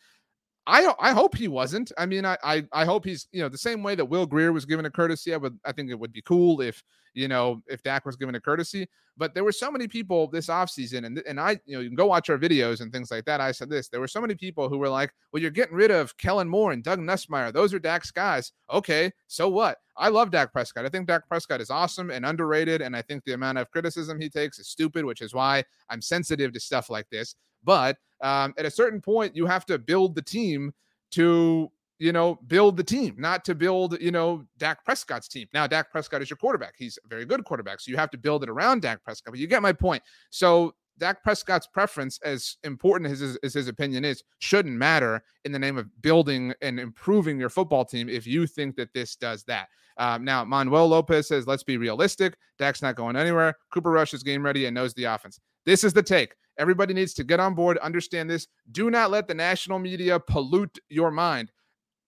I 0.67 0.95
I 0.99 1.13
hope 1.13 1.37
he 1.37 1.49
wasn't. 1.49 1.93
I 1.99 2.07
mean, 2.07 2.25
I, 2.25 2.39
I 2.43 2.65
I 2.73 2.85
hope 2.85 3.05
he's 3.05 3.29
you 3.33 3.43
know 3.43 3.49
the 3.49 3.59
same 3.59 3.83
way 3.83 3.95
that 3.95 4.05
Will 4.05 4.27
Grier 4.27 4.53
was 4.53 4.65
given 4.65 4.87
a 4.87 4.91
courtesy. 4.91 5.35
I 5.35 5.37
would 5.37 5.59
I 5.65 5.73
think 5.73 5.91
it 5.91 5.99
would 5.99 6.13
be 6.13 6.23
cool 6.23 6.61
if 6.63 6.83
you 7.13 7.29
know 7.29 7.63
if 7.69 7.83
Dak 7.83 8.07
was 8.07 8.17
given 8.17 8.35
a 8.35 8.41
courtesy. 8.41 8.89
But 9.17 9.35
there 9.35 9.45
were 9.45 9.53
so 9.53 9.71
many 9.71 9.87
people 9.87 10.27
this 10.29 10.47
offseason, 10.47 11.05
and 11.05 11.23
and 11.27 11.39
I 11.39 11.61
you 11.67 11.77
know 11.77 11.81
you 11.81 11.89
can 11.89 11.97
go 11.97 12.07
watch 12.07 12.31
our 12.31 12.39
videos 12.39 12.81
and 12.81 12.91
things 12.91 13.11
like 13.11 13.27
that. 13.27 13.43
I 13.43 13.53
said 13.53 13.69
this. 13.69 13.89
There 13.89 14.01
were 14.01 14.09
so 14.09 14.23
many 14.23 14.35
people 14.35 14.69
who 14.71 14.79
were 14.79 14.89
like, 14.89 15.13
"Well, 15.33 15.43
you're 15.43 15.51
getting 15.51 15.77
rid 15.77 15.91
of 15.91 16.17
Kellen 16.17 16.49
Moore 16.49 16.73
and 16.73 16.83
Doug 16.83 16.99
Nussmeier. 16.99 17.53
Those 17.53 17.75
are 17.75 17.79
Dak's 17.79 18.11
guys." 18.11 18.53
Okay, 18.73 19.13
so 19.27 19.49
what? 19.49 19.79
I 19.97 20.09
love 20.09 20.31
Dak 20.31 20.53
Prescott. 20.53 20.87
I 20.87 20.89
think 20.89 21.07
Dak 21.07 21.29
Prescott 21.29 21.61
is 21.61 21.71
awesome 21.71 22.11
and 22.11 22.25
underrated, 22.25 22.81
and 22.81 22.97
I 22.97 23.03
think 23.03 23.23
the 23.25 23.35
amount 23.35 23.59
of 23.59 23.71
criticism 23.71 24.19
he 24.19 24.31
takes 24.31 24.59
is 24.59 24.69
stupid, 24.69 25.05
which 25.05 25.21
is 25.21 25.35
why 25.35 25.63
I'm 25.91 26.01
sensitive 26.01 26.53
to 26.55 26.61
stuff 26.61 26.89
like 26.91 27.09
this. 27.11 27.37
But 27.65 27.97
um, 28.21 28.55
at 28.59 28.65
a 28.65 28.71
certain 28.71 29.01
point, 29.01 29.35
you 29.37 29.47
have 29.47 29.67
to 29.67 29.79
build 29.79 30.15
the 30.15 30.23
team 30.23 30.73
to 31.13 31.71
you 31.99 32.13
know, 32.13 32.39
build 32.49 32.77
the 32.77 32.83
team, 32.85 33.15
not 33.19 33.45
to 33.45 33.55
build, 33.55 34.01
you 34.01 34.11
know, 34.11 34.45
Dak 34.59 34.85
Prescott's 34.85 35.29
team. 35.29 35.47
Now, 35.55 35.67
Dak 35.67 35.91
Prescott 35.91 36.23
is 36.23 36.29
your 36.29 36.37
quarterback. 36.37 36.75
He's 36.77 36.99
a 37.05 37.09
very 37.09 37.25
good 37.25 37.45
quarterback. 37.45 37.81
So 37.81 37.91
you 37.91 37.97
have 37.97 38.11
to 38.11 38.19
build 38.19 38.43
it 38.43 38.49
around 38.49 38.83
Dak 38.83 39.03
Prescott. 39.05 39.33
But 39.33 39.39
you 39.39 39.47
get 39.47 39.63
my 39.63 39.73
point. 39.73 40.03
So 40.31 40.75
Dak 40.99 41.23
Prescott's 41.23 41.67
preference, 41.67 42.19
as 42.25 42.57
important 42.65 43.11
as 43.11 43.21
his, 43.21 43.37
as 43.37 43.55
his 43.55 43.69
opinion 43.69 44.05
is, 44.05 44.23
shouldn't 44.41 44.77
matter 44.77 45.23
in 45.45 45.53
the 45.53 45.59
name 45.59 45.79
of 45.79 45.87
building 46.03 46.53
and 46.63 46.81
improving 46.81 47.39
your 47.39 47.49
football 47.49 47.85
team 47.85 48.09
if 48.09 48.27
you 48.27 48.47
think 48.47 48.77
that 48.77 48.93
this 48.93 49.17
does 49.17 49.45
that. 49.45 49.69
Um, 49.97 50.25
now, 50.25 50.45
Manuel 50.45 50.89
Lopez 50.89 51.29
says, 51.29 51.47
let's 51.47 51.63
be 51.63 51.77
realistic. 51.77 52.37
Dak's 52.59 52.83
not 52.83 52.97
going 52.97 53.15
anywhere. 53.15 53.55
Cooper 53.73 53.93
Rush 53.93 54.13
is 54.13 54.25
game 54.25 54.45
ready 54.45 54.67
and 54.67 54.75
knows 54.75 54.95
the 54.95 55.05
offense. 55.05 55.39
This 55.65 55.85
is 55.85 55.93
the 55.93 56.03
take. 56.03 56.35
Everybody 56.59 56.95
needs 56.95 57.15
to 57.15 57.25
get 57.25 57.41
on 57.41 57.55
board, 57.55 57.79
understand 57.79 58.31
this. 58.31 58.47
Do 58.71 58.91
not 58.91 59.11
let 59.11 59.29
the 59.29 59.35
national 59.35 59.79
media 59.79 60.21
pollute 60.21 60.79
your 60.89 61.11
mind. 61.11 61.51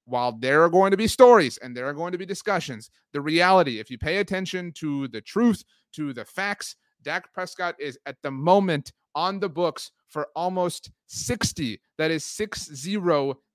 While 0.05 0.39
there 0.39 0.63
are 0.63 0.69
going 0.69 0.93
to 0.93 0.97
be 0.97 1.09
stories 1.09 1.59
and 1.59 1.77
there 1.77 1.87
are 1.87 1.93
going 1.93 2.13
to 2.13 2.19
be 2.19 2.27
discussions, 2.27 2.91
the 3.13 3.21
reality, 3.21 3.81
if 3.81 3.91
you 3.91 3.99
pay 3.99 4.19
attention 4.19 4.73
to 4.75 5.09
the 5.09 5.21
truth, 5.21 5.65
to 5.95 6.13
the 6.13 6.25
facts, 6.25 6.77
Dak 7.03 7.33
Prescott 7.35 7.75
is 7.81 7.99
at 8.07 8.17
the 8.23 8.31
moment 8.31 8.93
on 9.17 9.41
the 9.41 9.49
books 9.49 9.91
for 10.09 10.29
almost 10.35 10.91
60 11.07 11.81
that 11.99 12.11
is 12.11 12.25
60 12.25 12.99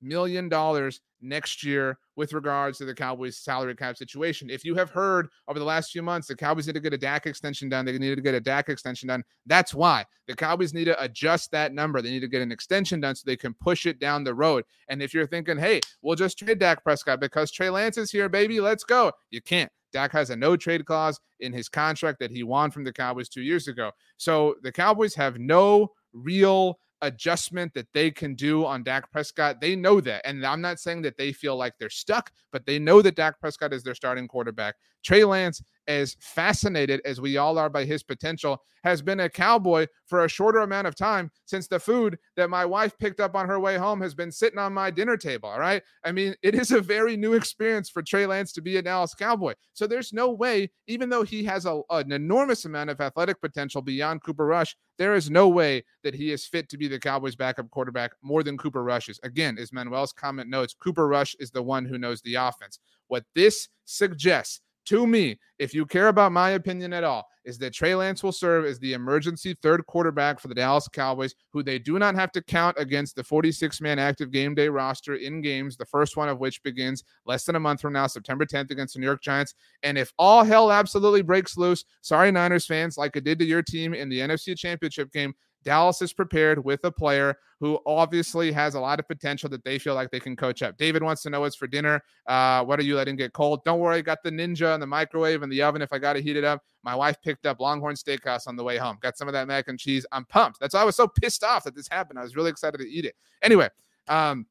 million 0.01 0.49
dollars 0.49 1.01
next 1.21 1.63
year 1.63 1.97
with 2.15 2.33
regards 2.33 2.77
to 2.79 2.85
the 2.85 2.93
Cowboys 2.93 3.37
salary 3.37 3.75
cap 3.75 3.95
situation. 3.95 4.49
If 4.49 4.65
you 4.65 4.75
have 4.75 4.89
heard 4.89 5.27
over 5.47 5.59
the 5.59 5.65
last 5.65 5.91
few 5.91 6.01
months 6.01 6.27
the 6.27 6.35
Cowboys 6.35 6.67
need 6.67 6.73
to 6.73 6.79
get 6.79 6.93
a 6.93 6.97
Dak 6.97 7.27
extension 7.27 7.69
done, 7.69 7.85
they 7.85 7.97
need 7.97 8.15
to 8.15 8.21
get 8.21 8.33
a 8.33 8.39
Dak 8.39 8.69
extension 8.69 9.07
done. 9.07 9.23
That's 9.45 9.73
why 9.73 10.05
the 10.27 10.35
Cowboys 10.35 10.73
need 10.73 10.85
to 10.85 11.03
adjust 11.03 11.51
that 11.51 11.73
number. 11.73 12.01
They 12.01 12.11
need 12.11 12.21
to 12.21 12.27
get 12.27 12.41
an 12.41 12.51
extension 12.51 12.99
done 12.99 13.15
so 13.15 13.23
they 13.25 13.37
can 13.37 13.53
push 13.53 13.85
it 13.85 13.99
down 13.99 14.23
the 14.23 14.33
road. 14.33 14.63
And 14.89 15.01
if 15.01 15.13
you're 15.13 15.27
thinking, 15.27 15.57
hey, 15.57 15.81
we'll 16.01 16.15
just 16.15 16.37
trade 16.37 16.59
Dak 16.59 16.83
Prescott 16.83 17.19
because 17.19 17.51
Trey 17.51 17.69
Lance 17.69 17.97
is 17.97 18.11
here, 18.11 18.29
baby, 18.29 18.59
let's 18.59 18.83
go. 18.83 19.11
You 19.29 19.41
can't. 19.41 19.71
Dak 19.91 20.11
has 20.13 20.29
a 20.29 20.35
no 20.35 20.55
trade 20.55 20.85
clause 20.85 21.19
in 21.41 21.51
his 21.51 21.67
contract 21.69 22.19
that 22.19 22.31
he 22.31 22.43
won 22.43 22.71
from 22.71 22.83
the 22.83 22.93
Cowboys 22.93 23.29
two 23.29 23.41
years 23.41 23.67
ago. 23.67 23.91
So 24.17 24.55
the 24.63 24.71
Cowboys 24.71 25.13
have 25.15 25.37
no 25.37 25.91
real 26.13 26.79
adjustment 27.01 27.73
that 27.73 27.87
they 27.93 28.11
can 28.11 28.35
do 28.35 28.65
on 28.65 28.83
Dak 28.83 29.11
Prescott. 29.11 29.59
They 29.59 29.75
know 29.75 29.99
that. 30.01 30.21
And 30.25 30.45
I'm 30.45 30.61
not 30.61 30.79
saying 30.79 31.01
that 31.03 31.17
they 31.17 31.31
feel 31.31 31.55
like 31.55 31.73
they're 31.79 31.89
stuck, 31.89 32.31
but 32.51 32.65
they 32.65 32.79
know 32.79 33.01
that 33.01 33.15
Dak 33.15 33.39
Prescott 33.39 33.73
is 33.73 33.83
their 33.83 33.95
starting 33.95 34.27
quarterback. 34.27 34.75
Trey 35.03 35.23
Lance, 35.23 35.63
as 35.87 36.15
fascinated 36.19 37.01
as 37.05 37.21
we 37.21 37.37
all 37.37 37.57
are 37.57 37.69
by 37.69 37.85
his 37.85 38.03
potential, 38.03 38.61
has 38.83 39.01
been 39.01 39.19
a 39.21 39.29
cowboy 39.29 39.87
for 40.05 40.25
a 40.25 40.29
shorter 40.29 40.59
amount 40.59 40.87
of 40.87 40.95
time 40.95 41.29
since 41.45 41.67
the 41.67 41.79
food 41.79 42.17
that 42.35 42.49
my 42.49 42.65
wife 42.65 42.97
picked 42.97 43.19
up 43.19 43.35
on 43.35 43.47
her 43.47 43.59
way 43.59 43.77
home 43.77 44.01
has 44.01 44.15
been 44.15 44.31
sitting 44.31 44.59
on 44.59 44.73
my 44.73 44.89
dinner 44.89 45.17
table. 45.17 45.49
All 45.49 45.59
right. 45.59 45.83
I 46.03 46.11
mean, 46.11 46.35
it 46.41 46.55
is 46.55 46.71
a 46.71 46.81
very 46.81 47.15
new 47.15 47.33
experience 47.33 47.89
for 47.89 48.01
Trey 48.01 48.25
Lance 48.25 48.51
to 48.53 48.61
be 48.61 48.77
a 48.77 48.81
Dallas 48.81 49.13
Cowboy. 49.13 49.53
So 49.73 49.87
there's 49.87 50.13
no 50.13 50.31
way, 50.31 50.71
even 50.87 51.09
though 51.09 51.23
he 51.23 51.43
has 51.45 51.65
a, 51.65 51.81
an 51.89 52.11
enormous 52.11 52.65
amount 52.65 52.89
of 52.89 52.99
athletic 52.99 53.39
potential 53.39 53.81
beyond 53.81 54.23
Cooper 54.23 54.45
Rush, 54.45 54.75
there 54.97 55.15
is 55.15 55.29
no 55.29 55.47
way 55.47 55.83
that 56.03 56.15
he 56.15 56.31
is 56.31 56.45
fit 56.45 56.69
to 56.69 56.77
be 56.77 56.87
the 56.87 56.99
Cowboys' 56.99 57.35
backup 57.35 57.69
quarterback 57.69 58.11
more 58.21 58.43
than 58.43 58.57
Cooper 58.57 58.83
Rush 58.83 59.09
is. 59.09 59.19
Again, 59.23 59.57
as 59.57 59.73
Manuel's 59.73 60.13
comment 60.13 60.49
notes, 60.49 60.75
Cooper 60.79 61.07
Rush 61.07 61.35
is 61.39 61.51
the 61.51 61.63
one 61.63 61.85
who 61.85 61.97
knows 61.97 62.21
the 62.21 62.35
offense. 62.35 62.79
What 63.07 63.25
this 63.35 63.67
suggests 63.85 64.61
to 64.85 65.07
me, 65.07 65.39
if 65.59 65.73
you 65.73 65.85
care 65.85 66.07
about 66.07 66.31
my 66.31 66.51
opinion 66.51 66.93
at 66.93 67.03
all, 67.03 67.25
is 67.43 67.57
that 67.57 67.73
Trey 67.73 67.95
Lance 67.95 68.23
will 68.23 68.31
serve 68.31 68.65
as 68.65 68.79
the 68.79 68.93
emergency 68.93 69.55
third 69.61 69.85
quarterback 69.87 70.39
for 70.39 70.47
the 70.47 70.55
Dallas 70.55 70.87
Cowboys, 70.87 71.33
who 71.51 71.63
they 71.63 71.79
do 71.79 71.97
not 71.97 72.15
have 72.15 72.31
to 72.33 72.41
count 72.41 72.77
against 72.79 73.15
the 73.15 73.23
46 73.23 73.81
man 73.81 73.99
active 73.99 74.31
game 74.31 74.53
day 74.53 74.69
roster 74.69 75.15
in 75.15 75.41
games, 75.41 75.77
the 75.77 75.85
first 75.85 76.17
one 76.17 76.29
of 76.29 76.39
which 76.39 76.61
begins 76.63 77.03
less 77.25 77.45
than 77.45 77.55
a 77.55 77.59
month 77.59 77.81
from 77.81 77.93
now, 77.93 78.07
September 78.07 78.45
10th 78.45 78.71
against 78.71 78.93
the 78.93 78.99
New 78.99 79.07
York 79.07 79.21
Giants. 79.21 79.55
And 79.83 79.97
if 79.97 80.13
all 80.17 80.43
hell 80.43 80.71
absolutely 80.71 81.21
breaks 81.21 81.57
loose, 81.57 81.83
sorry, 82.01 82.31
Niners 82.31 82.65
fans, 82.65 82.97
like 82.97 83.15
it 83.15 83.23
did 83.23 83.39
to 83.39 83.45
your 83.45 83.63
team 83.63 83.93
in 83.93 84.09
the 84.09 84.19
NFC 84.19 84.57
Championship 84.57 85.11
game, 85.11 85.33
Dallas 85.63 86.01
is 86.01 86.13
prepared 86.13 86.63
with 86.63 86.83
a 86.83 86.91
player 86.91 87.37
who 87.59 87.79
obviously 87.85 88.51
has 88.51 88.73
a 88.73 88.79
lot 88.79 88.99
of 88.99 89.07
potential 89.07 89.47
that 89.49 89.63
they 89.63 89.77
feel 89.77 89.93
like 89.93 90.09
they 90.09 90.19
can 90.19 90.35
coach 90.35 90.63
up. 90.63 90.77
David 90.77 91.03
wants 91.03 91.21
to 91.21 91.29
know 91.29 91.41
what's 91.41 91.55
for 91.55 91.67
dinner. 91.67 92.01
Uh, 92.25 92.63
what 92.63 92.79
are 92.79 92.83
you 92.83 92.95
letting 92.95 93.15
get 93.15 93.33
cold? 93.33 93.63
Don't 93.63 93.79
worry, 93.79 93.97
I 93.97 94.01
got 94.01 94.23
the 94.23 94.31
Ninja 94.31 94.73
and 94.73 94.81
the 94.81 94.87
microwave 94.87 95.43
and 95.43 95.51
the 95.51 95.61
oven 95.61 95.81
if 95.81 95.93
I 95.93 95.99
got 95.99 96.13
to 96.13 96.21
heat 96.21 96.35
it 96.35 96.43
up. 96.43 96.63
My 96.83 96.95
wife 96.95 97.21
picked 97.21 97.45
up 97.45 97.59
Longhorn 97.59 97.95
Steakhouse 97.95 98.47
on 98.47 98.55
the 98.55 98.63
way 98.63 98.77
home. 98.77 98.97
Got 99.01 99.15
some 99.17 99.27
of 99.27 99.33
that 99.33 99.47
mac 99.47 99.67
and 99.67 99.77
cheese. 99.77 100.05
I'm 100.11 100.25
pumped. 100.25 100.59
That's 100.59 100.73
why 100.73 100.81
I 100.81 100.85
was 100.85 100.95
so 100.95 101.07
pissed 101.07 101.43
off 101.43 101.63
that 101.65 101.75
this 101.75 101.87
happened. 101.87 102.17
I 102.17 102.23
was 102.23 102.35
really 102.35 102.49
excited 102.49 102.79
to 102.79 102.89
eat 102.89 103.05
it. 103.05 103.15
Anyway, 103.43 103.69
um, 104.07 104.47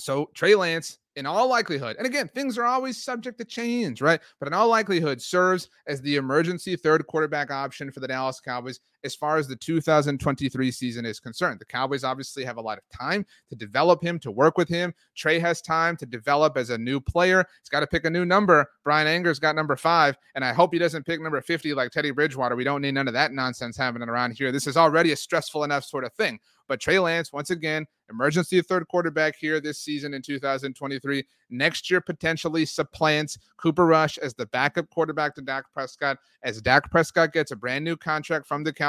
so 0.00 0.30
Trey 0.34 0.54
Lance 0.54 0.98
in 1.16 1.26
all 1.26 1.48
likelihood, 1.48 1.96
and 1.98 2.06
again, 2.06 2.28
things 2.28 2.56
are 2.56 2.64
always 2.64 3.02
subject 3.02 3.36
to 3.38 3.44
change, 3.44 4.00
right? 4.00 4.20
But 4.38 4.46
in 4.46 4.54
all 4.54 4.68
likelihood, 4.68 5.20
serves 5.20 5.68
as 5.86 6.00
the 6.00 6.16
emergency 6.16 6.76
third 6.76 7.06
quarterback 7.08 7.50
option 7.50 7.90
for 7.90 8.00
the 8.00 8.08
Dallas 8.08 8.40
Cowboys 8.40 8.78
as 9.04 9.14
far 9.14 9.36
as 9.36 9.46
the 9.46 9.56
2023 9.56 10.70
season 10.70 11.04
is 11.04 11.20
concerned. 11.20 11.60
The 11.60 11.64
Cowboys 11.64 12.04
obviously 12.04 12.44
have 12.44 12.56
a 12.56 12.60
lot 12.60 12.78
of 12.78 12.84
time 12.96 13.24
to 13.48 13.56
develop 13.56 14.02
him, 14.02 14.18
to 14.20 14.30
work 14.30 14.58
with 14.58 14.68
him. 14.68 14.94
Trey 15.16 15.38
has 15.38 15.62
time 15.62 15.96
to 15.98 16.06
develop 16.06 16.56
as 16.56 16.70
a 16.70 16.78
new 16.78 17.00
player. 17.00 17.46
He's 17.60 17.68
got 17.68 17.80
to 17.80 17.86
pick 17.86 18.04
a 18.04 18.10
new 18.10 18.24
number. 18.24 18.68
Bryan 18.84 19.06
Anger's 19.06 19.38
got 19.38 19.56
number 19.56 19.76
five, 19.76 20.16
and 20.34 20.44
I 20.44 20.52
hope 20.52 20.72
he 20.72 20.78
doesn't 20.78 21.06
pick 21.06 21.20
number 21.20 21.40
50 21.40 21.74
like 21.74 21.90
Teddy 21.90 22.10
Bridgewater. 22.10 22.56
We 22.56 22.64
don't 22.64 22.82
need 22.82 22.94
none 22.94 23.08
of 23.08 23.14
that 23.14 23.32
nonsense 23.32 23.76
happening 23.76 24.08
around 24.08 24.32
here. 24.32 24.52
This 24.52 24.66
is 24.66 24.76
already 24.76 25.12
a 25.12 25.16
stressful 25.16 25.64
enough 25.64 25.84
sort 25.84 26.04
of 26.04 26.12
thing. 26.14 26.38
But 26.68 26.80
Trey 26.80 26.98
Lance, 26.98 27.32
once 27.32 27.50
again, 27.50 27.86
emergency 28.10 28.60
third 28.60 28.86
quarterback 28.88 29.36
here 29.36 29.58
this 29.58 29.78
season 29.78 30.12
in 30.12 30.20
2023. 30.20 31.24
Next 31.50 31.90
year, 31.90 32.02
potentially 32.02 32.66
supplants 32.66 33.38
Cooper 33.56 33.86
Rush 33.86 34.18
as 34.18 34.34
the 34.34 34.46
backup 34.46 34.90
quarterback 34.90 35.34
to 35.36 35.40
Dak 35.40 35.64
Prescott 35.72 36.18
as 36.42 36.60
Dak 36.60 36.90
Prescott 36.90 37.32
gets 37.32 37.52
a 37.52 37.56
brand 37.56 37.84
new 37.84 37.96
contract 37.96 38.46
from 38.46 38.64
the 38.64 38.72
Cowboys. 38.72 38.87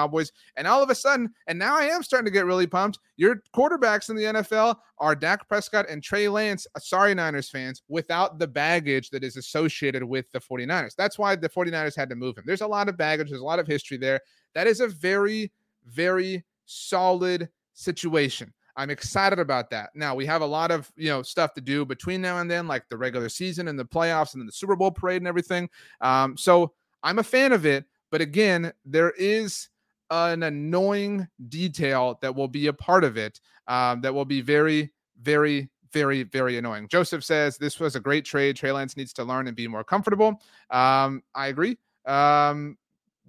And 0.56 0.68
all 0.68 0.82
of 0.84 0.90
a 0.90 0.96
sudden, 0.96 1.30
and 1.48 1.58
now 1.58 1.78
I 1.78 1.84
am 1.86 2.04
starting 2.04 2.26
to 2.26 2.32
get 2.32 2.46
really 2.46 2.68
pumped, 2.68 3.00
your 3.18 3.42
quarterbacks 3.56 4.10
in 4.10 4.16
the 4.16 4.24
NFL 4.24 4.76
are 4.98 5.16
Dak 5.16 5.48
Prescott 5.48 5.88
and 5.90 6.04
Trey 6.04 6.28
Lance. 6.28 6.68
Uh, 6.76 6.80
sorry, 6.80 7.14
Niners 7.14 7.50
fans, 7.50 7.82
without 7.88 8.40
the 8.40 8.48
baggage 8.48 9.10
that 9.10 9.24
is 9.24 9.38
associated 9.38 10.04
with 10.04 10.32
the 10.32 10.40
49ers. 10.40 10.96
That's 10.96 11.18
why 11.18 11.36
the 11.36 11.50
49ers 11.50 11.96
had 11.96 12.10
to 12.10 12.16
move 12.16 12.38
him. 12.38 12.44
There's 12.46 12.62
a 12.62 12.68
lot 12.68 12.90
of 12.90 12.98
baggage, 12.98 13.30
there's 13.30 13.42
a 13.42 13.46
lot 13.46 13.60
of 13.60 13.68
history 13.68 13.98
there. 13.98 14.22
That 14.54 14.68
is 14.68 14.80
a 14.80 14.88
very, 14.88 15.52
very 15.86 16.44
solid 16.66 17.50
situation. 17.74 18.54
I'm 18.80 18.90
excited 18.90 19.40
about 19.40 19.70
that. 19.72 19.90
Now 19.94 20.16
we 20.16 20.26
have 20.26 20.42
a 20.42 20.46
lot 20.46 20.72
of 20.72 20.90
you 20.96 21.10
know 21.10 21.22
stuff 21.22 21.54
to 21.56 21.62
do 21.62 21.86
between 21.86 22.22
now 22.22 22.40
and 22.40 22.50
then, 22.50 22.66
like 22.66 22.88
the 22.88 22.98
regular 22.98 23.28
season 23.28 23.68
and 23.68 23.78
the 23.78 23.84
playoffs 23.84 24.36
and 24.36 24.48
the 24.48 24.52
Super 24.54 24.78
Bowl 24.78 24.90
parade 24.90 25.22
and 25.22 25.28
everything. 25.28 25.70
Um, 26.00 26.38
so 26.38 26.72
I'm 27.04 27.20
a 27.20 27.24
fan 27.24 27.52
of 27.52 27.66
it, 27.66 27.84
but 28.10 28.22
again, 28.22 28.72
there 28.86 29.12
is 29.12 29.68
an 30.12 30.43
annoying 30.43 31.28
detail 31.50 32.17
that 32.22 32.36
will 32.36 32.48
be 32.48 32.67
a 32.67 32.74
part 32.74 33.04
of 33.04 33.17
it 33.17 33.39
um, 33.67 34.02
that 34.02 34.13
will 34.13 34.26
be 34.26 34.41
very, 34.41 34.91
very, 35.22 35.69
very, 35.91 36.24
very 36.24 36.58
annoying. 36.58 36.88
Joseph 36.88 37.24
says 37.24 37.58
this 37.58 37.80
was 37.80 37.95
a 37.95 38.00
great 38.00 38.26
trade. 38.26 38.56
Trey 38.56 38.72
Lance 38.72 38.98
needs 38.98 39.13
to 39.13 39.24
learn 39.24 39.48
and 39.48 39.56
be 39.56 39.67
more 39.67 39.84
comfortable. 39.84 40.41
Um, 40.69 41.24
I 41.36 41.48
agree. 41.48 41.78
Um, 42.06 42.78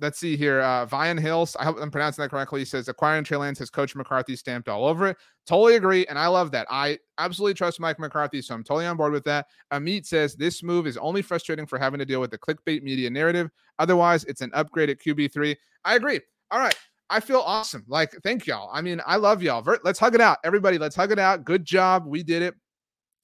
let's 0.01 0.19
see 0.19 0.37
here. 0.37 0.61
Uh, 0.61 0.87
Vian 0.87 1.21
Hills, 1.21 1.57
I 1.59 1.65
hope 1.65 1.77
I'm 1.81 1.91
pronouncing 1.91 2.23
that 2.23 2.31
correctly. 2.31 2.61
He 2.61 2.65
says 2.65 2.89
acquiring 2.89 3.25
Trey 3.25 3.37
Lance 3.37 3.59
has 3.59 3.71
Coach 3.71 3.95
McCarthy 3.95 4.37
stamped 4.37 4.69
all 4.69 4.87
over 4.87 5.09
it. 5.09 5.17
Totally 5.47 5.77
agree, 5.77 6.07
and 6.07 6.19
I 6.19 6.27
love 6.27 6.51
that. 6.53 6.67
I 6.71 6.99
absolutely 7.19 7.55
trust 7.55 7.81
Mike 7.81 7.99
McCarthy, 7.99 8.41
so 8.43 8.55
I'm 8.55 8.65
totally 8.65 8.87
on 8.87 8.97
board 8.97 9.13
with 9.13 9.25
that. 9.25 9.47
Amit 9.73 10.07
says 10.07 10.35
this 10.35 10.63
move 10.63 10.87
is 10.87 10.97
only 10.97 11.23
frustrating 11.23 11.67
for 11.67 11.79
having 11.79 11.99
to 11.99 12.05
deal 12.05 12.21
with 12.21 12.31
the 12.31 12.39
clickbait 12.39 12.83
media 12.83 13.11
narrative. 13.11 13.51
Otherwise, 13.79 14.25
it's 14.25 14.41
an 14.41 14.51
upgrade 14.55 14.91
at 14.91 15.01
QB 15.01 15.33
three. 15.33 15.57
I 15.85 15.97
agree. 15.97 16.21
All 16.51 16.59
right. 16.59 16.75
I 17.11 17.19
feel 17.19 17.41
awesome. 17.41 17.85
Like, 17.89 18.13
thank 18.23 18.47
y'all. 18.47 18.71
I 18.73 18.81
mean, 18.83 19.01
I 19.05 19.17
love 19.17 19.43
y'all. 19.43 19.65
Let's 19.83 19.99
hug 19.99 20.15
it 20.15 20.21
out. 20.21 20.39
Everybody, 20.45 20.79
let's 20.79 20.95
hug 20.95 21.11
it 21.11 21.19
out. 21.19 21.45
Good 21.45 21.65
job. 21.65 22.07
We 22.07 22.23
did 22.23 22.43
it. 22.43 22.55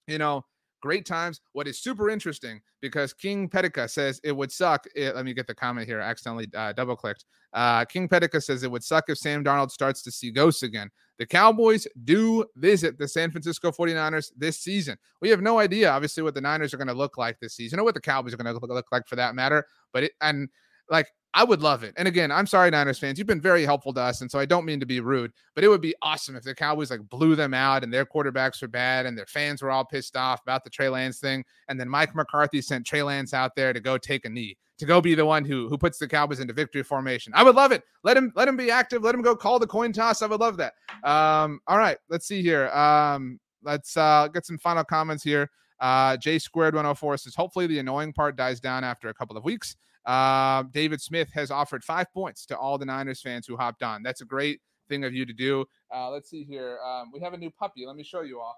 You 0.09 0.19
know, 0.19 0.45
great 0.83 1.07
times. 1.07 1.41
What 1.53 1.69
is 1.69 1.81
super 1.81 2.11
interesting 2.11 2.61
because 2.81 3.12
King 3.12 3.49
Pedica 3.49 3.89
says 3.89 4.21
it 4.25 4.33
would 4.33 4.51
suck. 4.51 4.87
It, 4.95 5.15
let 5.15 5.25
me 5.25 5.35
get 5.35 5.47
the 5.47 5.55
comment 5.55 5.87
here. 5.87 6.01
I 6.01 6.05
accidentally 6.05 6.49
uh, 6.55 6.73
double 6.73 6.97
clicked. 6.97 7.25
Uh, 7.53 7.85
King 7.85 8.09
Pedica 8.09 8.43
says 8.43 8.62
it 8.62 8.71
would 8.71 8.85
suck 8.85 9.05
if 9.09 9.19
Sam 9.19 9.45
Darnold 9.45 9.71
starts 9.71 10.03
to 10.03 10.11
see 10.11 10.31
ghosts 10.31 10.62
again. 10.62 10.91
The 11.19 11.27
Cowboys 11.27 11.87
do 12.05 12.45
visit 12.57 12.99
the 12.99 13.09
San 13.09 13.31
Francisco 13.31 13.71
49ers 13.71 14.33
this 14.37 14.59
season. 14.59 14.97
We 15.21 15.31
have 15.31 15.41
no 15.41 15.59
idea, 15.59 15.91
obviously, 15.91 16.23
what 16.23 16.35
the 16.35 16.41
Niners 16.41 16.75
are 16.75 16.77
going 16.77 16.89
to 16.89 16.95
look 16.95 17.17
like 17.17 17.39
this 17.41 17.55
season 17.55 17.81
or 17.81 17.85
what 17.85 17.95
the 17.95 18.01
Cowboys 18.01 18.35
are 18.35 18.37
going 18.37 18.53
to 18.53 18.67
look 18.67 18.93
like 18.93 19.07
for 19.07 19.17
that 19.17 19.35
matter. 19.35 19.67
But 19.93 20.05
it, 20.05 20.12
and 20.21 20.49
like, 20.91 21.09
I 21.37 21.45
would 21.45 21.61
love 21.61 21.85
it. 21.85 21.93
And 21.99 22.09
again, 22.09 22.33
I'm 22.33 22.47
sorry, 22.47 22.71
Niners 22.71 22.99
fans. 22.99 23.19
You've 23.19 23.27
been 23.27 23.43
very 23.43 23.63
helpful 23.63 23.93
to 23.93 24.01
us. 24.01 24.23
And 24.23 24.31
so 24.31 24.39
I 24.39 24.47
don't 24.47 24.65
mean 24.65 24.81
to 24.81 24.87
be 24.87 25.01
rude, 25.01 25.33
but 25.55 25.65
it 25.65 25.69
would 25.69 25.83
be 25.83 25.95
awesome 26.01 26.35
if 26.35 26.45
the 26.45 26.55
Cowboys 26.55 26.91
like 26.91 27.07
blew 27.11 27.37
them 27.37 27.53
out 27.53 27.85
and 27.85 27.93
their 27.93 28.07
quarterbacks 28.07 28.63
were 28.63 28.69
bad 28.69 29.05
and 29.05 29.19
their 29.19 29.27
fans 29.27 29.61
were 29.61 29.71
all 29.71 29.85
pissed 29.85 30.17
off 30.17 30.41
about 30.41 30.65
the 30.65 30.71
Trey 30.71 30.89
Lance 30.89 31.19
thing. 31.19 31.45
And 31.69 31.79
then 31.79 31.91
Mike 31.91 32.15
McCarthy 32.15 32.63
sent 32.63 32.87
Trey 32.87 33.03
Lance 33.03 33.35
out 33.35 33.55
there 33.55 33.75
to 33.75 33.81
go 33.81 33.99
take 33.99 34.25
a 34.25 34.31
knee, 34.31 34.57
to 34.79 34.87
go 34.87 35.03
be 35.03 35.15
the 35.15 35.27
one 35.27 35.45
who 35.45 35.69
who 35.69 35.77
puts 35.77 35.99
the 35.99 36.09
Cowboys 36.09 36.41
into 36.41 36.55
victory 36.55 36.83
formation. 36.83 37.35
I 37.37 37.43
would 37.43 37.55
love 37.55 37.71
it. 37.71 37.83
Let 38.03 38.17
him 38.17 38.33
let 38.35 38.49
him 38.49 38.57
be 38.57 38.71
active. 38.71 39.03
Let 39.03 39.15
him 39.15 39.21
go 39.21 39.37
call 39.37 39.59
the 39.59 39.67
coin 39.67 39.93
toss. 39.93 40.23
I 40.23 40.27
would 40.29 40.41
love 40.41 40.57
that. 40.57 40.73
Um, 41.05 41.61
all 41.67 41.77
right, 41.77 41.99
let's 42.09 42.27
see 42.27 42.41
here. 42.41 42.69
Um, 42.69 43.39
let's 43.63 43.95
uh, 43.99 44.29
get 44.33 44.47
some 44.47 44.57
final 44.57 44.85
comments 44.85 45.23
here. 45.23 45.51
Uh, 45.81 46.17
J 46.17 46.39
squared 46.39 46.75
104 46.75 47.19
says, 47.19 47.35
hopefully 47.35 47.67
the 47.67 47.79
annoying 47.79 48.15
part 48.15 48.37
dies 48.37 48.61
down 48.61 48.85
after 48.85 49.11
a 49.11 49.15
couple 49.15 49.37
of 49.37 49.45
weeks. 49.45 49.77
Uh, 50.07 50.63
David 50.73 51.00
Smith 51.00 51.29
has 51.35 51.50
offered 51.50 51.85
five 51.85 52.13
points 52.13 52.46
to 52.46 52.57
all 52.57 52.79
the 52.79 52.87
Niners 52.87 53.21
fans 53.21 53.46
who 53.46 53.57
hopped 53.57 53.83
on. 53.83 54.02
That's 54.02 54.21
a 54.21 54.25
great 54.25 54.61
thing 54.88 55.04
of 55.04 55.13
you 55.13 55.27
to 55.27 55.33
do. 55.33 55.65
Uh, 55.94 56.11
let's 56.11 56.31
see 56.31 56.44
here. 56.44 56.79
Um, 56.87 57.11
we 57.13 57.21
have 57.21 57.33
a 57.33 57.37
new 57.37 57.50
puppy. 57.50 57.87
Let 57.87 57.96
me 57.96 58.04
show 58.04 58.23
you 58.23 58.40
all. 58.40 58.57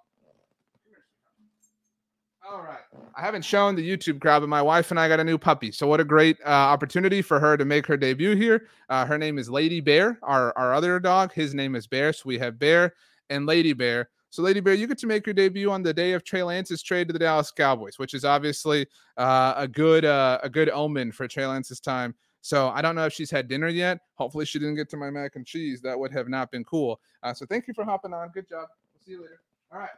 All 2.51 2.62
right. 2.62 2.78
I 3.14 3.20
haven't 3.20 3.42
shown 3.42 3.74
the 3.74 3.86
YouTube 3.86 4.20
crowd, 4.20 4.40
but 4.40 4.49
my 4.49 4.62
wife 4.62 4.90
and 4.90 4.99
I 4.99 5.09
got 5.09 5.20
a 5.20 5.24
new 5.24 5.36
puppy. 5.36 5.70
So 5.70 5.86
what 5.86 6.01
a 6.01 6.05
great 6.05 6.38
uh, 6.46 6.49
opportunity 6.49 7.20
for 7.20 7.38
her 7.40 7.57
to 7.57 7.64
make 7.64 7.86
her 7.86 7.96
debut 7.96 8.36
here. 8.36 8.68
Uh, 8.88 9.05
her 9.05 9.18
name 9.18 9.38
is 9.38 9.51
Lady 9.51 9.80
Bear. 9.80 10.18
Our 10.22 10.57
our 10.57 10.72
other 10.72 10.99
dog, 11.01 11.32
his 11.32 11.53
name 11.53 11.74
is 11.74 11.86
Bear. 11.86 12.12
So 12.12 12.22
we 12.26 12.38
have 12.38 12.59
Bear 12.59 12.94
and 13.28 13.44
Lady 13.44 13.72
Bear. 13.72 14.09
So, 14.31 14.43
Lady 14.43 14.61
Bear, 14.61 14.74
you 14.74 14.87
get 14.87 14.99
to 14.99 15.07
make 15.07 15.26
your 15.26 15.35
debut 15.35 15.70
on 15.70 15.83
the 15.83 15.95
day 15.95 16.12
of 16.12 16.22
Trey 16.22 16.43
Lance's 16.43 16.83
trade 16.83 17.07
to 17.09 17.12
the 17.12 17.18
Dallas 17.18 17.51
Cowboys, 17.51 17.99
which 17.99 18.12
is 18.14 18.24
obviously 18.24 18.87
uh, 19.16 19.55
a 19.57 19.66
good 19.66 20.05
uh, 20.05 20.39
a 20.43 20.49
good 20.49 20.70
omen 20.70 21.12
for 21.12 21.26
Trey 21.26 21.47
Lance's 21.47 21.81
time. 21.81 22.14
So, 22.41 22.68
I 22.68 22.83
don't 22.83 22.95
know 22.95 23.07
if 23.07 23.12
she's 23.12 23.31
had 23.31 23.49
dinner 23.49 23.68
yet. 23.68 23.99
Hopefully, 24.14 24.45
she 24.45 24.59
didn't 24.59 24.76
get 24.76 24.89
to 24.91 24.97
my 24.97 25.11
mac 25.11 25.37
and 25.37 25.47
cheese. 25.47 25.81
That 25.81 25.99
would 25.99 26.12
have 26.12 26.29
not 26.29 26.51
been 26.51 26.64
cool. 26.64 27.01
Uh, 27.22 27.33
so, 27.33 27.47
thank 27.47 27.66
you 27.66 27.74
for 27.74 27.85
hopping 27.85 28.12
on. 28.12 28.29
Good 28.29 28.49
job. 28.49 28.68
We'll 28.95 29.05
see 29.05 29.12
you 29.12 29.22
later. 29.22 29.41
All 29.72 29.79
right. 29.79 29.91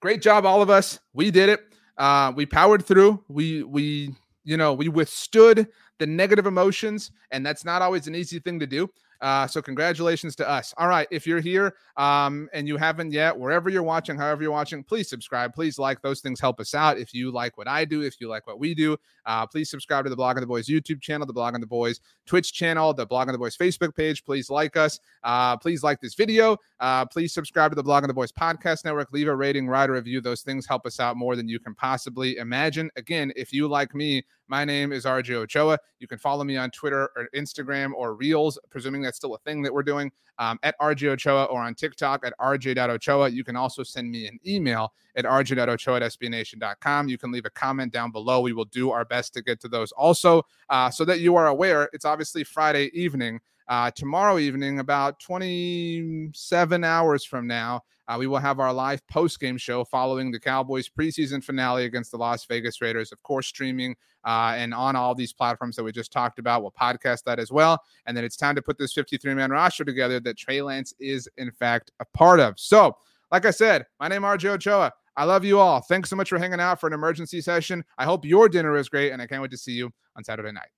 Great 0.00 0.22
job, 0.22 0.46
all 0.46 0.62
of 0.62 0.70
us. 0.70 1.00
We 1.12 1.30
did 1.30 1.48
it. 1.48 1.74
Uh, 1.96 2.32
we 2.34 2.46
powered 2.46 2.84
through. 2.84 3.22
We 3.28 3.64
we 3.64 4.14
you 4.44 4.56
know 4.56 4.72
we 4.72 4.88
withstood 4.88 5.66
the 5.98 6.06
negative 6.06 6.46
emotions, 6.46 7.10
and 7.32 7.44
that's 7.44 7.64
not 7.64 7.82
always 7.82 8.06
an 8.06 8.14
easy 8.14 8.38
thing 8.38 8.60
to 8.60 8.66
do. 8.66 8.88
Uh, 9.20 9.46
so 9.46 9.60
congratulations 9.60 10.36
to 10.36 10.48
us. 10.48 10.72
All 10.78 10.88
right, 10.88 11.08
if 11.10 11.26
you're 11.26 11.40
here 11.40 11.74
um, 11.96 12.48
and 12.52 12.68
you 12.68 12.76
haven't 12.76 13.12
yet, 13.12 13.36
wherever 13.36 13.68
you're 13.68 13.82
watching, 13.82 14.16
however 14.16 14.42
you're 14.42 14.52
watching, 14.52 14.84
please 14.84 15.08
subscribe. 15.08 15.54
Please 15.54 15.78
like. 15.78 16.00
Those 16.02 16.20
things 16.20 16.40
help 16.40 16.60
us 16.60 16.74
out. 16.74 16.98
If 16.98 17.12
you 17.12 17.30
like 17.30 17.58
what 17.58 17.68
I 17.68 17.84
do, 17.84 18.02
if 18.02 18.20
you 18.20 18.28
like 18.28 18.46
what 18.46 18.58
we 18.58 18.74
do, 18.74 18.96
uh, 19.26 19.46
please 19.46 19.70
subscribe 19.70 20.04
to 20.04 20.10
the 20.10 20.16
Blogging 20.16 20.40
the 20.40 20.46
Boys 20.46 20.68
YouTube 20.68 21.00
channel, 21.00 21.26
the 21.26 21.34
Blogging 21.34 21.60
the 21.60 21.66
Boys 21.66 22.00
Twitch 22.26 22.52
channel, 22.52 22.94
the 22.94 23.06
Blogging 23.06 23.32
the 23.32 23.38
Boys 23.38 23.56
Facebook 23.56 23.94
page. 23.94 24.24
Please 24.24 24.50
like 24.50 24.76
us. 24.76 25.00
Uh, 25.24 25.56
please 25.56 25.82
like 25.82 26.00
this 26.00 26.14
video. 26.14 26.56
Uh, 26.80 27.04
please 27.04 27.32
subscribe 27.34 27.70
to 27.72 27.74
the 27.74 27.84
Blogging 27.84 28.06
the 28.06 28.14
Boys 28.14 28.32
podcast 28.32 28.84
network. 28.84 29.12
Leave 29.12 29.28
a 29.28 29.34
rating, 29.34 29.68
write 29.68 29.90
a 29.90 29.92
review. 29.92 30.20
Those 30.20 30.42
things 30.42 30.66
help 30.66 30.86
us 30.86 31.00
out 31.00 31.16
more 31.16 31.34
than 31.34 31.48
you 31.48 31.58
can 31.58 31.74
possibly 31.74 32.36
imagine. 32.36 32.90
Again, 32.96 33.32
if 33.34 33.52
you 33.52 33.68
like 33.68 33.94
me, 33.94 34.24
my 34.48 34.64
name 34.64 34.92
is 34.92 35.04
RJ 35.04 35.34
Ochoa. 35.34 35.78
You 36.00 36.08
can 36.08 36.18
follow 36.18 36.44
me 36.44 36.56
on 36.56 36.70
Twitter 36.70 37.10
or 37.16 37.28
Instagram 37.34 37.92
or 37.94 38.14
Reels, 38.14 38.58
presuming 38.70 39.02
that's 39.02 39.16
still 39.16 39.34
a 39.34 39.38
thing 39.38 39.62
that 39.62 39.72
we're 39.72 39.82
doing, 39.82 40.10
um, 40.38 40.58
at 40.62 40.78
RJ 40.78 41.08
Ochoa 41.08 41.44
or 41.44 41.60
on 41.60 41.74
TikTok 41.74 42.24
at 42.24 42.34
RJ.Ochoa. 42.40 43.28
You 43.28 43.44
can 43.44 43.56
also 43.56 43.82
send 43.82 44.10
me 44.10 44.26
an 44.26 44.38
email 44.46 44.92
at 45.16 45.24
RJ.Ochoa 45.24 45.96
at 45.96 46.02
SBNation.com. 46.02 47.08
You 47.08 47.18
can 47.18 47.30
leave 47.30 47.44
a 47.44 47.50
comment 47.50 47.92
down 47.92 48.10
below. 48.10 48.40
We 48.40 48.52
will 48.52 48.64
do 48.64 48.90
our 48.90 49.04
best 49.04 49.34
to 49.34 49.42
get 49.42 49.60
to 49.60 49.68
those 49.68 49.92
also, 49.92 50.42
uh, 50.70 50.90
so 50.90 51.04
that 51.04 51.20
you 51.20 51.36
are 51.36 51.48
aware. 51.48 51.88
It's 51.92 52.04
obviously 52.04 52.44
Friday 52.44 52.90
evening. 52.92 53.40
Uh, 53.68 53.90
tomorrow 53.90 54.38
evening, 54.38 54.78
about 54.78 55.20
27 55.20 56.84
hours 56.84 57.24
from 57.24 57.46
now, 57.46 57.82
uh, 58.08 58.16
we 58.18 58.26
will 58.26 58.38
have 58.38 58.60
our 58.60 58.72
live 58.72 59.06
post 59.08 59.38
game 59.38 59.58
show 59.58 59.84
following 59.84 60.30
the 60.30 60.40
Cowboys 60.40 60.88
preseason 60.88 61.44
finale 61.44 61.84
against 61.84 62.10
the 62.10 62.16
Las 62.16 62.46
Vegas 62.46 62.80
Raiders. 62.80 63.12
Of 63.12 63.22
course, 63.22 63.46
streaming 63.46 63.94
uh, 64.24 64.54
and 64.56 64.72
on 64.72 64.96
all 64.96 65.14
these 65.14 65.34
platforms 65.34 65.76
that 65.76 65.84
we 65.84 65.92
just 65.92 66.10
talked 66.10 66.38
about. 66.38 66.62
We'll 66.62 66.72
podcast 66.72 67.24
that 67.24 67.38
as 67.38 67.52
well. 67.52 67.82
And 68.06 68.16
then 68.16 68.24
it's 68.24 68.36
time 68.36 68.54
to 68.54 68.62
put 68.62 68.78
this 68.78 68.94
53 68.94 69.34
man 69.34 69.50
roster 69.50 69.84
together 69.84 70.18
that 70.20 70.38
Trey 70.38 70.62
Lance 70.62 70.94
is, 70.98 71.28
in 71.36 71.50
fact, 71.50 71.90
a 72.00 72.06
part 72.06 72.40
of. 72.40 72.58
So, 72.58 72.96
like 73.30 73.44
I 73.44 73.50
said, 73.50 73.84
my 74.00 74.08
name 74.08 74.24
is 74.24 74.30
RJ 74.30 74.48
Ochoa. 74.50 74.92
I 75.14 75.24
love 75.24 75.44
you 75.44 75.58
all. 75.58 75.82
Thanks 75.82 76.08
so 76.08 76.16
much 76.16 76.30
for 76.30 76.38
hanging 76.38 76.60
out 76.60 76.80
for 76.80 76.86
an 76.86 76.94
emergency 76.94 77.42
session. 77.42 77.84
I 77.98 78.04
hope 78.04 78.24
your 78.24 78.48
dinner 78.48 78.76
is 78.76 78.88
great, 78.88 79.10
and 79.12 79.20
I 79.20 79.26
can't 79.26 79.42
wait 79.42 79.50
to 79.50 79.58
see 79.58 79.72
you 79.72 79.92
on 80.16 80.24
Saturday 80.24 80.52
night. 80.52 80.68